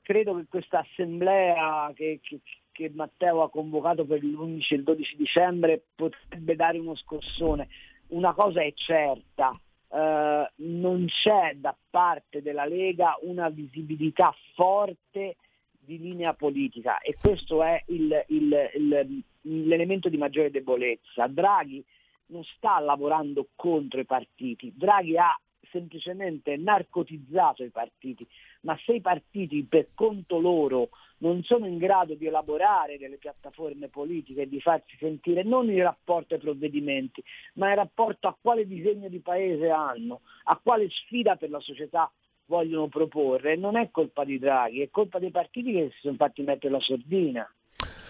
Credo 0.00 0.36
che 0.36 0.46
questa 0.48 0.80
assemblea 0.80 1.92
che, 1.94 2.18
che, 2.22 2.40
che 2.72 2.90
Matteo 2.94 3.42
ha 3.42 3.50
convocato 3.50 4.04
per 4.04 4.22
l'11 4.24 4.66
e 4.70 4.74
il 4.76 4.82
12 4.82 5.16
dicembre 5.16 5.82
potrebbe 5.94 6.56
dare 6.56 6.78
uno 6.78 6.96
scossone. 6.96 7.68
Una 8.08 8.32
cosa 8.32 8.62
è 8.62 8.72
certa, 8.74 9.58
eh, 9.92 10.50
non 10.56 11.06
c'è 11.06 11.54
da 11.56 11.76
parte 11.90 12.40
della 12.40 12.64
Lega 12.64 13.16
una 13.22 13.48
visibilità 13.50 14.34
forte 14.54 15.36
di 15.84 15.98
linea 15.98 16.32
politica 16.32 16.98
e 17.00 17.16
questo 17.20 17.62
è 17.62 17.82
il, 17.88 18.24
il, 18.28 18.70
il, 18.74 19.24
l'elemento 19.66 20.08
di 20.08 20.16
maggiore 20.16 20.50
debolezza. 20.50 21.26
Draghi 21.26 21.84
non 22.26 22.42
sta 22.44 22.78
lavorando 22.78 23.48
contro 23.54 24.00
i 24.00 24.06
partiti, 24.06 24.72
Draghi 24.74 25.18
ha 25.18 25.38
semplicemente 25.70 26.56
narcotizzato 26.56 27.64
i 27.64 27.70
partiti, 27.70 28.26
ma 28.62 28.78
se 28.84 28.94
i 28.94 29.00
partiti 29.00 29.64
per 29.64 29.88
conto 29.94 30.38
loro 30.38 30.90
non 31.22 31.42
sono 31.44 31.66
in 31.66 31.78
grado 31.78 32.14
di 32.14 32.26
elaborare 32.26 32.98
delle 32.98 33.16
piattaforme 33.16 33.88
politiche 33.88 34.42
e 34.42 34.48
di 34.48 34.60
farsi 34.60 34.96
sentire 34.98 35.42
non 35.42 35.70
in 35.70 35.82
rapporto 35.82 36.34
ai 36.34 36.40
provvedimenti, 36.40 37.22
ma 37.54 37.70
in 37.70 37.76
rapporto 37.76 38.28
a 38.28 38.36
quale 38.38 38.66
disegno 38.66 39.08
di 39.08 39.20
paese 39.20 39.70
hanno, 39.70 40.20
a 40.44 40.60
quale 40.62 40.88
sfida 40.90 41.36
per 41.36 41.50
la 41.50 41.60
società 41.60 42.10
vogliono 42.46 42.88
proporre, 42.88 43.56
non 43.56 43.76
è 43.76 43.90
colpa 43.90 44.24
di 44.24 44.38
Draghi, 44.38 44.80
è 44.80 44.90
colpa 44.90 45.18
dei 45.18 45.30
partiti 45.30 45.72
che 45.72 45.90
si 45.94 46.00
sono 46.02 46.16
fatti 46.16 46.42
mettere 46.42 46.72
la 46.72 46.80
sordina. 46.80 47.50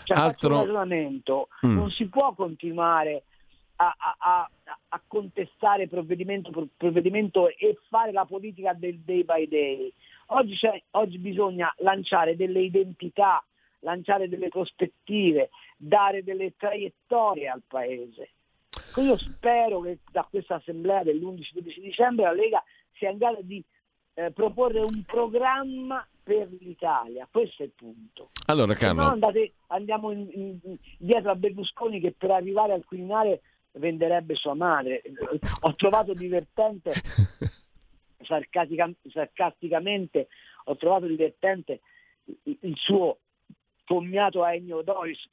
Cioè, 0.04 0.18
Altro... 0.18 0.54
un 0.54 0.60
ragionamento, 0.60 1.48
mm. 1.64 1.74
non 1.74 1.90
si 1.90 2.08
può 2.08 2.34
continuare 2.34 3.24
a, 3.76 3.94
a, 4.18 4.50
a 4.88 5.02
contestare 5.06 5.88
provvedimento 5.88 6.68
provvedimento 6.76 7.48
e 7.48 7.78
fare 7.88 8.12
la 8.12 8.24
politica 8.24 8.72
del 8.74 8.98
day 9.00 9.24
by 9.24 9.48
day. 9.48 9.92
Oggi, 10.26 10.58
oggi 10.92 11.18
bisogna 11.18 11.72
lanciare 11.78 12.36
delle 12.36 12.60
identità, 12.60 13.44
lanciare 13.80 14.28
delle 14.28 14.48
prospettive, 14.48 15.50
dare 15.76 16.22
delle 16.22 16.54
traiettorie 16.56 17.48
al 17.48 17.62
Paese. 17.66 18.30
Io 18.96 19.16
spero 19.16 19.80
che 19.80 19.98
da 20.10 20.26
questa 20.28 20.56
assemblea 20.56 21.02
dell'11-12 21.02 21.80
dicembre 21.80 22.24
la 22.24 22.32
Lega 22.32 22.62
sia 22.92 23.10
in 23.10 23.18
grado 23.18 23.40
di 23.42 23.62
eh, 24.14 24.30
proporre 24.30 24.80
un 24.80 25.02
programma 25.04 26.06
per 26.22 26.48
l'Italia, 26.60 27.26
questo 27.30 27.62
è 27.62 27.66
il 27.66 27.72
punto. 27.74 28.30
Allora, 28.46 28.74
Carlo... 28.74 29.02
No 29.02 29.08
andate, 29.08 29.54
andiamo 29.68 30.12
in, 30.12 30.28
in, 30.62 30.76
dietro 30.98 31.30
a 31.30 31.34
Berlusconi 31.34 31.98
che 32.00 32.12
per 32.12 32.30
arrivare 32.30 32.74
al 32.74 32.84
Quirinale 32.84 33.40
venderebbe 33.72 34.34
sua 34.34 34.54
madre. 34.54 35.02
Ho 35.60 35.74
trovato 35.74 36.14
divertente, 36.14 36.92
sarcastica, 38.22 38.90
sarcasticamente, 39.08 40.28
ho 40.64 40.76
trovato 40.76 41.06
divertente 41.06 41.80
il 42.44 42.76
suo 42.76 43.18
commiato 43.84 44.42
a 44.42 44.54
Ennio 44.54 44.82
Doris, 44.82 45.28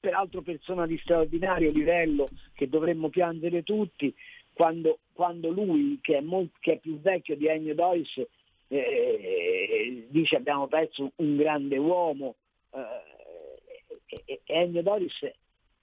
peraltro 0.00 0.42
persona 0.42 0.86
di 0.86 0.98
straordinario 0.98 1.70
livello 1.70 2.28
che 2.54 2.68
dovremmo 2.68 3.08
piangere 3.08 3.62
tutti, 3.62 4.14
quando, 4.52 5.00
quando 5.12 5.50
lui, 5.50 5.98
che 6.00 6.18
è, 6.18 6.20
molto, 6.20 6.56
che 6.60 6.74
è, 6.74 6.78
più 6.78 7.00
vecchio 7.00 7.36
di 7.36 7.46
Ennio 7.46 7.74
Doris, 7.74 8.20
eh, 8.68 10.06
dice 10.08 10.36
abbiamo 10.36 10.66
perso 10.68 11.12
un 11.16 11.36
grande 11.36 11.76
uomo, 11.76 12.36
eh, 12.72 14.40
Ennio 14.44 14.82
Doris 14.82 15.18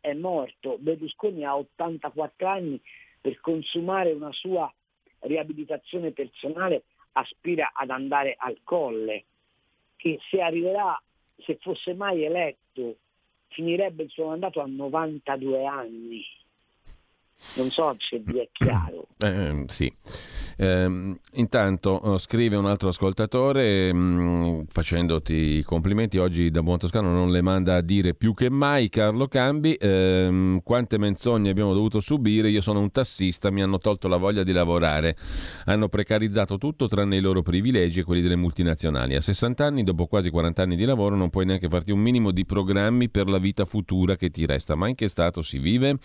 è 0.05 0.13
morto, 0.13 0.77
Berlusconi 0.77 1.43
ha 1.43 1.57
84 1.57 2.47
anni, 2.47 2.79
per 3.19 3.39
consumare 3.41 4.11
una 4.11 4.31
sua 4.31 4.71
riabilitazione 5.21 6.11
personale 6.11 6.83
aspira 7.13 7.71
ad 7.73 7.89
andare 7.89 8.35
al 8.37 8.59
colle, 8.63 9.25
che 9.95 10.19
se 10.29 10.41
arriverà, 10.41 11.01
se 11.37 11.57
fosse 11.59 11.95
mai 11.95 12.23
eletto, 12.23 12.97
finirebbe 13.47 14.03
il 14.03 14.09
suo 14.11 14.27
mandato 14.27 14.61
a 14.61 14.67
92 14.67 15.65
anni. 15.65 16.23
Non 17.55 17.69
so 17.69 17.95
se 17.99 18.21
vi 18.23 18.39
è 18.39 18.49
chiaro. 18.51 19.07
Eh, 19.25 19.63
sì. 19.67 19.91
Eh, 20.57 21.17
intanto 21.33 22.17
scrive 22.17 22.55
un 22.55 22.65
altro 22.65 22.89
ascoltatore 22.89 23.93
mh, 23.93 23.97
mm, 23.97 24.59
facendoti 24.67 25.33
i 25.33 25.63
complimenti 25.63 26.17
oggi 26.17 26.49
da 26.49 26.61
Buon 26.61 26.77
Toscano 26.77 27.11
non 27.11 27.31
le 27.31 27.41
manda 27.41 27.75
a 27.75 27.81
dire 27.81 28.13
più 28.13 28.33
che 28.33 28.49
mai 28.49 28.87
Carlo 28.87 29.27
Cambi 29.27 29.73
eh, 29.73 30.61
quante 30.63 30.97
menzogne 30.97 31.49
abbiamo 31.49 31.73
dovuto 31.73 31.99
subire 31.99 32.49
io 32.49 32.61
sono 32.61 32.79
un 32.79 32.91
tassista 32.91 33.51
mi 33.51 33.61
hanno 33.61 33.79
tolto 33.79 34.07
la 34.07 34.15
voglia 34.15 34.43
di 34.43 34.53
lavorare 34.53 35.17
hanno 35.65 35.89
precarizzato 35.89 36.57
tutto 36.57 36.87
tranne 36.87 37.17
i 37.17 37.21
loro 37.21 37.41
privilegi 37.41 37.99
e 38.01 38.03
quelli 38.03 38.21
delle 38.21 38.37
multinazionali 38.37 39.15
a 39.15 39.21
60 39.21 39.65
anni 39.65 39.83
dopo 39.83 40.07
quasi 40.07 40.29
40 40.29 40.61
anni 40.61 40.75
di 40.77 40.85
lavoro 40.85 41.17
non 41.17 41.29
puoi 41.29 41.45
neanche 41.45 41.67
farti 41.67 41.91
un 41.91 41.99
minimo 41.99 42.31
di 42.31 42.45
programmi 42.45 43.09
per 43.09 43.29
la 43.29 43.39
vita 43.39 43.65
futura 43.65 44.15
che 44.15 44.29
ti 44.29 44.45
resta 44.45 44.75
ma 44.75 44.87
in 44.87 44.95
che 44.95 45.09
stato 45.09 45.41
si 45.41 45.57
vive? 45.57 45.97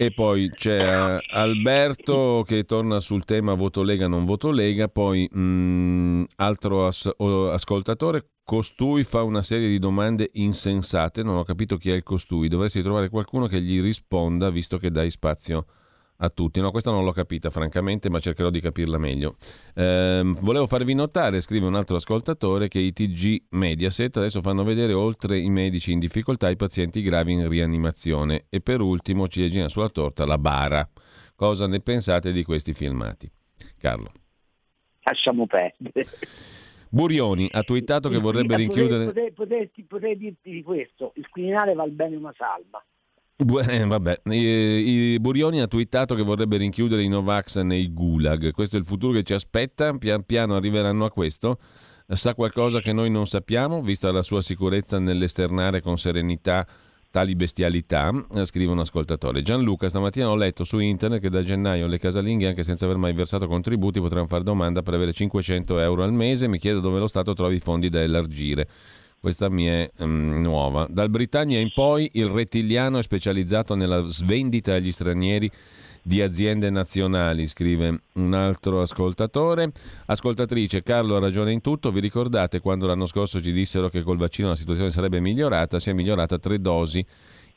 E 0.00 0.12
poi 0.12 0.48
c'è 0.50 1.16
eh, 1.16 1.20
Alberto 1.30 2.44
che 2.46 2.62
torna 2.62 3.00
sul 3.00 3.24
tema 3.24 3.54
voto 3.54 3.82
Lega, 3.82 4.06
non 4.06 4.24
voto 4.24 4.52
Lega, 4.52 4.86
poi 4.86 5.28
mh, 5.28 5.40
mm, 5.40 6.22
altro 6.36 6.86
as- 6.86 7.10
ascoltatore, 7.18 8.28
costui 8.44 9.02
fa 9.02 9.24
una 9.24 9.42
serie 9.42 9.66
di 9.66 9.80
domande 9.80 10.30
insensate, 10.34 11.24
non 11.24 11.36
ho 11.36 11.42
capito 11.42 11.78
chi 11.78 11.90
è 11.90 11.94
il 11.94 12.04
costui, 12.04 12.46
dovresti 12.46 12.80
trovare 12.80 13.08
qualcuno 13.08 13.48
che 13.48 13.60
gli 13.60 13.80
risponda 13.82 14.50
visto 14.50 14.78
che 14.78 14.92
dai 14.92 15.10
spazio 15.10 15.66
a 16.18 16.30
tutti. 16.30 16.60
No, 16.60 16.70
questa 16.70 16.90
non 16.90 17.04
l'ho 17.04 17.12
capita 17.12 17.50
francamente, 17.50 18.08
ma 18.08 18.18
cercherò 18.18 18.50
di 18.50 18.60
capirla 18.60 18.98
meglio. 18.98 19.36
Eh, 19.74 20.22
volevo 20.40 20.66
farvi 20.66 20.94
notare, 20.94 21.40
scrive 21.40 21.66
un 21.66 21.74
altro 21.74 21.96
ascoltatore, 21.96 22.68
che 22.68 22.78
i 22.78 22.92
TG 22.92 23.44
Mediaset 23.50 24.16
adesso 24.16 24.40
fanno 24.40 24.64
vedere 24.64 24.92
oltre 24.92 25.38
i 25.38 25.50
medici 25.50 25.92
in 25.92 25.98
difficoltà 25.98 26.48
i 26.48 26.56
pazienti 26.56 27.02
gravi 27.02 27.32
in 27.32 27.48
rianimazione. 27.48 28.46
E 28.48 28.60
per 28.60 28.80
ultimo, 28.80 29.28
ciliegina 29.28 29.68
sulla 29.68 29.88
torta, 29.88 30.26
la 30.26 30.38
bara. 30.38 30.88
Cosa 31.34 31.66
ne 31.66 31.80
pensate 31.80 32.32
di 32.32 32.42
questi 32.42 32.72
filmati? 32.72 33.30
Carlo. 33.78 34.10
Lasciamo 35.02 35.46
perdere. 35.46 36.04
Burioni 36.90 37.48
ha 37.52 37.62
twittato 37.62 38.08
che 38.08 38.18
vorrebbe 38.18 38.56
rinchiudere... 38.56 39.04
Potrei, 39.04 39.32
potrei, 39.32 39.70
potrei, 39.86 40.16
dirti 40.16 40.50
di 40.50 40.62
questo, 40.62 41.12
il 41.16 41.28
Quirinale 41.28 41.74
val 41.74 41.90
bene 41.90 42.16
una 42.16 42.32
salva 42.36 42.82
Eh, 43.68 43.84
vabbè, 43.84 44.22
I, 44.32 45.16
Burioni 45.20 45.60
ha 45.60 45.68
twittato 45.68 46.16
che 46.16 46.22
vorrebbe 46.22 46.56
rinchiudere 46.56 47.02
i 47.02 47.08
Novax 47.08 47.60
nei 47.60 47.92
gulag. 47.92 48.50
Questo 48.50 48.76
è 48.76 48.78
il 48.80 48.84
futuro 48.84 49.12
che 49.12 49.22
ci 49.22 49.32
aspetta. 49.32 49.96
Pian 49.96 50.24
piano 50.24 50.56
arriveranno 50.56 51.04
a 51.04 51.10
questo. 51.10 51.58
Sa 52.08 52.34
qualcosa 52.34 52.80
che 52.80 52.92
noi 52.92 53.10
non 53.10 53.26
sappiamo, 53.26 53.82
vista 53.82 54.10
la 54.10 54.22
sua 54.22 54.42
sicurezza 54.42 54.98
nell'esternare 54.98 55.80
con 55.80 55.98
serenità 55.98 56.66
tali 57.10 57.34
bestialità, 57.34 58.12
eh, 58.34 58.44
scrive 58.44 58.72
un 58.72 58.80
ascoltatore. 58.80 59.42
Gianluca, 59.42 59.88
stamattina 59.88 60.28
ho 60.28 60.34
letto 60.36 60.64
su 60.64 60.78
internet 60.78 61.20
che 61.20 61.30
da 61.30 61.42
gennaio 61.42 61.86
le 61.86 61.98
casalinghe, 61.98 62.48
anche 62.48 62.62
senza 62.62 62.86
aver 62.86 62.96
mai 62.96 63.12
versato 63.12 63.46
contributi, 63.46 64.00
potranno 64.00 64.26
fare 64.26 64.42
domanda 64.42 64.82
per 64.82 64.94
avere 64.94 65.12
500 65.12 65.78
euro 65.78 66.02
al 66.02 66.12
mese. 66.12 66.48
Mi 66.48 66.58
chiedo 66.58 66.80
dove 66.80 66.98
lo 66.98 67.06
Stato 67.06 67.34
trovi 67.34 67.56
i 67.56 67.60
fondi 67.60 67.88
da 67.88 68.00
elargire. 68.00 68.68
Questa 69.20 69.48
mi 69.48 69.66
è 69.66 69.90
um, 69.98 70.40
nuova. 70.40 70.86
Dal 70.88 71.10
Britannia 71.10 71.58
in 71.58 71.70
poi 71.74 72.08
il 72.14 72.28
rettiliano 72.28 72.98
è 72.98 73.02
specializzato 73.02 73.74
nella 73.74 74.04
svendita 74.06 74.74
agli 74.74 74.92
stranieri 74.92 75.50
di 76.02 76.22
aziende 76.22 76.70
nazionali, 76.70 77.46
scrive 77.46 78.00
un 78.14 78.32
altro 78.32 78.80
ascoltatore. 78.80 79.72
Ascoltatrice, 80.06 80.82
Carlo 80.82 81.16
ha 81.16 81.20
ragione 81.20 81.52
in 81.52 81.60
tutto. 81.60 81.90
Vi 81.90 82.00
ricordate 82.00 82.60
quando 82.60 82.86
l'anno 82.86 83.06
scorso 83.06 83.42
ci 83.42 83.52
dissero 83.52 83.88
che 83.88 84.02
col 84.02 84.16
vaccino 84.16 84.48
la 84.48 84.56
situazione 84.56 84.90
sarebbe 84.90 85.20
migliorata? 85.20 85.78
Si 85.78 85.90
è 85.90 85.92
migliorata 85.92 86.38
tre 86.38 86.60
dosi 86.60 87.04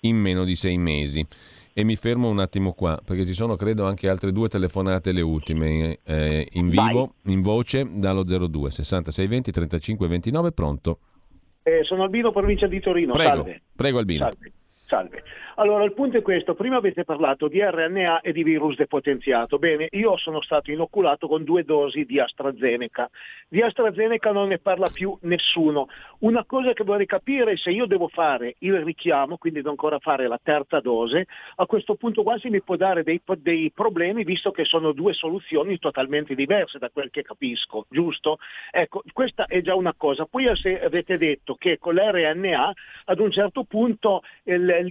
in 0.01 0.18
meno 0.18 0.43
di 0.43 0.55
sei 0.55 0.78
mesi. 0.78 1.26
E 1.74 1.84
mi 1.86 1.95
fermo 1.95 2.28
un 2.28 2.39
attimo 2.39 2.74
qua, 2.74 2.99
perché 3.03 3.26
ci 3.26 3.34
sono 3.34 3.55
credo 3.55 3.86
anche 3.86 4.09
altre 4.09 4.34
due 4.34 4.49
telefonate, 4.49 5.14
le 5.14 5.22
ultime, 5.22 5.99
eh, 6.03 6.45
in 6.51 6.68
vivo, 6.68 7.14
Vai. 7.24 7.34
in 7.34 7.41
voce, 7.41 7.88
dallo 7.89 8.24
02 8.24 8.72
66 8.72 9.28
20 9.28 9.51
35 9.51 10.07
29, 10.09 10.51
pronto? 10.51 10.97
Eh, 11.64 11.84
sono 11.84 12.03
Albino, 12.03 12.32
provincia 12.32 12.68
di 12.68 12.80
Torino. 12.80 13.14
Prego, 13.14 13.30
Salve. 13.30 13.62
prego 13.76 13.99
Albino. 13.99 14.26
Salve. 14.30 14.51
Salve. 14.88 15.24
Allora, 15.56 15.84
il 15.84 15.93
punto 15.93 16.18
è 16.18 16.22
questo. 16.22 16.54
Prima 16.54 16.78
avete 16.78 17.04
parlato 17.04 17.47
di 17.47 17.62
RNA 17.62 18.22
e 18.22 18.32
di 18.32 18.43
virus 18.43 18.76
depotenziato. 18.76 19.58
Bene, 19.58 19.88
io 19.91 20.18
sono 20.18 20.41
stato 20.41 20.72
inoculato 20.72 21.28
con 21.28 21.43
due 21.43 21.64
dosi 21.64 22.06
di 22.06 22.20
AstraZeneca. 22.20 23.10
Di 23.47 23.62
AstraZeneca 23.62 24.32
non 24.32 24.47
ne 24.47 24.60
parla 24.60 24.89
più 24.89 25.18
nessuno. 25.22 25.88
Una 26.20 26.45
cosa 26.45 26.74
che 26.74 26.84
vorrei 26.84 27.06
capire 27.06 27.54
è 27.54 27.58
se 27.58 27.72
io 27.72 27.86
devo 27.86 28.08
fare 28.08 28.56
il 28.60 28.82
richiamo, 28.82 29.38
quindi 29.38 29.60
devo 29.60 29.72
ancora 29.72 29.99
fare 29.99 30.28
la 30.28 30.39
terza 30.41 30.80
dose, 30.80 31.26
a 31.56 31.66
questo 31.66 31.95
punto 31.95 32.24
quasi 32.24 32.49
mi 32.49 32.62
può 32.62 32.76
dare 32.76 33.04
dei, 33.04 33.22
dei 33.38 33.72
problemi, 33.74 34.24
visto 34.24 34.52
che 34.52 34.66
sono 34.66 34.91
due 34.91 35.14
soluzioni 35.14 35.78
totalmente 35.80 36.36
diverse 36.36 36.78
da 36.78 36.89
quel 36.89 37.10
che 37.10 37.24
capisco, 37.24 37.86
giusto? 37.89 38.38
Ecco, 38.72 39.02
questa 39.12 39.45
è 39.45 39.62
già 39.62 39.76
una 39.76 39.93
cosa. 39.95 40.26
Poi 40.26 40.47
avete 40.47 41.18
detto 41.18 41.56
che 41.56 41.78
con 41.78 41.95
l'RNA 41.95 42.74
ad 43.06 43.20
un 43.20 43.32
certo 43.32 43.64
punto 43.64 44.22
il, 44.43 44.86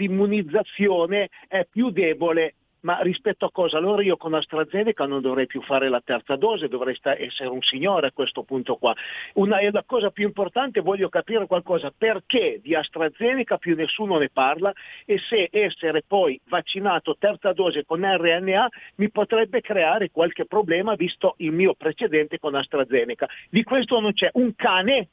l'immunizzazione 0.51 1.28
è 1.48 1.66
più 1.70 1.90
debole 1.90 2.55
ma 2.82 2.98
rispetto 3.03 3.44
a 3.44 3.51
cosa? 3.53 3.76
Allora 3.76 4.03
io 4.03 4.16
con 4.16 4.32
AstraZeneca 4.32 5.05
non 5.05 5.20
dovrei 5.20 5.44
più 5.44 5.61
fare 5.61 5.90
la 5.90 6.01
terza 6.03 6.36
dose, 6.36 6.66
dovrei 6.66 6.98
essere 7.03 7.51
un 7.51 7.61
signore 7.61 8.07
a 8.07 8.12
questo 8.12 8.42
punto 8.42 8.76
qua. 8.76 8.94
Una, 9.34 9.59
la 9.70 9.84
cosa 9.84 10.09
più 10.09 10.24
importante, 10.24 10.80
voglio 10.80 11.11
capire 11.11 11.46
qualcosa, 11.46 11.92
perché 11.94 12.59
di 12.62 12.74
AstraZeneca 12.74 13.59
più 13.59 13.76
nessuno 13.76 14.16
ne 14.16 14.30
parla 14.30 14.72
e 15.05 15.18
se 15.18 15.51
essere 15.53 16.03
poi 16.07 16.40
vaccinato 16.48 17.16
terza 17.18 17.53
dose 17.53 17.84
con 17.84 18.01
RNA 18.01 18.68
mi 18.94 19.11
potrebbe 19.11 19.61
creare 19.61 20.11
qualche 20.11 20.46
problema 20.46 20.94
visto 20.94 21.34
il 21.38 21.53
mio 21.53 21.74
precedente 21.74 22.38
con 22.38 22.55
AstraZeneca. 22.55 23.28
Di 23.51 23.62
questo 23.62 24.01
non 24.01 24.14
c'è 24.14 24.30
un 24.32 24.55
cane 24.55 25.11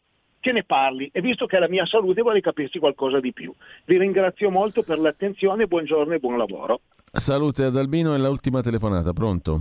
che 0.47 0.53
ne 0.53 0.63
parli 0.63 1.09
e 1.11 1.19
visto 1.19 1.45
che 1.45 1.57
è 1.57 1.59
la 1.59 1.67
mia 1.67 1.85
salute 1.85 2.21
vorrei 2.21 2.39
capirci 2.39 2.79
qualcosa 2.79 3.19
di 3.19 3.33
più. 3.33 3.53
Vi 3.83 3.97
ringrazio 3.97 4.49
molto 4.49 4.81
per 4.81 4.97
l'attenzione, 4.97 5.67
buongiorno 5.67 6.13
e 6.13 6.19
buon 6.19 6.37
lavoro. 6.37 6.79
Salute 7.11 7.65
ad 7.65 7.75
Albino 7.75 8.15
e 8.15 8.17
l'ultima 8.17 8.61
telefonata, 8.61 9.11
pronto? 9.11 9.59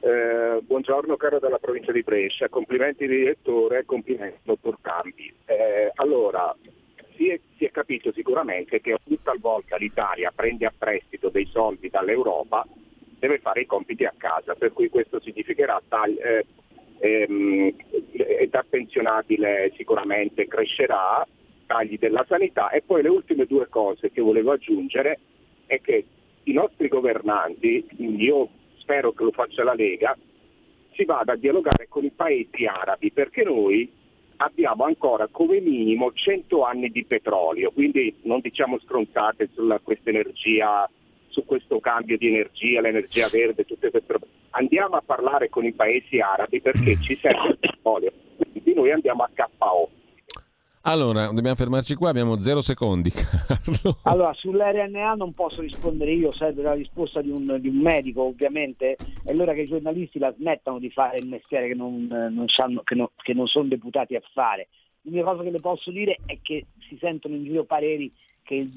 Eh, 0.00 0.62
buongiorno 0.62 1.14
caro 1.16 1.38
dalla 1.38 1.58
provincia 1.58 1.92
di 1.92 2.00
Brescia, 2.00 2.48
complimenti 2.48 3.06
direttore, 3.06 3.84
complimenti 3.84 4.38
dottor 4.44 4.78
Cambi. 4.80 5.30
Eh, 5.44 5.92
allora, 5.96 6.56
si 7.14 7.28
è, 7.28 7.38
si 7.58 7.66
è, 7.66 7.70
capito 7.70 8.12
sicuramente 8.14 8.80
che 8.80 8.94
ogni 8.94 9.18
talvolta 9.22 9.76
l'Italia 9.76 10.32
prende 10.34 10.64
a 10.64 10.72
prestito 10.76 11.28
dei 11.28 11.46
soldi 11.52 11.90
dall'Europa, 11.90 12.66
deve 13.18 13.38
fare 13.40 13.60
i 13.60 13.66
compiti 13.66 14.06
a 14.06 14.14
casa, 14.16 14.54
per 14.54 14.72
cui 14.72 14.88
questo 14.88 15.20
significherà 15.20 15.82
tagli, 15.86 16.18
eh, 16.18 16.46
ehm, 17.00 17.74
età 18.12 18.64
pensionabile 18.68 19.72
sicuramente 19.76 20.46
crescerà, 20.46 21.26
tagli 21.66 21.98
della 21.98 22.24
sanità. 22.28 22.70
E 22.70 22.82
poi 22.82 23.02
le 23.02 23.08
ultime 23.08 23.46
due 23.46 23.68
cose 23.68 24.10
che 24.10 24.20
volevo 24.20 24.52
aggiungere 24.52 25.18
è 25.66 25.80
che 25.80 26.04
i 26.44 26.52
nostri 26.52 26.88
governanti, 26.88 27.86
io 27.96 28.48
spero 28.78 29.12
che 29.12 29.24
lo 29.24 29.30
faccia 29.30 29.64
la 29.64 29.74
Lega, 29.74 30.16
si 30.92 31.04
vada 31.04 31.32
a 31.32 31.36
dialogare 31.36 31.86
con 31.88 32.04
i 32.04 32.10
paesi 32.10 32.66
arabi 32.66 33.10
perché 33.12 33.44
noi 33.44 33.90
abbiamo 34.36 34.84
ancora 34.84 35.28
come 35.30 35.60
minimo 35.60 36.12
100 36.12 36.64
anni 36.64 36.88
di 36.88 37.04
petrolio, 37.04 37.70
quindi 37.70 38.16
non 38.22 38.40
diciamo 38.40 38.78
stronzate 38.78 39.50
su 39.54 39.66
questa 39.82 40.10
energia 40.10 40.88
su 41.30 41.44
questo 41.44 41.80
cambio 41.80 42.18
di 42.18 42.28
energia, 42.28 42.80
l'energia 42.80 43.28
verde, 43.28 43.64
tutte 43.64 43.90
queste 43.90 44.12
robe. 44.12 44.26
Andiamo 44.50 44.96
a 44.96 45.02
parlare 45.04 45.48
con 45.48 45.64
i 45.64 45.72
paesi 45.72 46.20
arabi 46.20 46.60
perché 46.60 47.00
ci 47.00 47.18
serve 47.20 47.48
il 47.48 47.58
petrolio, 47.58 48.12
quindi 48.36 48.74
noi 48.74 48.92
andiamo 48.92 49.22
a 49.22 49.30
KO. 49.34 49.90
Allora, 50.84 51.26
dobbiamo 51.26 51.56
fermarci 51.56 51.94
qua, 51.94 52.08
abbiamo 52.08 52.40
zero 52.40 52.62
secondi. 52.62 53.10
Carlo. 53.12 53.98
Allora, 54.04 54.32
sull'RNA 54.32 55.12
non 55.12 55.34
posso 55.34 55.60
rispondere 55.60 56.12
io, 56.12 56.32
serve 56.32 56.62
la 56.62 56.72
risposta 56.72 57.20
di 57.20 57.30
un, 57.30 57.58
di 57.60 57.68
un 57.68 57.76
medico 57.76 58.22
ovviamente, 58.22 58.96
è 59.22 59.32
l'ora 59.34 59.52
che 59.52 59.62
i 59.62 59.68
giornalisti 59.68 60.18
la 60.18 60.32
smettano 60.32 60.78
di 60.78 60.90
fare 60.90 61.18
il 61.18 61.26
mestiere 61.26 61.68
che 61.68 61.74
non, 61.74 62.06
non, 62.06 62.48
sanno, 62.48 62.80
che, 62.82 62.94
no, 62.94 63.10
che 63.22 63.34
non 63.34 63.46
sono 63.46 63.68
deputati 63.68 64.16
a 64.16 64.22
fare. 64.32 64.68
L'unica 65.02 65.24
cosa 65.24 65.42
che 65.42 65.50
le 65.50 65.60
posso 65.60 65.90
dire 65.90 66.18
è 66.24 66.38
che 66.40 66.66
si 66.88 66.96
sentono 66.98 67.34
in 67.34 67.44
giro 67.44 67.64
pareri 67.64 68.10
che 68.50 68.68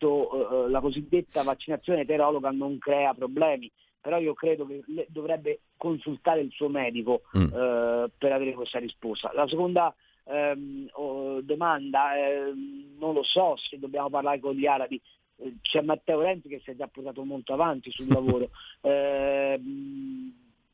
uh, 0.00 0.66
la 0.68 0.80
cosiddetta 0.80 1.44
vaccinazione 1.44 2.00
eterologa 2.00 2.50
non 2.50 2.76
crea 2.78 3.14
problemi, 3.14 3.70
però 4.00 4.18
io 4.18 4.34
credo 4.34 4.66
che 4.66 4.82
dovrebbe 5.08 5.60
consultare 5.76 6.40
il 6.40 6.50
suo 6.50 6.68
medico 6.68 7.22
mm. 7.38 7.44
uh, 7.44 8.10
per 8.18 8.32
avere 8.32 8.54
questa 8.54 8.80
risposta. 8.80 9.30
La 9.32 9.46
seconda 9.46 9.94
um, 10.24 10.88
oh, 10.94 11.40
domanda, 11.40 12.16
eh, 12.16 12.52
non 12.98 13.14
lo 13.14 13.22
so 13.22 13.56
se 13.56 13.78
dobbiamo 13.78 14.10
parlare 14.10 14.40
con 14.40 14.54
gli 14.54 14.66
arabi, 14.66 15.00
eh, 15.36 15.54
c'è 15.60 15.82
Matteo 15.82 16.22
Renzi 16.22 16.48
che 16.48 16.60
si 16.64 16.72
è 16.72 16.74
già 16.74 16.88
portato 16.88 17.22
molto 17.22 17.52
avanti 17.52 17.92
sul 17.92 18.08
lavoro. 18.08 18.50
eh, 18.82 19.56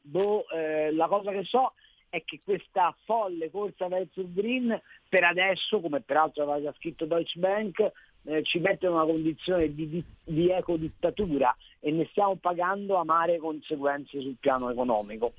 boh, 0.00 0.48
eh, 0.48 0.90
la 0.92 1.06
cosa 1.06 1.32
che 1.32 1.44
so 1.44 1.74
è 2.08 2.22
che 2.24 2.40
questa 2.42 2.94
folle 3.04 3.50
corsa 3.50 3.88
verso 3.88 4.20
il 4.20 4.32
green 4.32 4.80
per 5.08 5.24
adesso, 5.24 5.80
come 5.80 6.00
peraltro 6.00 6.44
aveva 6.44 6.62
già 6.62 6.74
scritto 6.78 7.04
Deutsche 7.04 7.38
Bank, 7.38 7.90
eh, 8.24 8.42
ci 8.42 8.58
mette 8.58 8.86
in 8.86 8.92
una 8.92 9.04
condizione 9.04 9.74
di, 9.74 9.88
di, 9.88 10.04
di 10.24 10.50
ecodittatura 10.50 11.54
e 11.80 11.90
ne 11.90 12.06
stiamo 12.10 12.36
pagando 12.36 12.96
amare 12.96 13.38
conseguenze 13.38 14.20
sul 14.20 14.36
piano 14.38 14.70
economico. 14.70 15.32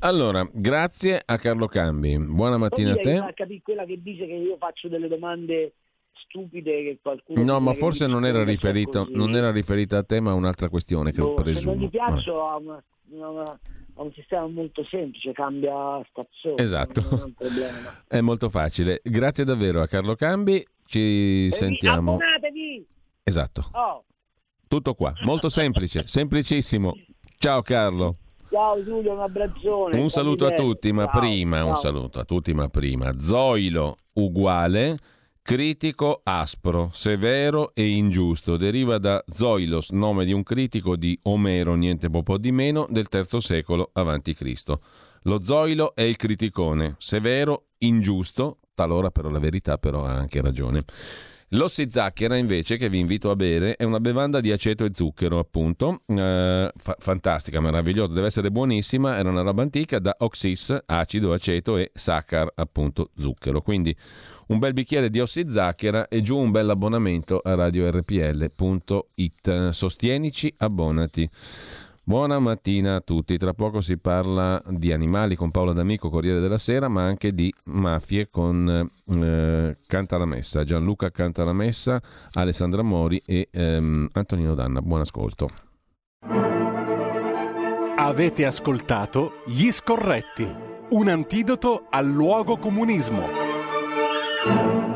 Allora, 0.00 0.48
grazie 0.52 1.20
a 1.24 1.38
Carlo 1.38 1.66
Cambi. 1.66 2.18
Buona 2.18 2.56
mattina 2.56 2.92
a 2.92 2.96
te. 2.96 3.32
Capì 3.34 3.60
quella 3.62 3.84
che 3.84 4.00
dice 4.00 4.26
che 4.26 4.34
io 4.34 4.56
faccio 4.58 4.88
delle 4.88 5.08
domande 5.08 5.72
stupide 6.12 6.82
che 6.82 6.98
qualcuno... 7.02 7.42
No, 7.42 7.60
ma 7.60 7.74
forse 7.74 8.06
non 8.06 8.24
era, 8.24 8.44
riferito, 8.44 9.06
non 9.10 9.34
era 9.34 9.50
riferita 9.50 9.98
a 9.98 10.02
te, 10.02 10.20
ma 10.20 10.30
a 10.30 10.34
un'altra 10.34 10.68
questione 10.68 11.12
che 11.12 11.20
no, 11.20 11.28
ho 11.28 11.34
preso. 11.34 11.60
Se 11.60 11.66
non 11.66 11.76
gli 11.76 11.88
piaccio 11.88 12.46
ha, 12.46 12.56
una, 12.56 12.82
una, 13.10 13.58
ha 13.96 14.02
un 14.02 14.12
sistema 14.12 14.46
molto 14.46 14.84
semplice, 14.84 15.32
cambia 15.32 16.04
stazione. 16.10 16.62
Esatto. 16.62 17.32
È, 17.38 17.46
è 18.16 18.20
molto 18.20 18.48
facile. 18.50 19.00
Grazie 19.02 19.44
davvero 19.44 19.80
a 19.80 19.86
Carlo 19.86 20.14
Cambi. 20.14 20.64
Ci 20.84 21.46
e 21.46 21.50
sentiamo. 21.50 22.14
Abbonatevi! 22.14 22.86
Esatto. 23.22 23.68
Oh. 23.72 24.04
Tutto 24.68 24.94
qua, 24.94 25.12
molto 25.22 25.48
semplice, 25.48 26.06
semplicissimo. 26.08 26.94
Ciao 27.38 27.62
Carlo. 27.62 28.16
Ciao 28.50 28.82
Giulio, 28.84 29.12
un 29.12 29.20
abbraccione. 29.20 29.98
Un 29.98 30.08
saluto 30.08 30.46
a 30.46 30.52
tutti, 30.52 30.92
ma 30.92 31.06
ciao, 31.06 31.20
prima, 31.20 31.58
ciao. 31.58 31.68
un 31.68 31.76
saluto 31.76 32.20
a 32.20 32.24
tutti, 32.24 32.54
ma 32.54 32.68
prima. 32.68 33.20
Zoilo 33.20 33.96
uguale, 34.14 34.98
critico 35.46 36.22
aspro, 36.24 36.90
severo 36.92 37.70
e 37.72 37.88
ingiusto. 37.88 38.56
Deriva 38.56 38.98
da 38.98 39.22
Zoilos, 39.28 39.90
nome 39.90 40.24
di 40.24 40.32
un 40.32 40.42
critico 40.42 40.96
di 40.96 41.16
Omero, 41.22 41.76
niente 41.76 42.10
po' 42.10 42.36
di 42.36 42.50
meno, 42.50 42.88
del 42.90 43.06
III 43.08 43.40
secolo 43.40 43.90
a.C. 43.92 44.62
Lo 45.22 45.44
Zoilo 45.44 45.94
è 45.94 46.02
il 46.02 46.16
criticone, 46.16 46.96
severo, 46.98 47.66
ingiusto, 47.78 48.58
talora 48.74 49.12
però 49.12 49.28
la 49.28 49.38
verità 49.38 49.78
però 49.78 50.04
ha 50.04 50.14
anche 50.14 50.40
ragione. 50.40 50.82
L'ossi 51.50 51.86
zacchera 51.88 52.36
invece 52.36 52.76
che 52.76 52.88
vi 52.88 52.98
invito 52.98 53.30
a 53.30 53.36
bere 53.36 53.76
è 53.76 53.84
una 53.84 54.00
bevanda 54.00 54.40
di 54.40 54.50
aceto 54.50 54.84
e 54.84 54.90
zucchero 54.92 55.38
appunto, 55.38 56.00
eh, 56.06 56.72
fa- 56.74 56.96
fantastica, 56.98 57.60
meravigliosa, 57.60 58.12
deve 58.12 58.26
essere 58.26 58.50
buonissima, 58.50 59.16
era 59.16 59.30
una 59.30 59.42
roba 59.42 59.62
antica 59.62 60.00
da 60.00 60.16
oxis, 60.18 60.76
acido, 60.86 61.32
aceto 61.32 61.76
e 61.76 61.92
saccar 61.94 62.50
appunto 62.56 63.10
zucchero. 63.16 63.62
Quindi 63.62 63.96
un 64.48 64.58
bel 64.58 64.72
bicchiere 64.72 65.10
di 65.10 65.20
ossi 65.20 65.48
zacchera 65.48 66.08
e 66.08 66.22
giù 66.22 66.36
un 66.36 66.50
bel 66.50 66.70
abbonamento 66.70 67.40
a 67.42 67.54
radiorpl.it. 67.54 68.08
Sostienici, 69.70 70.54
abbonati. 70.58 71.28
Buona 72.08 72.38
mattina 72.38 72.94
a 72.94 73.00
tutti. 73.00 73.36
Tra 73.36 73.52
poco 73.52 73.80
si 73.80 73.98
parla 73.98 74.62
di 74.68 74.92
animali 74.92 75.34
con 75.34 75.50
Paolo 75.50 75.72
D'Amico, 75.72 76.08
Corriere 76.08 76.38
della 76.38 76.56
Sera, 76.56 76.86
ma 76.86 77.02
anche 77.02 77.32
di 77.32 77.52
mafie 77.64 78.28
con 78.30 78.88
eh, 79.06 79.76
Cantalamessa, 79.84 80.62
Gianluca 80.62 81.10
Cantalamessa, 81.10 82.00
Alessandra 82.34 82.82
Mori 82.82 83.20
e 83.26 83.48
ehm, 83.50 84.06
Antonino 84.12 84.54
Danna. 84.54 84.80
Buon 84.82 85.00
ascolto. 85.00 85.48
Avete 87.96 88.46
ascoltato 88.46 89.42
Gli 89.44 89.72
Scorretti, 89.72 90.48
un 90.90 91.08
antidoto 91.08 91.86
al 91.90 92.06
luogo 92.06 92.56
comunismo. 92.58 93.45
Thank 94.46 94.90
you. 94.90 94.95